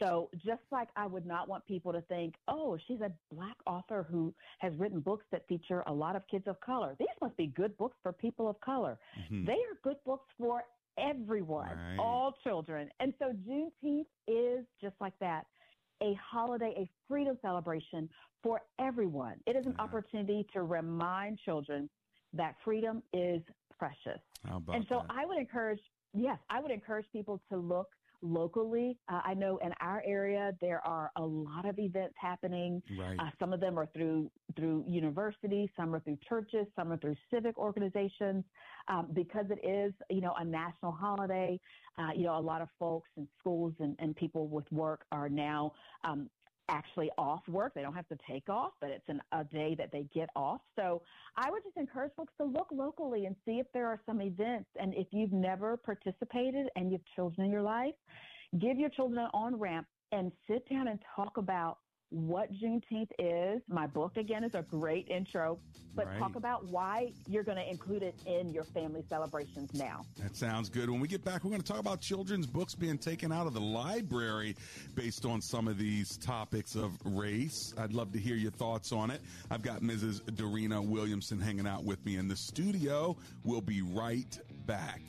So 0.00 0.30
just 0.46 0.62
like 0.70 0.88
I 0.96 1.06
would 1.06 1.26
not 1.26 1.48
want 1.48 1.66
people 1.66 1.92
to 1.92 2.00
think, 2.02 2.34
oh, 2.46 2.78
she's 2.86 3.00
a 3.00 3.10
black 3.34 3.56
author 3.66 4.06
who 4.08 4.32
has 4.60 4.72
written 4.76 5.00
books 5.00 5.24
that 5.32 5.46
feature 5.48 5.82
a 5.86 5.92
lot 5.92 6.14
of 6.14 6.22
kids 6.30 6.44
of 6.46 6.60
color. 6.60 6.94
These 6.98 7.08
must 7.20 7.36
be 7.36 7.48
good 7.48 7.76
books 7.78 7.96
for 8.02 8.12
people 8.12 8.48
of 8.48 8.60
color. 8.60 8.98
Mm-hmm. 9.18 9.46
They 9.46 9.52
are 9.52 9.76
good 9.82 9.96
books 10.06 10.26
for 10.38 10.62
everyone, 10.98 11.70
right. 11.70 11.96
all 11.98 12.34
children. 12.44 12.88
And 13.00 13.12
so 13.18 13.32
Juneteenth 13.48 14.06
is 14.28 14.64
just 14.80 14.94
like 15.00 15.14
that 15.20 15.46
a 16.02 16.16
holiday, 16.30 16.74
a 16.76 16.88
freedom 17.08 17.36
celebration 17.42 18.08
for 18.42 18.62
everyone. 18.78 19.34
It 19.46 19.56
is 19.56 19.66
an 19.66 19.74
yeah. 19.76 19.84
opportunity 19.84 20.46
to 20.52 20.62
remind 20.62 21.38
children 21.44 21.88
that 22.34 22.54
freedom 22.64 23.02
is 23.12 23.42
precious. 23.78 24.20
and 24.74 24.86
so 24.88 25.02
that? 25.08 25.16
I 25.16 25.26
would 25.26 25.38
encourage, 25.38 25.80
yes, 26.14 26.38
I 26.50 26.60
would 26.60 26.70
encourage 26.70 27.06
people 27.12 27.40
to 27.50 27.56
look 27.56 27.88
locally. 28.20 28.98
Uh, 29.08 29.20
I 29.24 29.34
know 29.34 29.58
in 29.58 29.72
our 29.80 30.02
area 30.04 30.52
there 30.60 30.84
are 30.84 31.10
a 31.16 31.22
lot 31.22 31.68
of 31.68 31.78
events 31.78 32.14
happening. 32.20 32.82
Right. 32.98 33.16
Uh, 33.18 33.30
some 33.38 33.52
of 33.52 33.60
them 33.60 33.78
are 33.78 33.86
through 33.94 34.30
through 34.56 34.84
universities, 34.88 35.68
some 35.76 35.94
are 35.94 36.00
through 36.00 36.18
churches, 36.28 36.66
some 36.74 36.92
are 36.92 36.96
through 36.96 37.14
civic 37.32 37.56
organizations. 37.58 38.44
Um, 38.88 39.08
because 39.12 39.46
it 39.50 39.64
is, 39.66 39.92
you 40.10 40.20
know, 40.20 40.34
a 40.38 40.44
national 40.44 40.92
holiday. 40.92 41.60
Uh, 41.98 42.10
you 42.14 42.24
know, 42.24 42.38
a 42.38 42.40
lot 42.40 42.62
of 42.62 42.68
folks 42.78 43.08
and 43.16 43.28
schools 43.38 43.74
and, 43.80 43.94
and 43.98 44.16
people 44.16 44.48
with 44.48 44.70
work 44.72 45.04
are 45.12 45.28
now 45.28 45.72
um, 46.04 46.30
actually 46.68 47.10
off 47.18 47.40
work. 47.48 47.74
They 47.74 47.82
don't 47.82 47.94
have 47.94 48.08
to 48.08 48.18
take 48.28 48.48
off, 48.48 48.72
but 48.80 48.90
it's 48.90 49.08
an, 49.08 49.20
a 49.32 49.44
day 49.44 49.74
that 49.76 49.90
they 49.92 50.06
get 50.14 50.28
off. 50.36 50.60
So 50.76 51.02
I 51.36 51.50
would 51.50 51.62
just 51.62 51.76
encourage 51.76 52.12
folks 52.16 52.32
to 52.40 52.44
look 52.44 52.68
locally 52.72 53.26
and 53.26 53.34
see 53.44 53.58
if 53.58 53.66
there 53.72 53.86
are 53.86 54.00
some 54.06 54.20
events. 54.20 54.68
And 54.80 54.94
if 54.94 55.08
you've 55.10 55.32
never 55.32 55.76
participated 55.76 56.68
and 56.76 56.90
you 56.90 56.98
have 56.98 57.04
children 57.14 57.46
in 57.46 57.52
your 57.52 57.62
life, 57.62 57.94
give 58.58 58.78
your 58.78 58.90
children 58.90 59.18
an 59.18 59.30
on 59.34 59.58
ramp 59.58 59.86
and 60.12 60.32
sit 60.48 60.68
down 60.68 60.88
and 60.88 60.98
talk 61.14 61.36
about 61.36 61.78
what 62.10 62.52
Juneteenth 62.52 63.10
is. 63.18 63.60
My 63.68 63.86
book, 63.86 64.16
again, 64.16 64.44
is 64.44 64.54
a 64.54 64.62
great 64.62 65.08
intro, 65.08 65.58
but 65.94 66.06
right. 66.06 66.18
talk 66.18 66.36
about 66.36 66.66
why 66.66 67.12
you're 67.26 67.42
going 67.42 67.58
to 67.58 67.68
include 67.68 68.02
it 68.02 68.14
in 68.26 68.50
your 68.50 68.64
family 68.64 69.04
celebrations 69.08 69.74
now. 69.74 70.04
That 70.22 70.36
sounds 70.36 70.68
good. 70.68 70.88
When 70.88 71.00
we 71.00 71.08
get 71.08 71.24
back, 71.24 71.44
we're 71.44 71.50
going 71.50 71.62
to 71.62 71.66
talk 71.66 71.80
about 71.80 72.00
children's 72.00 72.46
books 72.46 72.74
being 72.74 72.98
taken 72.98 73.32
out 73.32 73.46
of 73.46 73.54
the 73.54 73.60
library 73.60 74.56
based 74.94 75.24
on 75.24 75.42
some 75.42 75.68
of 75.68 75.78
these 75.78 76.16
topics 76.18 76.74
of 76.74 76.92
race. 77.04 77.74
I'd 77.76 77.92
love 77.92 78.12
to 78.12 78.18
hear 78.18 78.36
your 78.36 78.52
thoughts 78.52 78.92
on 78.92 79.10
it. 79.10 79.20
I've 79.50 79.62
got 79.62 79.82
Mrs. 79.82 80.24
Dorena 80.34 80.80
Williamson 80.80 81.40
hanging 81.40 81.66
out 81.66 81.84
with 81.84 82.04
me 82.04 82.16
in 82.16 82.28
the 82.28 82.36
studio. 82.36 83.16
We'll 83.44 83.60
be 83.60 83.82
right 83.82 84.38
back. 84.66 85.02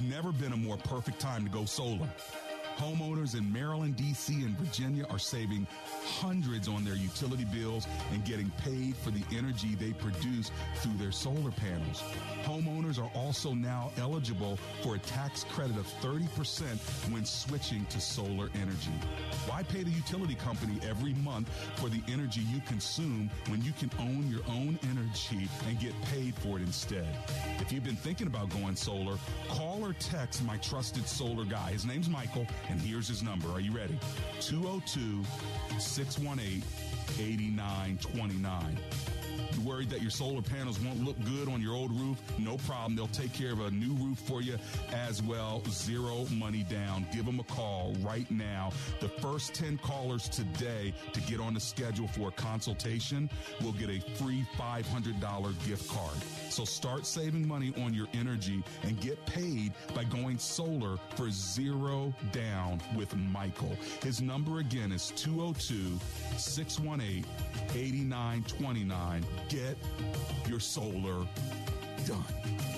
Never 0.00 0.32
been 0.32 0.52
a 0.52 0.56
more 0.56 0.76
perfect 0.76 1.20
time 1.20 1.44
to 1.44 1.50
go 1.50 1.64
solar. 1.64 2.08
Homeowners 2.76 3.36
in 3.36 3.52
Maryland, 3.52 3.96
D.C., 3.96 4.32
and 4.44 4.56
Virginia 4.58 5.04
are 5.10 5.18
saving 5.18 5.66
hundreds 6.08 6.68
on 6.68 6.84
their 6.84 6.94
utility 6.94 7.44
bills 7.44 7.86
and 8.12 8.24
getting 8.24 8.50
paid 8.64 8.96
for 8.96 9.10
the 9.10 9.22
energy 9.36 9.74
they 9.74 9.92
produce 9.92 10.50
through 10.76 10.96
their 10.96 11.12
solar 11.12 11.50
panels. 11.50 12.02
Homeowners 12.44 12.98
are 12.98 13.10
also 13.14 13.54
now 13.54 13.90
eligible 13.98 14.58
for 14.82 14.94
a 14.94 14.98
tax 14.98 15.44
credit 15.44 15.76
of 15.76 15.86
30% 16.00 16.22
when 17.12 17.24
switching 17.24 17.84
to 17.86 18.00
solar 18.00 18.48
energy. 18.54 18.92
Why 19.46 19.62
pay 19.62 19.82
the 19.82 19.90
utility 19.90 20.34
company 20.34 20.78
every 20.88 21.14
month 21.14 21.48
for 21.76 21.88
the 21.88 22.02
energy 22.08 22.40
you 22.52 22.60
consume 22.66 23.30
when 23.48 23.62
you 23.62 23.72
can 23.72 23.90
own 23.98 24.28
your 24.30 24.42
own 24.48 24.78
energy 24.90 25.48
and 25.68 25.78
get 25.78 25.92
paid 26.02 26.34
for 26.36 26.58
it 26.58 26.62
instead? 26.62 27.08
If 27.60 27.72
you've 27.72 27.84
been 27.84 27.96
thinking 27.96 28.26
about 28.26 28.50
going 28.50 28.76
solar, 28.76 29.18
call 29.48 29.84
or 29.84 29.92
text 29.94 30.44
my 30.44 30.56
trusted 30.58 31.06
solar 31.06 31.44
guy. 31.44 31.72
His 31.72 31.84
name's 31.84 32.08
Michael, 32.08 32.46
and 32.68 32.80
here's 32.80 33.08
his 33.08 33.22
number. 33.22 33.48
Are 33.48 33.60
you 33.60 33.72
ready? 33.72 33.98
202 34.40 35.24
618 35.98 36.62
8929. 37.16 39.27
You 39.58 39.64
worried 39.64 39.90
that 39.90 40.02
your 40.02 40.10
solar 40.10 40.42
panels 40.42 40.78
won't 40.78 41.04
look 41.04 41.16
good 41.24 41.48
on 41.48 41.60
your 41.60 41.74
old 41.74 41.90
roof? 41.90 42.16
No 42.38 42.58
problem. 42.58 42.94
They'll 42.94 43.08
take 43.08 43.32
care 43.32 43.52
of 43.52 43.60
a 43.60 43.70
new 43.72 43.92
roof 43.94 44.18
for 44.18 44.40
you 44.40 44.56
as 44.92 45.20
well. 45.20 45.62
Zero 45.68 46.26
money 46.30 46.64
down. 46.70 47.06
Give 47.12 47.26
them 47.26 47.40
a 47.40 47.44
call 47.44 47.96
right 48.00 48.30
now. 48.30 48.70
The 49.00 49.08
first 49.08 49.54
10 49.54 49.78
callers 49.78 50.28
today 50.28 50.94
to 51.12 51.20
get 51.22 51.40
on 51.40 51.54
the 51.54 51.60
schedule 51.60 52.06
for 52.06 52.28
a 52.28 52.32
consultation 52.32 53.28
will 53.60 53.72
get 53.72 53.90
a 53.90 54.00
free 54.14 54.46
$500 54.56 55.66
gift 55.66 55.88
card. 55.88 56.16
So 56.50 56.64
start 56.64 57.04
saving 57.04 57.46
money 57.46 57.74
on 57.82 57.92
your 57.92 58.06
energy 58.14 58.62
and 58.84 59.00
get 59.00 59.24
paid 59.26 59.72
by 59.92 60.04
going 60.04 60.38
solar 60.38 60.98
for 61.16 61.30
zero 61.30 62.14
down 62.30 62.80
with 62.96 63.16
Michael. 63.16 63.76
His 64.02 64.22
number 64.22 64.60
again 64.60 64.92
is 64.92 65.12
202 65.16 65.98
618 66.36 67.24
8929. 67.74 69.24
Get 69.48 69.78
your 70.46 70.60
solar 70.60 71.26
done. 72.06 72.77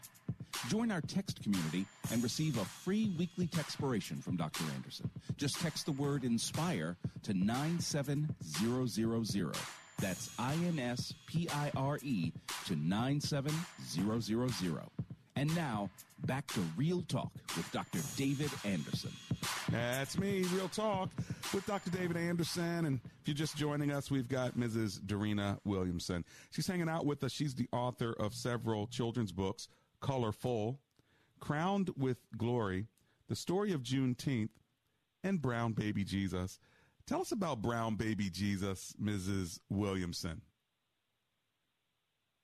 Join 0.71 0.89
our 0.89 1.01
text 1.01 1.43
community 1.43 1.85
and 2.13 2.23
receive 2.23 2.57
a 2.57 2.63
free 2.63 3.13
weekly 3.19 3.45
textpiration 3.45 4.23
from 4.23 4.37
Dr. 4.37 4.63
Anderson. 4.73 5.09
Just 5.35 5.59
text 5.59 5.85
the 5.85 5.91
word 5.91 6.23
INSPIRE 6.23 6.95
to 7.23 7.33
97000. 7.33 9.53
That's 9.99 10.29
I-N-S-P-I-R-E 10.39 12.31
to 12.67 12.75
97000. 12.77 14.81
And 15.35 15.53
now, 15.53 15.89
back 16.25 16.47
to 16.53 16.61
Real 16.77 17.01
Talk 17.01 17.33
with 17.57 17.69
Dr. 17.73 17.99
David 18.15 18.51
Anderson. 18.63 19.11
That's 19.69 20.17
me, 20.17 20.45
Real 20.53 20.69
Talk, 20.69 21.09
with 21.53 21.65
Dr. 21.65 21.89
David 21.89 22.15
Anderson. 22.15 22.85
And 22.85 23.01
if 23.21 23.27
you're 23.27 23.35
just 23.35 23.57
joining 23.57 23.91
us, 23.91 24.09
we've 24.09 24.29
got 24.29 24.57
Mrs. 24.57 25.05
Dorena 25.05 25.59
Williamson. 25.65 26.23
She's 26.51 26.67
hanging 26.67 26.87
out 26.87 27.05
with 27.05 27.25
us. 27.25 27.33
She's 27.33 27.55
the 27.55 27.67
author 27.73 28.13
of 28.13 28.33
several 28.33 28.87
children's 28.87 29.33
books, 29.33 29.67
Colorful, 30.01 30.79
Crowned 31.39 31.89
with 31.97 32.17
Glory, 32.37 32.87
The 33.27 33.35
Story 33.35 33.71
of 33.73 33.81
Juneteenth, 33.83 34.49
and 35.23 35.41
Brown 35.41 35.73
Baby 35.73 36.03
Jesus. 36.03 36.59
Tell 37.07 37.21
us 37.21 37.31
about 37.31 37.61
Brown 37.61 37.95
Baby 37.95 38.29
Jesus, 38.29 38.93
Mrs. 39.01 39.59
Williamson. 39.69 40.41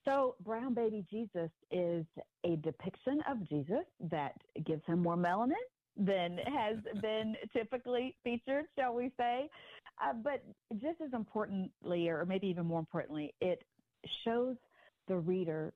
So, 0.06 0.36
Brown 0.40 0.74
Baby 0.74 1.06
Jesus 1.12 1.50
is 1.70 2.06
a 2.46 2.56
depiction 2.58 3.20
of 3.30 3.48
Jesus 3.50 3.84
that 4.10 4.34
gives 4.66 4.82
him 4.86 5.00
more 5.00 5.18
melanin 5.18 5.54
than 5.98 6.38
has 6.46 6.78
been 7.02 7.36
typically 7.54 8.16
featured, 8.24 8.66
shall 8.78 8.96
we 8.96 9.12
say. 9.18 9.50
Uh, 10.02 10.14
but 10.24 10.44
just 10.82 11.02
as 11.02 11.12
importantly, 11.14 12.08
or 12.08 12.26
maybe 12.26 12.48
even 12.48 12.66
more 12.66 12.80
importantly, 12.80 13.34
it 13.42 13.64
shows 14.24 14.56
the 15.08 15.18
reader 15.18 15.74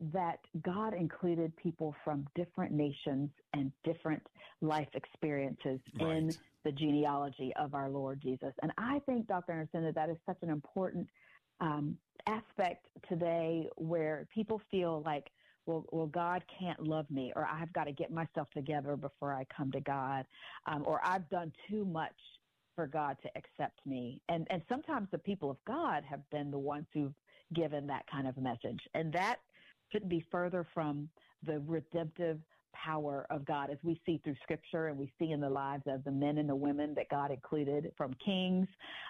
that 0.00 0.38
God 0.62 0.94
included 0.94 1.56
people 1.56 1.94
from 2.04 2.26
different 2.34 2.72
nations 2.72 3.30
and 3.52 3.72
different 3.84 4.22
life 4.60 4.88
experiences 4.94 5.80
right. 6.00 6.16
in 6.16 6.30
the 6.64 6.72
genealogy 6.72 7.52
of 7.56 7.74
our 7.74 7.88
Lord 7.88 8.20
Jesus. 8.20 8.52
And 8.62 8.72
I 8.78 9.00
think, 9.06 9.26
Dr. 9.26 9.52
Anderson, 9.52 9.84
that 9.84 9.94
that 9.94 10.10
is 10.10 10.16
such 10.26 10.38
an 10.42 10.50
important 10.50 11.08
um, 11.60 11.96
aspect 12.26 12.86
today 13.08 13.68
where 13.76 14.26
people 14.34 14.60
feel 14.70 15.02
like, 15.04 15.28
well, 15.66 15.86
well, 15.92 16.06
God 16.06 16.42
can't 16.58 16.82
love 16.82 17.10
me, 17.10 17.32
or 17.36 17.46
I've 17.46 17.72
got 17.72 17.84
to 17.84 17.92
get 17.92 18.10
myself 18.10 18.48
together 18.52 18.96
before 18.96 19.32
I 19.32 19.46
come 19.56 19.72
to 19.72 19.80
God, 19.80 20.26
um, 20.66 20.82
or 20.86 21.00
I've 21.02 21.28
done 21.30 21.52
too 21.70 21.86
much 21.86 22.12
for 22.74 22.86
God 22.86 23.16
to 23.22 23.30
accept 23.36 23.80
me. 23.86 24.20
And 24.28 24.46
and 24.50 24.60
sometimes 24.68 25.08
the 25.10 25.18
people 25.18 25.50
of 25.50 25.56
God 25.66 26.04
have 26.04 26.28
been 26.30 26.50
the 26.50 26.58
ones 26.58 26.86
who've 26.92 27.14
given 27.54 27.86
that 27.86 28.04
kind 28.10 28.28
of 28.28 28.36
message, 28.36 28.80
and 28.94 29.10
that 29.14 29.38
couldn't 29.94 30.08
be 30.08 30.26
further 30.28 30.66
from 30.74 31.08
the 31.46 31.60
redemptive 31.60 32.40
power 32.72 33.26
of 33.30 33.44
God 33.44 33.70
as 33.70 33.78
we 33.84 34.00
see 34.04 34.20
through 34.24 34.34
scripture 34.42 34.88
and 34.88 34.98
we 34.98 35.12
see 35.20 35.30
in 35.30 35.40
the 35.40 35.48
lives 35.48 35.84
of 35.86 36.02
the 36.02 36.10
men 36.10 36.38
and 36.38 36.48
the 36.48 36.56
women 36.56 36.94
that 36.96 37.08
God 37.08 37.30
included 37.30 37.92
from 37.96 38.12
kings, 38.24 38.66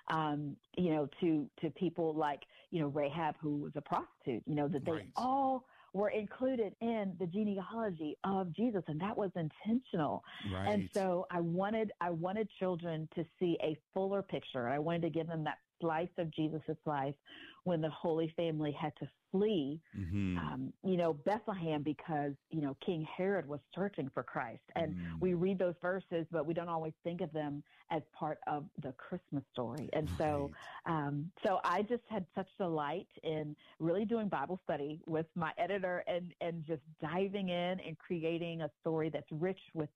um, 0.08 0.54
you 0.76 0.90
know, 0.90 1.08
to, 1.22 1.48
to 1.62 1.70
people 1.70 2.14
like, 2.14 2.42
you 2.70 2.80
know, 2.80 2.88
Rahab, 2.88 3.36
who 3.40 3.56
was 3.56 3.72
a 3.76 3.80
prostitute, 3.80 4.42
you 4.46 4.54
know, 4.54 4.68
that 4.68 4.84
they 4.84 4.92
right. 4.92 5.08
all 5.16 5.64
were 5.94 6.10
included 6.10 6.74
in 6.82 7.14
the 7.18 7.26
genealogy 7.26 8.18
of 8.24 8.54
Jesus 8.54 8.82
and 8.86 9.00
that 9.00 9.16
was 9.16 9.30
intentional. 9.36 10.22
Right. 10.52 10.68
And 10.70 10.90
so 10.92 11.26
I 11.30 11.40
wanted 11.40 11.92
I 12.02 12.10
wanted 12.10 12.50
children 12.58 13.08
to 13.14 13.24
see 13.38 13.56
a 13.62 13.78
fuller 13.94 14.20
picture. 14.20 14.68
I 14.68 14.78
wanted 14.78 15.02
to 15.02 15.10
give 15.10 15.28
them 15.28 15.44
that 15.44 15.58
slice 15.80 16.08
of 16.18 16.30
Jesus' 16.32 16.76
life 16.84 17.14
when 17.62 17.80
the 17.80 17.90
Holy 17.90 18.32
Family 18.36 18.76
had 18.78 18.92
to 18.96 19.08
flee, 19.34 19.80
mm-hmm. 19.98 20.38
um, 20.38 20.72
you 20.84 20.96
know, 20.96 21.12
Bethlehem 21.12 21.82
because, 21.82 22.34
you 22.50 22.60
know, 22.60 22.76
King 22.86 23.04
Herod 23.16 23.48
was 23.48 23.58
searching 23.74 24.08
for 24.14 24.22
Christ. 24.22 24.62
And 24.76 24.94
mm. 24.94 25.20
we 25.20 25.34
read 25.34 25.58
those 25.58 25.74
verses, 25.82 26.24
but 26.30 26.46
we 26.46 26.54
don't 26.54 26.68
always 26.68 26.92
think 27.02 27.20
of 27.20 27.32
them 27.32 27.64
as 27.90 28.02
part 28.16 28.38
of 28.46 28.64
the 28.80 28.92
Christmas 28.92 29.42
story. 29.52 29.90
And 29.92 30.08
right. 30.10 30.18
so, 30.18 30.50
um, 30.86 31.32
so 31.44 31.58
I 31.64 31.82
just 31.82 32.04
had 32.08 32.24
such 32.36 32.46
delight 32.58 33.08
in 33.24 33.56
really 33.80 34.04
doing 34.04 34.28
Bible 34.28 34.60
study 34.62 35.00
with 35.04 35.26
my 35.34 35.50
editor 35.58 36.04
and, 36.06 36.32
and 36.40 36.64
just 36.64 36.82
diving 37.02 37.48
in 37.48 37.80
and 37.80 37.98
creating 37.98 38.60
a 38.60 38.70
story 38.82 39.10
that's 39.10 39.32
rich 39.32 39.58
with 39.74 39.88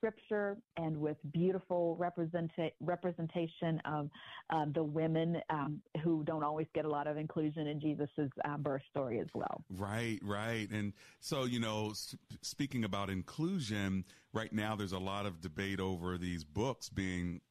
scripture 0.00 0.56
and 0.78 0.96
with 0.96 1.18
beautiful 1.30 1.96
representa- 2.00 2.72
representation 2.80 3.80
of 3.84 4.08
um, 4.48 4.72
the 4.74 4.82
women 4.82 5.36
um, 5.50 5.80
who 6.02 6.24
don't 6.24 6.42
always 6.42 6.66
get 6.74 6.86
a 6.86 6.88
lot 6.88 7.06
of 7.06 7.18
inclusion 7.18 7.66
in 7.66 7.78
Jesus's 7.78 8.30
uh, 8.46 8.56
birth 8.56 8.80
story 8.90 9.20
as 9.20 9.26
well. 9.34 9.62
Right, 9.68 10.18
right. 10.22 10.68
And 10.70 10.94
so, 11.20 11.44
you 11.44 11.60
know, 11.60 11.92
speaking 12.40 12.84
about 12.84 13.10
inclusion, 13.10 14.04
right 14.32 14.52
now 14.52 14.74
there's 14.74 14.92
a 14.92 14.98
lot 14.98 15.26
of 15.26 15.42
debate 15.42 15.80
over 15.80 16.16
these 16.16 16.44
books 16.44 16.88
being, 16.88 17.42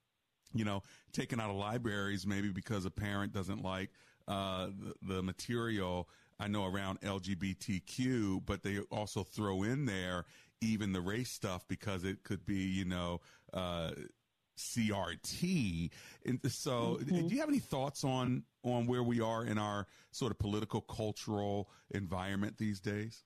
you 0.54 0.66
know, 0.66 0.82
taken 1.14 1.39
out 1.39 1.52
of 1.52 1.56
libraries, 1.56 2.26
maybe 2.26 2.50
because 2.50 2.86
a 2.86 2.91
parent 2.91 3.32
doesn't 3.32 3.62
like 3.62 3.91
uh, 4.28 4.68
the, 4.68 5.14
the 5.14 5.24
material. 5.24 6.10
I 6.39 6.47
know 6.47 6.66
around 6.66 7.02
LGBTQ, 7.02 8.45
but 8.45 8.64
they 8.64 8.80
also 8.91 9.24
throw 9.24 9.64
in 9.64 9.86
there 9.86 10.26
even 10.62 10.91
the 10.91 11.01
race 11.01 11.32
stuff 11.32 11.68
because 11.68 12.03
it 12.03 12.24
could 12.24 12.45
be, 12.45 12.55
you 12.55 12.86
know, 12.86 13.22
uh, 13.53 13.91
CRT. 14.57 15.89
And 16.26 16.39
so, 16.51 16.97
mm-hmm. 17.01 17.28
do 17.28 17.34
you 17.34 17.39
have 17.39 17.49
any 17.49 17.60
thoughts 17.60 18.03
on 18.03 18.43
on 18.64 18.86
where 18.86 19.03
we 19.03 19.22
are 19.22 19.45
in 19.45 19.57
our 19.57 19.88
sort 20.12 20.32
of 20.32 20.39
political 20.39 20.82
cultural 20.82 21.70
environment 21.91 22.57
these 22.57 22.80
days? 22.80 23.24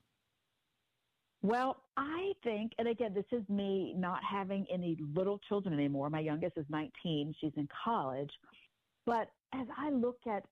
Well, 1.41 1.77
I 1.97 2.31
think, 2.43 2.71
and 2.77 2.87
again, 2.87 3.13
this 3.13 3.25
is 3.31 3.47
me 3.49 3.93
not 3.97 4.21
having 4.23 4.65
any 4.71 4.97
little 5.13 5.39
children 5.49 5.73
anymore. 5.73 6.09
My 6.09 6.21
youngest 6.21 6.57
is 6.57 6.65
19; 6.69 7.33
she's 7.41 7.51
in 7.57 7.67
college. 7.83 8.31
But 9.05 9.29
as 9.53 9.67
I 9.77 9.89
look 9.89 10.19
at 10.27 10.43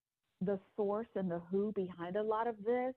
the 0.42 0.60
source 0.76 1.08
and 1.16 1.30
the 1.32 1.40
who 1.52 1.72
behind 1.74 2.16
a 2.16 2.24
lot 2.24 2.48
of 2.48 2.56
this, 2.66 2.94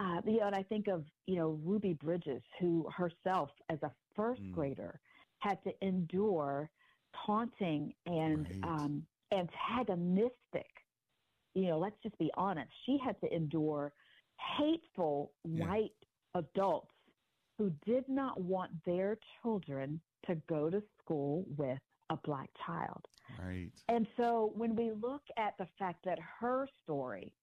uh, 0.00 0.20
you 0.24 0.38
know, 0.38 0.46
and 0.46 0.56
I 0.56 0.62
think 0.62 0.88
of, 0.88 1.04
you 1.26 1.36
know, 1.36 1.58
Ruby 1.62 1.92
Bridges, 1.92 2.42
who 2.58 2.88
herself, 2.94 3.50
as 3.68 3.78
a 3.82 3.90
first 4.16 4.42
mm. 4.42 4.52
grader, 4.52 4.98
had 5.40 5.62
to 5.64 5.72
endure 5.82 6.70
taunting 7.26 7.92
and 8.06 8.46
right. 8.48 8.64
um, 8.64 9.02
antagonistic. 9.32 10.70
You 11.54 11.68
know, 11.68 11.78
let's 11.78 11.96
just 12.02 12.16
be 12.18 12.30
honest. 12.36 12.70
She 12.86 12.98
had 13.04 13.20
to 13.20 13.34
endure 13.34 13.92
hateful 14.58 15.32
yeah. 15.44 15.66
white 15.66 15.92
adults 16.34 16.94
who 17.58 17.70
did 17.84 18.08
not 18.08 18.40
want 18.40 18.70
their 18.86 19.18
children 19.42 20.00
to 20.26 20.36
go 20.48 20.70
to 20.70 20.82
school 21.02 21.44
with 21.58 21.78
a 22.08 22.16
black 22.24 22.48
child. 22.66 23.04
Right. 23.44 23.70
And 23.88 24.06
so 24.16 24.52
when 24.54 24.74
we 24.74 24.92
look 25.02 25.22
at 25.36 25.54
the 25.58 25.66
fact 25.78 26.04
that 26.04 26.18
her 26.40 26.66
story 26.82 27.34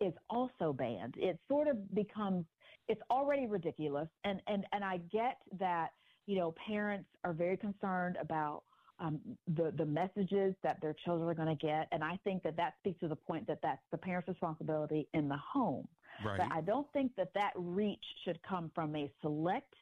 is 0.00 0.12
also 0.28 0.72
banned. 0.72 1.14
It 1.16 1.38
sort 1.48 1.68
of 1.68 1.94
becomes 1.94 2.44
it's 2.88 3.00
already 3.10 3.46
ridiculous, 3.46 4.08
and 4.24 4.40
and 4.46 4.66
and 4.72 4.84
I 4.84 4.98
get 5.12 5.38
that 5.58 5.90
you 6.26 6.36
know 6.36 6.54
parents 6.66 7.08
are 7.24 7.32
very 7.32 7.56
concerned 7.56 8.16
about 8.20 8.64
um, 8.98 9.20
the 9.56 9.72
the 9.76 9.84
messages 9.84 10.54
that 10.62 10.80
their 10.80 10.94
children 11.04 11.28
are 11.28 11.34
going 11.34 11.56
to 11.56 11.66
get, 11.66 11.88
and 11.92 12.02
I 12.02 12.18
think 12.24 12.42
that 12.42 12.56
that 12.56 12.74
speaks 12.80 13.00
to 13.00 13.08
the 13.08 13.16
point 13.16 13.46
that 13.46 13.60
that's 13.62 13.82
the 13.90 13.98
parent's 13.98 14.28
responsibility 14.28 15.08
in 15.14 15.28
the 15.28 15.38
home. 15.38 15.86
Right. 16.24 16.38
But 16.38 16.48
I 16.52 16.60
don't 16.60 16.90
think 16.92 17.12
that 17.16 17.32
that 17.34 17.52
reach 17.54 18.04
should 18.24 18.40
come 18.42 18.70
from 18.74 18.94
a 18.96 19.10
select 19.22 19.74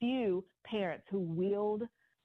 few 0.00 0.44
parents 0.64 1.04
who 1.10 1.18
wield 1.18 1.82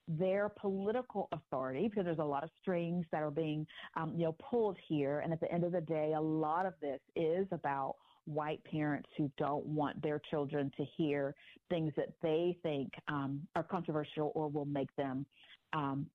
their 0.08 0.50
political 0.50 1.30
authority 1.32 1.88
because 1.88 2.06
there's 2.06 2.20
a 2.20 2.24
lot 2.24 2.44
of 2.44 2.50
strings 2.62 3.06
that 3.12 3.22
are 3.22 3.32
being 3.32 3.66
um, 3.96 4.14
you 4.16 4.26
know 4.26 4.36
pulled 4.50 4.78
here 4.88 5.20
and 5.20 5.32
at 5.32 5.40
the 5.40 5.52
end 5.52 5.64
of 5.64 5.72
the 5.72 5.82
day 5.82 6.14
a 6.16 6.22
lot 6.22 6.66
of 6.66 6.74
this 6.82 7.00
is 7.16 7.48
about 7.52 7.96
white 8.26 8.64
parents 8.66 9.10
who 9.18 9.32
don't 9.38 9.66
want 9.66 10.02
their 10.02 10.20
children 10.30 10.72
to 10.78 10.86
hear 10.98 11.36
things 11.70 11.92
that 11.98 12.10
they 12.22 12.58
think 12.64 12.92
um, 13.08 13.42
are 13.56 13.64
controversial 13.64 14.32
or 14.36 14.48
will 14.48 14.66
make 14.66 14.94
them 14.96 15.26
um, 15.74 16.06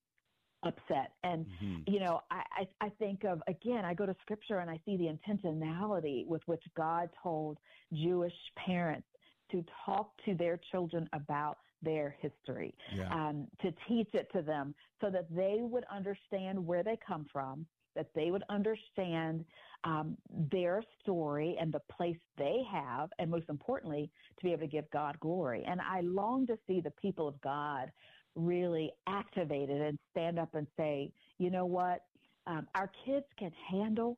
upset. 0.63 1.11
And, 1.23 1.45
mm-hmm. 1.45 1.81
you 1.87 1.99
know, 1.99 2.21
I, 2.31 2.43
I, 2.81 2.85
I 2.87 2.89
think 2.99 3.23
of, 3.23 3.41
again, 3.47 3.85
I 3.85 3.93
go 3.93 4.05
to 4.05 4.15
scripture 4.21 4.59
and 4.59 4.69
I 4.69 4.79
see 4.85 4.97
the 4.97 5.05
intentionality 5.05 6.25
with 6.27 6.41
which 6.45 6.63
God 6.75 7.09
told 7.21 7.57
Jewish 7.93 8.33
parents 8.57 9.07
to 9.51 9.63
talk 9.85 10.11
to 10.25 10.35
their 10.35 10.59
children 10.71 11.07
about 11.13 11.57
their 11.81 12.15
history, 12.19 12.73
yeah. 12.93 13.13
um, 13.13 13.47
to 13.61 13.73
teach 13.87 14.09
it 14.13 14.27
to 14.33 14.41
them 14.41 14.73
so 15.01 15.09
that 15.09 15.27
they 15.33 15.59
would 15.61 15.85
understand 15.93 16.65
where 16.65 16.83
they 16.83 16.97
come 17.05 17.25
from, 17.31 17.65
that 17.95 18.07
they 18.13 18.31
would 18.31 18.43
understand 18.49 19.45
um, 19.83 20.17
their 20.51 20.83
story 21.01 21.57
and 21.59 21.71
the 21.71 21.81
place 21.91 22.17
they 22.37 22.61
have, 22.69 23.09
and 23.17 23.31
most 23.31 23.49
importantly, 23.49 24.09
to 24.37 24.45
be 24.45 24.51
able 24.51 24.61
to 24.61 24.67
give 24.67 24.89
God 24.91 25.19
glory. 25.19 25.63
And 25.65 25.79
I 25.81 26.01
long 26.01 26.45
to 26.47 26.57
see 26.67 26.81
the 26.81 26.91
people 26.91 27.27
of 27.27 27.39
God 27.41 27.91
really 28.35 28.91
activated 29.07 29.81
and 29.81 29.97
stand 30.11 30.37
up 30.39 30.53
and 30.55 30.67
say, 30.77 31.11
you 31.37 31.49
know 31.49 31.65
what? 31.65 32.03
Um, 32.47 32.67
our 32.75 32.89
kids 33.05 33.25
can 33.37 33.51
handle 33.69 34.17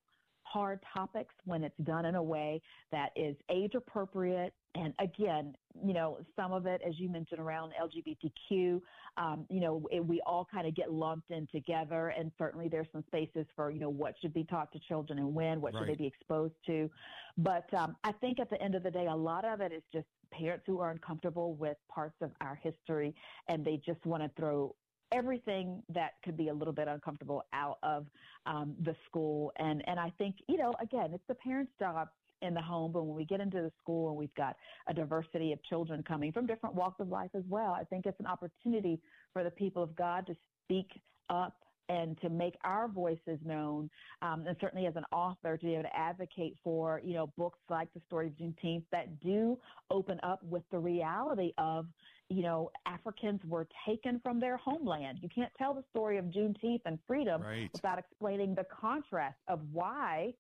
hard 0.52 0.80
topics 0.94 1.34
when 1.46 1.64
it's 1.64 1.78
done 1.84 2.06
in 2.06 2.16
a 2.16 2.24
way 2.24 2.62
that 2.92 3.12
is 3.16 3.36
age 3.50 3.74
appropriate. 3.76 4.54
And 4.76 4.94
again, 5.00 5.56
you 5.84 5.94
know, 5.94 6.20
some 6.36 6.54
of 6.54 6.66
it, 6.66 6.82
as 6.88 7.00
you 7.00 7.10
mentioned, 7.10 7.40
around 7.40 7.74
LGBTQ, 7.82 8.82
um, 9.18 9.46
you 9.50 9.60
know, 9.60 9.86
it, 9.92 10.06
we 10.06 10.22
all 10.26 10.48
kind 10.52 10.68
of 10.68 10.76
get 10.76 10.92
lumped 10.92 11.32
in 11.32 11.48
together. 11.52 12.14
And 12.18 12.32
certainly 12.38 12.68
there's 12.70 12.88
some 12.92 13.04
spaces 13.08 13.46
for, 13.56 13.72
you 13.72 13.80
know, 13.80 13.90
what 13.90 14.16
should 14.22 14.34
be 14.34 14.44
taught 14.46 14.72
to 14.74 14.80
children 14.88 15.20
and 15.20 15.34
when, 15.34 15.62
what 15.62 15.74
right. 15.74 15.82
should 15.82 15.90
they 15.90 15.98
be 15.98 16.08
exposed 16.08 16.56
to. 16.68 16.90
But 17.38 17.72
um, 17.74 17.96
I 18.04 18.12
think 18.14 18.40
at 18.40 18.50
the 18.50 18.62
end 18.62 18.76
of 18.76 18.84
the 18.84 18.92
day, 18.92 19.08
a 19.08 19.16
lot 19.16 19.46
of 19.46 19.62
it 19.62 19.72
is 19.72 19.84
just 19.94 20.08
parents 20.32 20.64
who 20.66 20.80
are 20.80 20.92
uncomfortable 20.92 21.54
with 21.56 21.78
parts 21.90 22.16
of 22.22 22.32
our 22.42 22.56
history 22.56 23.14
and 23.48 23.66
they 23.66 23.82
just 23.86 24.06
want 24.06 24.24
to 24.24 24.32
throw 24.40 24.74
everything 25.12 25.84
that 25.90 26.14
could 26.24 26.38
be 26.38 26.50
a 26.50 26.54
little 26.54 26.74
bit 26.74 26.88
uncomfortable 26.88 27.44
out 27.54 27.78
of 27.84 28.06
um, 28.46 28.76
the 28.84 28.96
school. 29.08 29.52
And 29.58 29.84
and 29.88 30.00
I 30.00 30.12
think 30.18 30.36
you 30.48 30.58
know 30.58 30.74
again, 30.82 31.12
it's 31.14 31.24
the 31.28 31.36
parents' 31.36 31.72
job 31.80 32.10
in 32.42 32.54
the 32.54 32.62
home, 32.62 32.92
but 32.92 33.04
when 33.04 33.16
we 33.16 33.26
get 33.26 33.40
into 33.40 33.58
the 33.58 33.72
school 33.82 34.10
and 34.10 34.18
we've 34.18 34.34
got 34.36 34.56
a 34.88 34.94
diversity 34.94 35.54
of 35.54 35.64
children 35.64 36.04
coming 36.04 36.32
from 36.32 36.48
different 36.48 36.76
walks 36.76 37.00
of 37.00 37.08
life 37.08 37.30
as 37.36 37.44
well, 37.48 37.72
I 37.72 37.84
think 37.84 38.06
it's 38.06 38.20
an 38.20 38.26
opportunity 38.26 39.00
for 39.32 39.44
the 39.44 39.52
people 39.52 39.84
of 39.84 39.96
God 39.96 40.26
to 40.28 40.36
speak 40.66 40.88
up 41.30 41.56
and 41.90 42.20
to 42.22 42.30
make 42.30 42.56
our 42.64 42.88
voices 42.88 43.38
known, 43.44 43.90
um, 44.22 44.46
and 44.48 44.56
certainly 44.62 44.88
as 44.88 44.96
an 44.96 45.04
author 45.12 45.58
to 45.58 45.66
be 45.66 45.74
able 45.74 45.84
to 45.84 45.96
advocate 45.96 46.56
for 46.64 47.02
you 47.04 47.14
know 47.14 47.28
books 47.38 47.60
like 47.70 47.94
the 47.94 48.02
story 48.08 48.28
of 48.28 48.34
Juneteenth 48.34 48.84
that 48.92 49.20
do 49.20 49.58
open 49.90 50.20
up 50.24 50.42
with 50.44 50.64
the 50.72 50.80
reality 50.80 51.52
of 51.58 51.88
you 52.32 52.44
know 52.44 52.72
Africans 52.86 53.42
were 53.48 53.68
taken 53.86 54.20
from 54.24 54.40
their 54.40 54.58
homeland. 54.58 55.20
You 55.22 55.30
can't 55.30 55.52
tell 55.58 55.74
the 55.74 55.84
story 55.90 56.18
of 56.18 56.26
Juneteenth 56.26 56.82
and 56.86 56.98
freedom 57.08 57.42
right. 57.42 57.70
without 57.74 58.00
explaining 58.00 58.56
the 58.56 58.66
contrast 58.80 59.38
of 59.48 59.60
why 59.72 60.34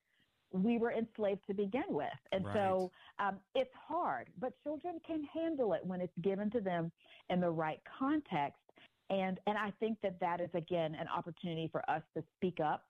we 0.53 0.77
were 0.77 0.91
enslaved 0.91 1.41
to 1.47 1.53
begin 1.53 1.83
with. 1.89 2.07
And 2.31 2.45
Right. 2.45 2.53
so 2.53 2.91
um, 3.19 3.39
it's 3.55 3.73
hard, 3.73 4.29
but 4.39 4.53
children 4.63 4.99
can 5.05 5.23
handle 5.23 5.73
it 5.73 5.85
when 5.85 6.01
it's 6.01 6.17
given 6.21 6.49
to 6.51 6.61
them 6.61 6.91
in 7.29 7.39
the 7.39 7.49
right 7.49 7.79
context. 7.99 8.59
And, 9.09 9.39
and 9.47 9.57
I 9.57 9.71
think 9.79 9.99
that 10.01 10.19
that 10.19 10.41
is, 10.41 10.49
again, 10.53 10.95
an 10.95 11.07
opportunity 11.07 11.69
for 11.71 11.89
us 11.89 12.01
to 12.15 12.23
speak 12.35 12.59
up 12.59 12.85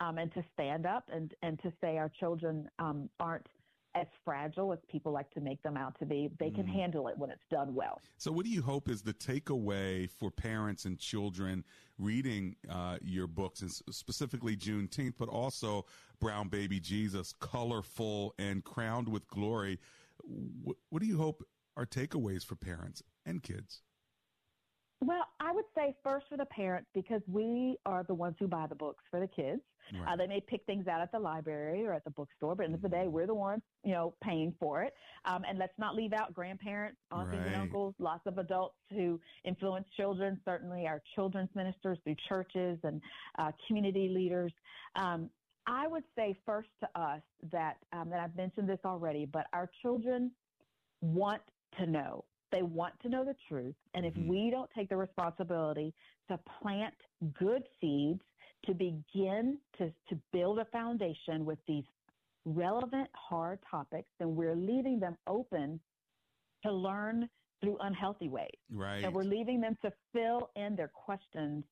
um, 0.00 0.18
and 0.18 0.32
to 0.34 0.44
stand 0.54 0.86
up 0.86 1.04
and, 1.12 1.34
and 1.42 1.58
to 1.62 1.72
say 1.80 1.98
our 1.98 2.10
children 2.20 2.68
um, 2.78 3.08
aren't 3.20 3.46
as 3.94 4.06
fragile 4.24 4.72
as 4.72 4.78
people 4.88 5.12
like 5.12 5.30
to 5.32 5.40
make 5.40 5.62
them 5.62 5.76
out 5.76 5.98
to 5.98 6.06
be. 6.06 6.30
They 6.38 6.50
can 6.50 6.66
Mm. 6.66 6.72
handle 6.72 7.08
it 7.08 7.18
when 7.18 7.30
it's 7.30 7.44
done 7.50 7.74
well. 7.74 8.00
So, 8.16 8.32
what 8.32 8.44
do 8.44 8.50
you 8.50 8.62
hope 8.62 8.88
is 8.88 9.02
the 9.02 9.12
takeaway 9.14 10.08
for 10.10 10.30
parents 10.30 10.84
and 10.84 10.98
children 10.98 11.64
reading 11.98 12.56
uh, 12.68 12.98
your 13.02 13.26
books, 13.26 13.60
and 13.60 13.70
specifically 13.70 14.56
Juneteenth, 14.56 15.14
but 15.18 15.28
also 15.28 15.84
Brown 16.20 16.48
Baby 16.48 16.80
Jesus, 16.80 17.32
colorful 17.32 18.34
and 18.38 18.64
crowned 18.64 19.08
with 19.08 19.28
glory? 19.28 19.78
What, 20.22 20.76
what 20.88 21.02
do 21.02 21.08
you 21.08 21.18
hope 21.18 21.44
are 21.76 21.86
takeaways 21.86 22.44
for 22.44 22.54
parents 22.56 23.02
and 23.26 23.42
kids? 23.42 23.82
Well, 25.02 25.26
I 25.40 25.50
would 25.50 25.64
say 25.74 25.96
first 26.04 26.26
for 26.28 26.36
the 26.36 26.46
parents 26.46 26.88
because 26.94 27.22
we 27.26 27.76
are 27.86 28.04
the 28.04 28.14
ones 28.14 28.36
who 28.38 28.46
buy 28.46 28.68
the 28.68 28.76
books 28.76 29.02
for 29.10 29.18
the 29.18 29.26
kids. 29.26 29.60
Uh, 30.06 30.16
they 30.16 30.28
may 30.28 30.40
pick 30.40 30.64
things 30.64 30.86
out 30.86 31.00
at 31.00 31.10
the 31.10 31.18
library 31.18 31.84
or 31.84 31.92
at 31.92 32.04
the 32.04 32.10
bookstore, 32.10 32.54
but 32.54 32.62
at 32.62 32.68
the 32.70 32.74
end 32.74 32.74
of 32.76 32.82
the 32.82 32.88
day, 32.88 33.08
we're 33.08 33.26
the 33.26 33.34
ones, 33.34 33.62
you 33.82 33.90
know, 33.92 34.14
paying 34.22 34.54
for 34.60 34.82
it. 34.82 34.94
Um, 35.24 35.42
and 35.46 35.58
let's 35.58 35.76
not 35.76 35.96
leave 35.96 36.12
out 36.12 36.32
grandparents, 36.32 36.98
aunties 37.10 37.40
Right. 37.40 37.48
and 37.48 37.56
uncles, 37.56 37.94
lots 37.98 38.24
of 38.26 38.38
adults 38.38 38.76
who 38.90 39.20
influence 39.44 39.86
children. 39.96 40.40
Certainly, 40.44 40.86
our 40.86 41.02
children's 41.16 41.50
ministers 41.56 41.98
through 42.04 42.16
churches 42.28 42.78
and 42.84 43.02
uh, 43.38 43.50
community 43.66 44.08
leaders. 44.08 44.52
Um, 44.94 45.28
I 45.66 45.88
would 45.88 46.04
say 46.16 46.38
first 46.46 46.68
to 46.80 46.88
us 47.00 47.22
that 47.50 47.76
um, 47.92 48.08
that 48.10 48.20
I've 48.20 48.36
mentioned 48.36 48.68
this 48.68 48.80
already, 48.84 49.26
but 49.26 49.46
our 49.52 49.68
children 49.82 50.30
want 51.00 51.42
to 51.78 51.86
know. 51.86 52.24
They 52.52 52.62
want 52.62 52.94
to 53.02 53.08
know 53.08 53.24
the 53.24 53.34
truth. 53.48 53.74
And 53.94 54.06
if 54.06 54.14
mm-hmm. 54.14 54.28
we 54.28 54.50
don't 54.50 54.70
take 54.76 54.88
the 54.88 54.96
responsibility 54.96 55.92
to 56.28 56.38
plant 56.60 56.94
good 57.38 57.62
seeds, 57.80 58.20
to 58.66 58.74
begin 58.74 59.58
to, 59.78 59.92
to 60.08 60.20
build 60.32 60.58
a 60.60 60.64
foundation 60.66 61.44
with 61.44 61.58
these 61.66 61.84
relevant, 62.44 63.08
hard 63.14 63.58
topics, 63.68 64.08
then 64.18 64.36
we're 64.36 64.54
leaving 64.54 65.00
them 65.00 65.16
open 65.26 65.80
to 66.64 66.72
learn 66.72 67.28
through 67.60 67.76
unhealthy 67.80 68.28
ways. 68.28 68.50
Right. 68.70 69.04
And 69.04 69.12
we're 69.12 69.22
leaving 69.22 69.60
them 69.60 69.76
to 69.82 69.92
fill 70.12 70.50
in 70.56 70.76
their 70.76 70.88
questions 70.88 71.64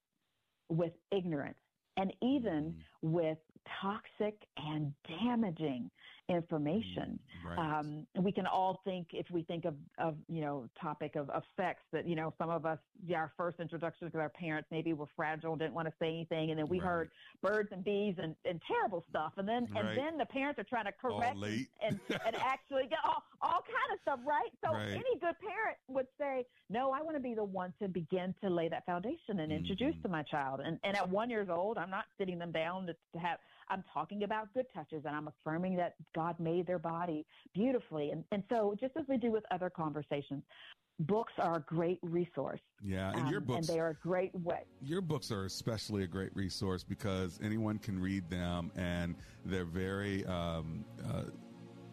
with 0.69 0.93
ignorance 1.11 1.59
and 1.97 2.13
even 2.23 2.75
mm-hmm. 2.75 3.13
with 3.13 3.39
toxic 3.81 4.37
and 4.57 4.93
damaging 5.23 5.91
information. 6.31 7.19
Right. 7.45 7.59
Um, 7.59 8.07
we 8.23 8.33
can 8.33 8.47
all 8.47 8.81
think, 8.85 9.09
if 9.13 9.27
we 9.31 9.43
think 9.43 9.65
of, 9.65 9.75
of 9.99 10.17
you 10.29 10.41
know, 10.41 10.69
topic 10.81 11.17
of, 11.17 11.29
of 11.31 11.43
sex, 11.57 11.81
that, 11.93 12.07
you 12.07 12.15
know, 12.15 12.33
some 12.39 12.51
of 12.51 12.65
us, 12.65 12.79
yeah, 13.05 13.19
our 13.19 13.33
first 13.37 13.59
introduction 13.61 14.07
with 14.07 14.15
our 14.15 14.31
parents 14.31 14.69
maybe 14.71 14.93
were 14.93 15.09
fragile, 15.17 15.57
didn't 15.57 15.75
want 15.75 15.89
to 15.89 15.95
say 15.99 16.09
anything. 16.09 16.51
And 16.51 16.59
then 16.59 16.69
we 16.69 16.79
Right. 16.81 16.87
heard 16.87 17.11
birds 17.43 17.69
and 17.73 17.85
bees 17.85 18.15
and, 18.23 18.37
and 18.45 18.63
terrible 18.67 19.05
stuff. 19.11 19.35
And 19.37 19.49
then, 19.49 19.69
Right. 19.73 19.85
and 19.85 19.99
then 19.99 20.19
the 20.19 20.27
parents 20.27 20.59
are 20.61 20.65
trying 20.65 20.87
to 20.87 20.93
correct 20.93 21.37
late. 21.37 21.69
and, 21.83 22.01
and 22.25 22.37
actually 22.41 22.87
get 22.89 22.99
all, 23.05 23.23
all 23.43 23.63
kind 23.63 23.91
of 23.93 23.99
stuff, 24.03 24.21
right? 24.25 24.51
So 24.65 24.75
any 24.77 25.19
good 25.21 25.37
parent 25.41 25.79
would 25.89 26.07
say, 26.19 26.47
no, 26.69 26.93
I 26.93 27.03
want 27.03 27.17
to 27.17 27.23
be 27.23 27.35
the 27.35 27.45
one 27.45 27.75
to 27.81 27.89
begin 27.89 28.35
to 28.43 28.49
lay 28.49 28.69
that 28.69 28.87
foundation 28.87 29.41
and 29.41 29.53
introduce 29.53 29.95
Mm-hmm. 29.95 30.03
to 30.03 30.09
my 30.09 30.23
child. 30.23 30.61
And, 30.61 30.79
and 30.85 30.97
at 30.97 31.09
one 31.09 31.31
years 31.31 31.49
old, 31.51 31.79
I'm 31.79 31.91
not 31.91 32.05
sitting 32.19 32.39
them 32.39 32.53
down 32.53 32.87
to, 32.87 32.95
to 33.15 33.19
have, 33.19 33.39
I'm 33.71 33.85
talking 33.95 34.25
about 34.25 34.53
good 34.53 34.67
touches 34.75 35.05
and 35.07 35.15
I'm 35.15 35.29
affirming 35.29 35.77
that 35.77 35.95
God 36.15 36.39
made 36.41 36.67
their 36.67 36.79
body 36.79 37.25
beautifully. 37.55 38.11
And, 38.11 38.25
and 38.33 38.43
so 38.51 38.75
just 38.79 38.97
as 38.97 39.05
we 39.09 39.17
do 39.17 39.31
with 39.31 39.45
other 39.53 39.71
conversations, 39.71 40.43
books 40.99 41.33
are 41.39 41.57
a 41.57 41.61
great 41.61 41.99
resource. 42.03 42.61
Yeah, 42.83 43.13
and 43.13 43.31
your 43.31 43.41
Um, 43.41 43.47
books 43.47 43.69
and 43.69 43.77
they 43.77 43.81
are 43.81 43.91
a 43.91 43.95
great 43.95 44.35
way. 44.35 44.65
Your 44.83 45.01
books 45.01 45.31
are 45.31 45.45
especially 45.45 46.03
a 46.03 46.09
great 46.09 46.35
resource 46.35 46.83
because 46.83 47.39
anyone 47.43 47.79
can 47.79 47.99
read 47.99 48.29
them 48.29 48.73
and 48.77 49.15
they're 49.45 49.65
very 49.65 50.27
um, 50.27 50.85
uh, 51.09 51.23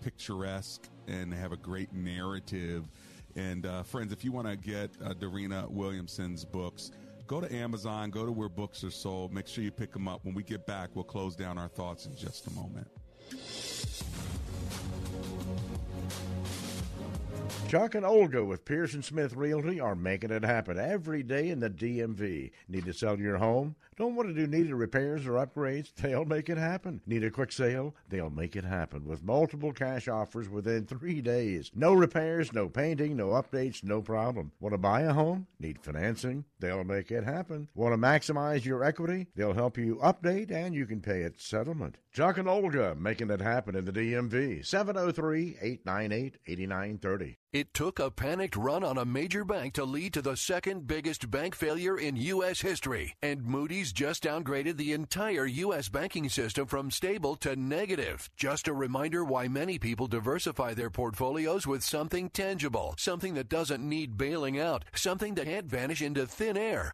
picturesque 0.01 0.89
and 1.07 1.34
have 1.34 1.51
a 1.51 1.57
great 1.57 1.93
narrative. 1.93 2.89
And 3.36 3.67
uh, 3.67 3.84
friends, 3.84 4.11
if 4.11 4.25
you 4.25 4.32
want 4.32 4.47
to 4.47 4.57
get 4.57 4.89
uh, 5.05 5.13
Dorena 5.13 5.67
Williamson's 5.69 6.43
books, 6.43 6.91
go 7.28 7.41
to 7.41 7.53
Amazon, 7.53 8.09
go 8.09 8.25
to 8.25 8.32
where 8.32 8.49
books 8.49 8.84
are 8.84 8.91
sold. 8.91 9.34
Make 9.34 9.47
sure 9.47 9.63
you 9.63 9.71
pick 9.71 9.91
them 9.91 10.07
up. 10.07 10.23
When 10.23 10.34
we 10.34 10.43
get 10.43 10.65
back, 10.65 10.89
we'll 10.93 11.03
close 11.03 11.36
down 11.36 11.57
our 11.57 11.67
thoughts 11.67 12.05
in 12.05 12.15
just 12.15 12.47
a 12.47 12.51
moment. 12.51 12.88
Chuck 17.67 17.95
and 17.95 18.05
Olga 18.05 18.45
with 18.45 18.63
Pearson 18.63 19.03
Smith 19.03 19.34
Realty 19.36 19.80
are 19.82 19.95
making 19.95 20.32
it 20.32 20.43
happen 20.43 20.80
every 20.80 21.21
day 21.21 21.49
in 21.49 21.59
the 21.59 21.69
DMV. 21.69 22.51
Need 22.69 22.86
to 22.86 22.93
sell 22.93 23.19
your 23.19 23.38
home? 23.38 23.75
Don't 23.98 24.16
want 24.16 24.30
to 24.30 24.36
do 24.36 24.45
needed 24.45 24.76
repairs 24.76 25.26
or 25.26 25.43
upgrades? 25.43 25.91
They'll 25.95 26.24
make 26.24 26.50
it 26.50 26.58
happen. 26.60 27.02
Need 27.08 27.24
a 27.24 27.32
quick 27.32 27.52
sale? 27.52 27.95
They'll 28.10 28.30
make 28.30 28.56
it 28.56 28.64
happen 28.64 29.06
with 29.06 29.24
multiple 29.24 29.74
cash 29.74 30.08
offers 30.08 30.48
within 30.48 30.86
three 30.86 31.20
days. 31.20 31.72
No 31.74 31.93
repairs, 31.93 32.54
no 32.54 32.70
painting, 32.70 33.18
no 33.18 33.30
updates, 33.30 33.84
no 33.84 34.04
problem. 34.04 34.52
Want 34.60 34.74
to 34.74 34.78
buy 34.78 35.02
a 35.02 35.14
home? 35.14 35.48
Need 35.60 35.82
financing? 35.82 36.45
They'll 36.60 36.84
make 36.84 37.10
it 37.10 37.24
happen. 37.24 37.70
Want 37.74 37.93
to 37.93 37.98
maximize 37.98 38.66
your 38.66 38.84
equity? 38.84 39.30
They'll 39.36 39.54
help 39.54 39.80
you 39.80 39.95
update 39.95 40.52
and 40.52 40.76
you 40.76 40.86
can 40.86 41.02
pay 41.02 41.24
at 41.24 41.41
settlement. 41.41 41.98
Chuck 42.14 42.38
and 42.38 42.48
Olga 42.48 42.95
making 42.95 43.32
it 43.32 43.41
happen 43.41 43.76
in 43.76 43.86
the 43.86 43.91
DMV. 43.91 44.66
703 44.66 45.58
898 45.62 46.38
8930. 46.48 47.38
It 47.54 47.74
took 47.74 47.98
a 47.98 48.12
panicked 48.12 48.56
run 48.56 48.84
on 48.84 48.98
a 48.98 49.06
major 49.06 49.45
bank 49.45 49.74
to 49.76 49.86
lead 49.86 50.14
to 50.14 50.22
the 50.22 50.36
second 50.36 50.86
biggest 50.86 51.32
bank 51.32 51.56
failure 51.56 51.98
in 51.98 52.16
U.S. 52.16 52.62
history. 52.62 53.16
And 53.22 53.45
Moody's 53.45 53.86
just 53.91 54.23
downgraded 54.23 54.77
the 54.77 54.93
entire 54.93 55.45
U.S. 55.45 55.89
banking 55.89 56.29
system 56.29 56.67
from 56.67 56.91
stable 56.91 57.35
to 57.38 57.55
negative. 57.55 58.29
Just 58.35 58.67
a 58.67 58.73
reminder 58.73 59.23
why 59.23 59.47
many 59.47 59.79
people 59.79 60.07
diversify 60.07 60.73
their 60.73 60.89
portfolios 60.89 61.65
with 61.65 61.83
something 61.83 62.29
tangible, 62.29 62.95
something 62.97 63.33
that 63.35 63.49
doesn't 63.49 63.88
need 63.88 64.17
bailing 64.17 64.59
out, 64.59 64.85
something 64.93 65.35
that 65.35 65.45
can't 65.45 65.65
vanish 65.65 66.01
into 66.01 66.25
thin 66.25 66.57
air. 66.57 66.93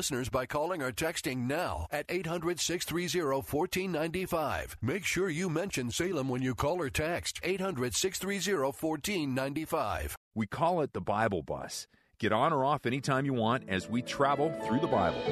listeners 0.00 0.30
by 0.30 0.46
calling 0.46 0.80
or 0.80 0.90
texting 0.90 1.46
now 1.46 1.86
at 1.90 2.06
800 2.08 2.58
630 2.58 3.20
1495. 3.20 4.78
Make 4.80 5.04
sure 5.04 5.28
you 5.28 5.50
mention 5.50 5.90
Salem 5.90 6.26
when 6.26 6.40
you 6.40 6.54
call 6.54 6.80
or 6.80 6.88
text 6.88 7.38
800 7.42 7.94
630 7.94 8.62
1495. 8.62 10.16
We 10.34 10.46
call 10.46 10.80
it 10.80 10.94
the 10.94 11.02
Bible 11.02 11.42
Bus. 11.42 11.86
Get 12.18 12.32
on 12.32 12.50
or 12.50 12.64
off 12.64 12.86
anytime 12.86 13.26
you 13.26 13.34
want 13.34 13.68
as 13.68 13.90
we 13.90 14.00
travel 14.00 14.50
through 14.66 14.80
the 14.80 14.86
Bible. 14.86 15.22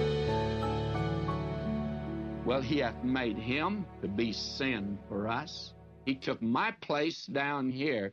Well, 2.44 2.60
he 2.60 2.80
hath 2.80 3.02
made 3.02 3.38
him 3.38 3.86
to 4.02 4.08
be 4.08 4.34
sin 4.34 4.98
for 5.08 5.28
us. 5.28 5.72
He 6.04 6.14
took 6.14 6.42
my 6.42 6.72
place 6.82 7.24
down 7.24 7.70
here 7.70 8.12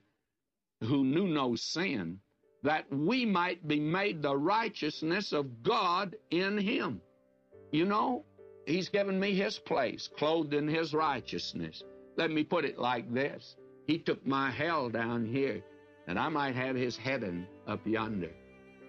who 0.79 1.03
knew 1.03 1.27
no 1.27 1.55
sin, 1.57 2.21
that 2.65 2.85
we 2.91 3.25
might 3.25 3.67
be 3.67 3.79
made 3.79 4.21
the 4.21 4.35
righteousness 4.35 5.33
of 5.33 5.63
God 5.63 6.15
in 6.31 6.57
him. 6.57 6.99
You 7.71 7.85
know, 7.85 8.25
He's 8.65 8.89
given 8.89 9.19
me 9.19 9.35
His 9.35 9.59
place, 9.59 10.09
clothed 10.17 10.55
in 10.55 10.67
His 10.67 10.93
righteousness. 10.93 11.83
Let 12.17 12.31
me 12.31 12.43
put 12.43 12.65
it 12.65 12.79
like 12.79 13.13
this 13.13 13.55
He 13.85 13.99
took 13.99 14.25
my 14.25 14.49
hell 14.49 14.89
down 14.89 15.25
here, 15.25 15.61
and 16.07 16.17
I 16.17 16.29
might 16.29 16.55
have 16.55 16.75
His 16.75 16.97
heaven 16.97 17.47
up 17.67 17.85
yonder. 17.85 18.31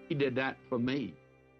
He 0.09 0.15
did 0.15 0.33
that 0.35 0.57
for 0.69 0.79
me. 0.79 1.13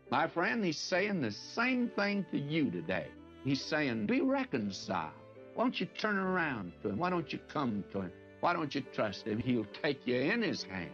My 0.09 0.28
friend, 0.28 0.65
He's 0.65 0.80
saying 0.80 1.22
the 1.22 1.32
same 1.32 1.91
thing 1.95 2.26
to 2.32 2.39
you 2.39 2.72
today. 2.72 3.07
He's 3.43 3.61
saying, 3.61 4.07
Be 4.07 4.22
reconciled. 4.22 5.11
Why 5.53 5.65
don't 5.65 5.80
you 5.80 5.86
turn 5.86 6.18
around 6.18 6.72
to 6.82 6.89
Him? 6.89 6.97
Why 6.97 7.11
don't 7.11 7.32
you 7.32 7.39
come 7.53 7.84
to 7.91 8.01
Him? 8.01 8.11
Why 8.39 8.53
don't 8.53 8.74
you 8.74 8.82
trust 8.93 9.28
Him? 9.28 9.38
He'll 9.38 9.68
take 9.84 10.07
you 10.07 10.15
in 10.15 10.41
His 10.41 10.63
hand, 10.63 10.89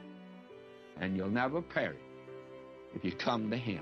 and 0.99 1.15
you'll 1.15 1.29
never 1.29 1.61
perish 1.61 2.01
if 2.95 3.03
you 3.03 3.11
come 3.11 3.49
to 3.49 3.57
Him. 3.57 3.81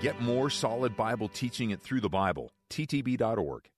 Get 0.00 0.20
more 0.20 0.48
solid 0.48 0.96
Bible 0.96 1.28
teaching 1.28 1.70
it 1.70 1.82
through 1.82 2.00
the 2.00 2.08
Bible. 2.08 2.50
ttb.org. 2.70 3.68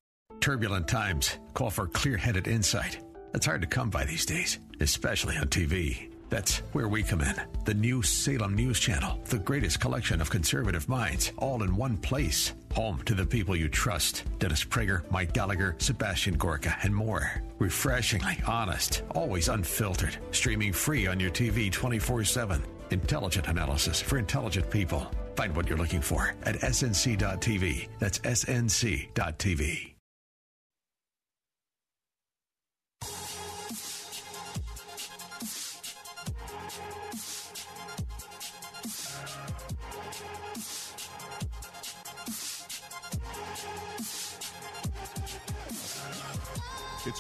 Turbulent 0.41 0.89
times 0.89 1.39
call 1.55 1.71
for 1.71 1.87
clear 1.87 2.17
headed 2.17 2.47
insight. 2.47 2.99
It's 3.35 3.47
hard 3.47 3.63
to 3.63 3.67
come 3.67 3.91
by 3.91 4.05
these 4.05 4.27
days, 4.27 4.59
especially 4.81 5.37
on 5.37 5.49
TV. 5.49 6.12
That's 6.33 6.61
where 6.73 6.89
we 6.89 7.03
come 7.03 7.21
in. 7.21 7.35
The 7.67 7.75
new 7.75 8.03
Salem 8.03 8.55
News 8.55 8.81
Channel, 8.81 9.21
the 9.27 9.39
greatest 9.39 9.81
collection 9.81 10.19
of 10.19 10.31
conservative 10.31 10.89
minds, 10.89 11.31
all 11.37 11.63
in 11.63 11.77
one 11.77 11.99
place. 11.99 12.55
Home 12.73 13.03
to 13.03 13.13
the 13.15 13.27
people 13.27 13.55
you 13.55 13.69
trust 13.69 14.25
Dennis 14.39 14.65
Prager, 14.65 15.03
Mike 15.11 15.35
Gallagher, 15.35 15.77
Sebastian 15.77 16.39
Gorka, 16.39 16.75
and 16.83 16.95
more. 16.95 17.43
Refreshingly 17.59 18.39
honest, 18.47 19.03
always 19.15 19.49
unfiltered. 19.49 20.17
Streaming 20.31 20.73
free 20.73 21.07
on 21.07 21.21
your 21.21 21.31
TV 21.31 21.71
24 21.71 22.25
7. 22.25 22.63
Intelligent 22.89 23.49
analysis 23.49 24.01
for 24.01 24.17
intelligent 24.17 24.71
people. 24.71 25.07
Find 25.37 25.55
what 25.55 25.69
you're 25.69 25.77
looking 25.77 26.01
for 26.01 26.35
at 26.45 26.57
snc.tv. 26.61 27.89
That's 27.99 28.21
snc.tv. 28.21 29.92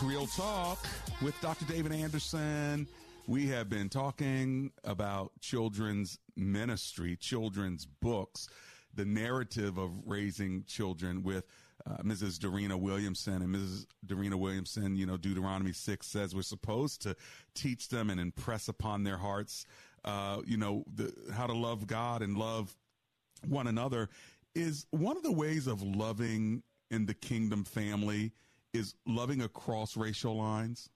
Real 0.02 0.26
Talk 0.26 0.84
with 1.20 1.40
Dr. 1.40 1.64
David 1.64 1.92
Anderson. 1.92 2.88
We 3.28 3.46
have 3.48 3.68
been 3.68 3.88
talking 3.88 4.72
about 4.82 5.30
children's 5.40 6.18
ministry, 6.34 7.16
children's 7.16 7.86
books, 7.86 8.48
the 8.94 9.04
narrative 9.04 9.78
of 9.78 9.92
raising 10.04 10.64
children 10.64 11.22
with 11.22 11.44
uh, 11.86 11.98
Mrs. 11.98 12.38
Dorena 12.38 12.76
Williamson. 12.76 13.42
And 13.42 13.54
Mrs. 13.54 13.86
Dorena 14.04 14.36
Williamson, 14.36 14.96
you 14.96 15.06
know, 15.06 15.16
Deuteronomy 15.16 15.72
6 15.72 16.04
says 16.04 16.34
we're 16.34 16.42
supposed 16.42 17.02
to 17.02 17.14
teach 17.54 17.88
them 17.88 18.10
and 18.10 18.18
impress 18.18 18.66
upon 18.68 19.04
their 19.04 19.18
hearts, 19.18 19.66
uh, 20.04 20.38
you 20.44 20.56
know, 20.56 20.84
the, 20.92 21.14
how 21.32 21.46
to 21.46 21.54
love 21.54 21.86
God 21.86 22.22
and 22.22 22.36
love 22.36 22.74
one 23.46 23.68
another. 23.68 24.08
Is 24.54 24.84
one 24.90 25.16
of 25.16 25.22
the 25.22 25.32
ways 25.32 25.68
of 25.68 25.80
loving 25.80 26.64
in 26.90 27.06
the 27.06 27.14
kingdom 27.14 27.64
family 27.64 28.32
is 28.72 28.94
loving 29.06 29.42
across 29.42 29.96
racial 29.96 30.36
lines? 30.36 30.88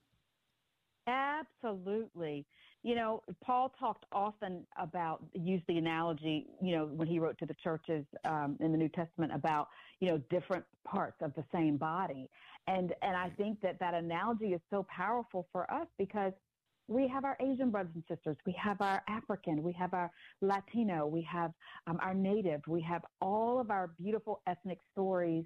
Absolutely. 1.07 2.45
You 2.83 2.95
know, 2.95 3.23
Paul 3.43 3.73
talked 3.79 4.05
often 4.11 4.65
about, 4.77 5.23
used 5.33 5.63
the 5.67 5.77
analogy, 5.77 6.47
you 6.61 6.75
know, 6.75 6.85
when 6.85 7.07
he 7.07 7.19
wrote 7.19 7.37
to 7.39 7.45
the 7.45 7.55
churches 7.63 8.05
um, 8.25 8.57
in 8.59 8.71
the 8.71 8.77
New 8.77 8.89
Testament 8.89 9.33
about, 9.33 9.67
you 9.99 10.09
know, 10.09 10.17
different 10.29 10.65
parts 10.85 11.17
of 11.21 11.33
the 11.35 11.43
same 11.53 11.77
body. 11.77 12.29
And, 12.67 12.93
and 13.01 13.15
I 13.15 13.29
think 13.37 13.61
that 13.61 13.79
that 13.79 13.93
analogy 13.93 14.47
is 14.47 14.61
so 14.69 14.85
powerful 14.89 15.47
for 15.51 15.71
us 15.71 15.87
because 15.97 16.33
we 16.89 17.07
have 17.07 17.25
our 17.25 17.37
Asian 17.41 17.69
brothers 17.69 17.91
and 17.95 18.03
sisters, 18.07 18.37
we 18.45 18.53
have 18.53 18.79
our 18.81 19.01
African, 19.09 19.61
we 19.61 19.73
have 19.73 19.93
our 19.93 20.09
Latino, 20.41 21.05
we 21.05 21.21
have 21.29 21.51
um, 21.85 21.99
our 22.01 22.13
Native, 22.13 22.61
we 22.67 22.81
have 22.81 23.01
all 23.21 23.59
of 23.59 23.71
our 23.71 23.91
beautiful 23.99 24.41
ethnic 24.47 24.79
stories 24.93 25.43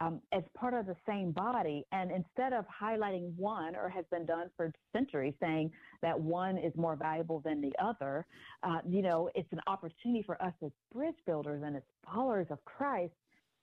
um, 0.00 0.20
as 0.32 0.42
part 0.54 0.74
of 0.74 0.86
the 0.86 0.96
same 1.06 1.30
body. 1.30 1.84
And 1.92 2.10
instead 2.10 2.52
of 2.52 2.64
highlighting 2.68 3.34
one, 3.36 3.76
or 3.76 3.88
has 3.88 4.04
been 4.10 4.26
done 4.26 4.50
for 4.56 4.72
centuries, 4.92 5.34
saying 5.40 5.70
that 6.02 6.18
one 6.18 6.56
is 6.58 6.72
more 6.76 6.96
valuable 6.96 7.40
than 7.40 7.60
the 7.60 7.72
other, 7.82 8.26
uh, 8.62 8.78
you 8.88 9.02
know, 9.02 9.30
it's 9.34 9.52
an 9.52 9.60
opportunity 9.66 10.22
for 10.24 10.40
us 10.42 10.54
as 10.64 10.70
bridge 10.92 11.16
builders 11.26 11.62
and 11.64 11.76
as 11.76 11.82
followers 12.12 12.46
of 12.50 12.64
Christ 12.64 13.12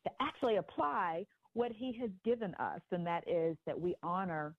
to 0.05 0.11
actually 0.21 0.57
apply 0.57 1.25
what 1.53 1.71
He 1.71 1.97
has 1.99 2.11
given 2.23 2.53
us, 2.55 2.81
and 2.91 3.05
that 3.07 3.27
is 3.27 3.57
that 3.65 3.79
we 3.79 3.95
honor 4.03 4.55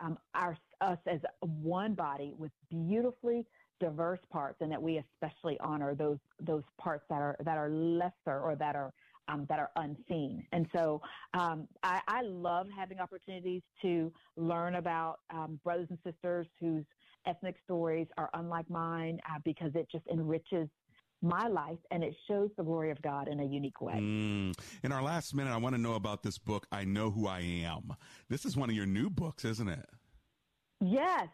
um, 0.00 0.18
our 0.34 0.56
us 0.80 0.98
as 1.06 1.20
one 1.40 1.94
body 1.94 2.34
with 2.38 2.50
beautifully 2.70 3.46
diverse 3.78 4.18
parts, 4.32 4.56
and 4.60 4.70
that 4.72 4.82
we 4.82 4.98
especially 4.98 5.58
honor 5.60 5.94
those 5.94 6.18
those 6.40 6.64
parts 6.78 7.04
that 7.08 7.20
are 7.20 7.36
that 7.44 7.56
are 7.56 7.70
lesser 7.70 8.40
or 8.40 8.56
that 8.56 8.74
are 8.74 8.92
um, 9.30 9.46
that 9.48 9.58
are 9.58 9.70
unseen. 9.76 10.44
And 10.52 10.66
so 10.74 11.00
um, 11.34 11.68
I, 11.82 12.00
I, 12.08 12.22
love 12.22 12.66
having 12.76 12.98
opportunities 12.98 13.62
to 13.82 14.12
learn 14.36 14.76
about 14.76 15.20
um, 15.32 15.60
brothers 15.62 15.88
and 15.90 15.98
sisters 16.04 16.46
whose 16.58 16.84
ethnic 17.26 17.56
stories 17.64 18.06
are 18.16 18.30
unlike 18.34 18.68
mine 18.70 19.20
uh, 19.28 19.38
because 19.44 19.70
it 19.74 19.86
just 19.90 20.04
enriches 20.10 20.68
my 21.22 21.46
life 21.48 21.78
and 21.90 22.02
it 22.02 22.14
shows 22.26 22.48
the 22.56 22.62
glory 22.62 22.90
of 22.90 23.00
God 23.02 23.28
in 23.28 23.40
a 23.40 23.44
unique 23.44 23.80
way. 23.80 23.94
Mm. 23.94 24.54
In 24.82 24.92
our 24.92 25.02
last 25.02 25.34
minute, 25.34 25.52
I 25.52 25.58
want 25.58 25.74
to 25.74 25.80
know 25.80 25.94
about 25.94 26.22
this 26.22 26.38
book, 26.38 26.66
I 26.72 26.84
Know 26.84 27.10
Who 27.10 27.26
I 27.26 27.40
Am. 27.40 27.94
This 28.28 28.46
is 28.46 28.56
one 28.56 28.70
of 28.70 28.76
your 28.76 28.86
new 28.86 29.10
books, 29.10 29.44
isn't 29.44 29.68
it? 29.68 29.86
Yes. 30.80 31.28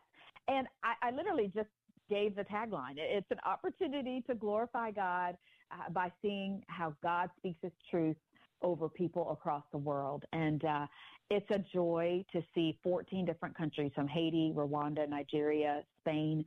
And 0.48 0.66
I, 0.82 0.94
I 1.08 1.10
literally 1.12 1.52
just 1.54 1.68
gave 2.10 2.34
the 2.34 2.44
tagline. 2.44 2.94
It's 2.96 3.30
an 3.30 3.38
opportunity 3.44 4.22
to 4.28 4.34
glorify 4.34 4.90
God 4.90 5.36
uh, 5.70 5.90
by 5.90 6.10
seeing 6.22 6.62
how 6.68 6.94
God 7.02 7.30
speaks 7.38 7.58
His 7.62 7.72
truth 7.90 8.16
over 8.62 8.88
people 8.88 9.30
across 9.30 9.62
the 9.72 9.78
world. 9.78 10.24
And 10.32 10.64
uh, 10.64 10.86
it's 11.30 11.50
a 11.50 11.58
joy 11.58 12.24
to 12.32 12.42
see 12.54 12.78
14 12.82 13.24
different 13.24 13.56
countries 13.56 13.92
from 13.94 14.08
Haiti, 14.08 14.52
Rwanda, 14.54 15.08
Nigeria, 15.08 15.82
Spain, 16.00 16.44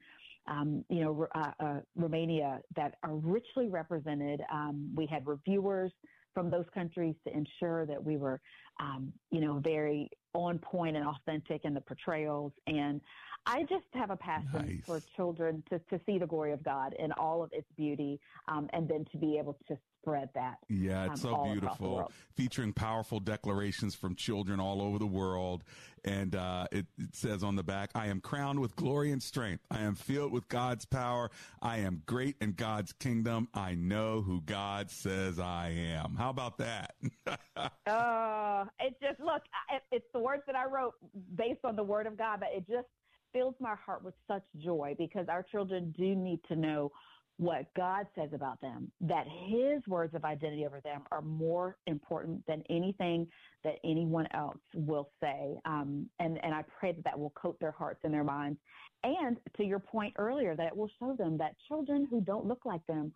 um, 0.48 0.84
you 0.90 1.02
know, 1.02 1.28
uh, 1.36 1.52
uh, 1.60 1.80
Romania 1.96 2.60
that 2.76 2.96
are 3.04 3.16
richly 3.16 3.68
represented. 3.68 4.42
Um, 4.52 4.90
we 4.96 5.06
had 5.06 5.28
reviewers 5.28 5.92
from 6.34 6.50
those 6.50 6.66
countries 6.74 7.16
to 7.28 7.36
ensure 7.36 7.86
that 7.86 8.04
we 8.04 8.18
were, 8.18 8.40
um, 8.80 9.12
you 9.32 9.42
know, 9.42 9.60
very 9.60 10.10
on 10.34 10.60
point 10.60 10.96
and 10.96 11.06
authentic 11.06 11.66
in 11.66 11.74
the 11.74 11.82
portrayals. 11.82 12.54
And 12.68 13.02
I 13.46 13.64
just 13.64 13.86
have 13.94 14.10
a 14.10 14.16
passion 14.16 14.50
nice. 14.54 14.86
for 14.86 15.02
children 15.16 15.64
to, 15.70 15.80
to 15.90 16.00
see 16.06 16.18
the 16.18 16.28
glory 16.28 16.52
of 16.52 16.64
God 16.64 16.96
in 17.00 17.12
all 17.14 17.44
of 17.44 17.52
its 17.54 17.68
beauty, 17.76 18.20
um, 18.48 18.70
and 18.74 18.88
then 18.88 19.06
to 19.12 19.18
be 19.18 19.38
able 19.38 19.58
to 19.68 19.78
spread 20.02 20.30
that. 20.34 20.58
Yeah, 20.68 21.12
it's 21.12 21.24
um, 21.26 21.32
so 21.32 21.44
beautiful, 21.52 22.12
featuring 22.36 22.74
powerful 22.74 23.20
declarations 23.20 23.96
from 23.96 24.16
children 24.16 24.60
all 24.60 24.82
over 24.82 25.00
the 25.00 25.08
world. 25.08 25.64
And 26.06 26.36
uh, 26.36 26.68
it, 26.72 26.86
it, 26.98 27.14
says 27.14 27.44
on 27.44 27.56
the 27.56 27.64
back, 27.64 27.92
I 27.94 28.08
am 28.08 28.22
crowned 28.22 28.60
with 28.60 28.76
glory 28.76 29.12
and 29.12 29.22
strength. 29.22 29.66
I 29.70 29.82
am 29.82 29.96
filled 29.96 30.32
with 30.32 30.48
God's 30.48 30.86
power. 30.86 31.30
I 31.62 31.80
am 31.80 32.04
great 32.06 32.38
in 32.40 32.54
God's 32.54 32.94
kingdom. 32.94 33.50
I 33.54 33.76
know 33.76 34.22
who 34.22 34.42
God 34.42 34.90
says 34.90 35.40
I 35.40 35.70
am. 35.70 36.16
How 36.16 36.30
about 36.30 36.58
that? 36.60 36.96
uh, 37.28 38.66
it 38.80 38.96
just, 39.02 39.20
look, 39.20 39.42
it, 39.74 39.82
it's 39.92 40.08
the 40.14 40.20
words 40.20 40.44
that 40.48 40.56
I 40.56 40.66
wrote 40.68 40.94
based 41.36 41.66
on 41.66 41.76
the 41.76 41.84
word 41.84 42.08
of 42.08 42.18
God, 42.18 42.40
but 42.40 42.50
it 42.56 42.66
just 42.68 42.88
fills 43.34 43.56
my 43.60 43.76
heart 43.76 44.04
with 44.04 44.14
such 44.28 44.44
joy 44.58 44.96
because 44.98 45.28
our 45.30 45.44
children 45.44 45.94
do 45.98 46.16
need 46.16 46.40
to 46.48 46.56
know 46.56 46.92
what 47.38 47.74
God 47.74 48.06
says 48.16 48.30
about 48.34 48.60
them, 48.60 48.92
that 49.00 49.26
His 49.48 49.82
words 49.88 50.14
of 50.14 50.26
identity 50.26 50.66
over 50.66 50.82
them 50.82 51.04
are 51.10 51.22
more 51.22 51.78
important 51.88 52.46
than 52.48 52.62
anything 52.70 53.26
that 53.64 53.76
anyone 53.86 54.28
else 54.34 54.58
will 54.76 55.10
say. 55.22 55.58
Um, 55.64 56.10
and, 56.20 56.38
and 56.44 56.54
I 56.54 56.64
pray 56.80 56.92
that 56.92 57.04
that 57.06 57.18
will 57.18 57.30
coat 57.32 57.58
their 57.62 57.72
hearts 57.72 58.02
and 58.04 58.14
their 58.14 58.26
minds. 58.26 58.60
And 59.04 59.38
to 59.56 59.64
your 59.64 59.80
point 59.80 60.14
earlier, 60.18 60.54
that 60.58 60.68
it 60.68 60.76
will 60.76 60.90
show 61.00 61.16
them 61.18 61.38
that 61.38 61.56
children 61.70 62.06
who 62.10 62.20
don't 62.20 62.46
look 62.46 62.66
like 62.66 62.86
them 62.88 63.14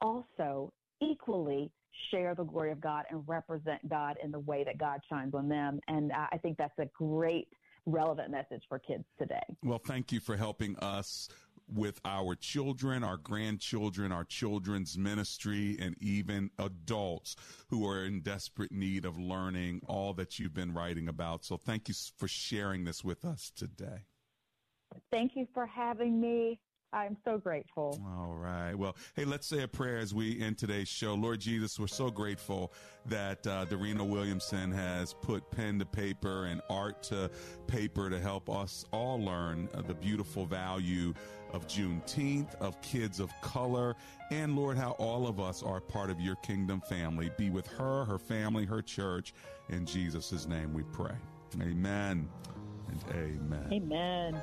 also 0.00 0.72
equally 1.02 1.70
share 2.10 2.34
the 2.34 2.44
glory 2.44 2.72
of 2.72 2.80
God 2.80 3.04
and 3.10 3.22
represent 3.26 3.86
God 3.88 4.16
in 4.22 4.30
the 4.30 4.38
way 4.38 4.64
that 4.64 4.78
God 4.78 5.00
shines 5.10 5.34
on 5.34 5.46
them. 5.46 5.80
And 5.88 6.12
uh, 6.12 6.26
I 6.32 6.38
think 6.38 6.56
that's 6.56 6.78
a 6.78 6.88
great 6.96 7.48
relevant 7.88 8.30
message 8.30 8.62
for 8.68 8.78
kids 8.78 9.04
today. 9.18 9.40
Well, 9.62 9.80
thank 9.84 10.12
you 10.12 10.20
for 10.20 10.36
helping 10.36 10.76
us 10.78 11.28
with 11.72 12.00
our 12.04 12.34
children, 12.34 13.04
our 13.04 13.16
grandchildren, 13.16 14.10
our 14.10 14.24
children's 14.24 14.96
ministry, 14.96 15.76
and 15.80 15.94
even 16.00 16.50
adults 16.58 17.36
who 17.68 17.86
are 17.86 18.04
in 18.04 18.20
desperate 18.20 18.72
need 18.72 19.04
of 19.04 19.18
learning 19.18 19.82
all 19.86 20.14
that 20.14 20.38
you've 20.38 20.54
been 20.54 20.72
writing 20.72 21.08
about. 21.08 21.44
So 21.44 21.56
thank 21.56 21.88
you 21.88 21.94
for 22.16 22.28
sharing 22.28 22.84
this 22.84 23.04
with 23.04 23.24
us 23.24 23.52
today. 23.54 24.06
Thank 25.10 25.32
you 25.36 25.46
for 25.52 25.66
having 25.66 26.20
me. 26.20 26.60
I'm 26.92 27.16
so 27.24 27.38
grateful. 27.38 28.00
All 28.16 28.34
right. 28.34 28.74
Well, 28.74 28.96
hey, 29.14 29.24
let's 29.24 29.46
say 29.46 29.62
a 29.62 29.68
prayer 29.68 29.98
as 29.98 30.14
we 30.14 30.40
end 30.40 30.58
today's 30.58 30.88
show. 30.88 31.14
Lord 31.14 31.40
Jesus, 31.40 31.78
we're 31.78 31.86
so 31.86 32.10
grateful 32.10 32.72
that 33.06 33.46
uh, 33.46 33.66
Dorena 33.66 34.04
Williamson 34.04 34.72
has 34.72 35.14
put 35.14 35.50
pen 35.50 35.78
to 35.78 35.84
paper 35.86 36.46
and 36.46 36.62
art 36.70 37.02
to 37.04 37.30
paper 37.66 38.08
to 38.08 38.18
help 38.18 38.48
us 38.48 38.84
all 38.92 39.22
learn 39.22 39.68
uh, 39.74 39.82
the 39.82 39.94
beautiful 39.94 40.46
value 40.46 41.12
of 41.52 41.66
Juneteenth, 41.66 42.54
of 42.56 42.80
kids 42.82 43.20
of 43.20 43.30
color, 43.40 43.94
and 44.30 44.56
Lord, 44.56 44.76
how 44.76 44.90
all 44.92 45.26
of 45.26 45.40
us 45.40 45.62
are 45.62 45.80
part 45.80 46.10
of 46.10 46.20
your 46.20 46.36
kingdom 46.36 46.80
family. 46.80 47.30
Be 47.36 47.50
with 47.50 47.66
her, 47.68 48.04
her 48.04 48.18
family, 48.18 48.64
her 48.66 48.82
church. 48.82 49.32
In 49.68 49.86
Jesus' 49.86 50.46
name 50.46 50.72
we 50.74 50.82
pray. 50.84 51.16
Amen 51.60 52.28
and 52.88 53.04
amen. 53.14 53.68
Amen. 53.72 54.42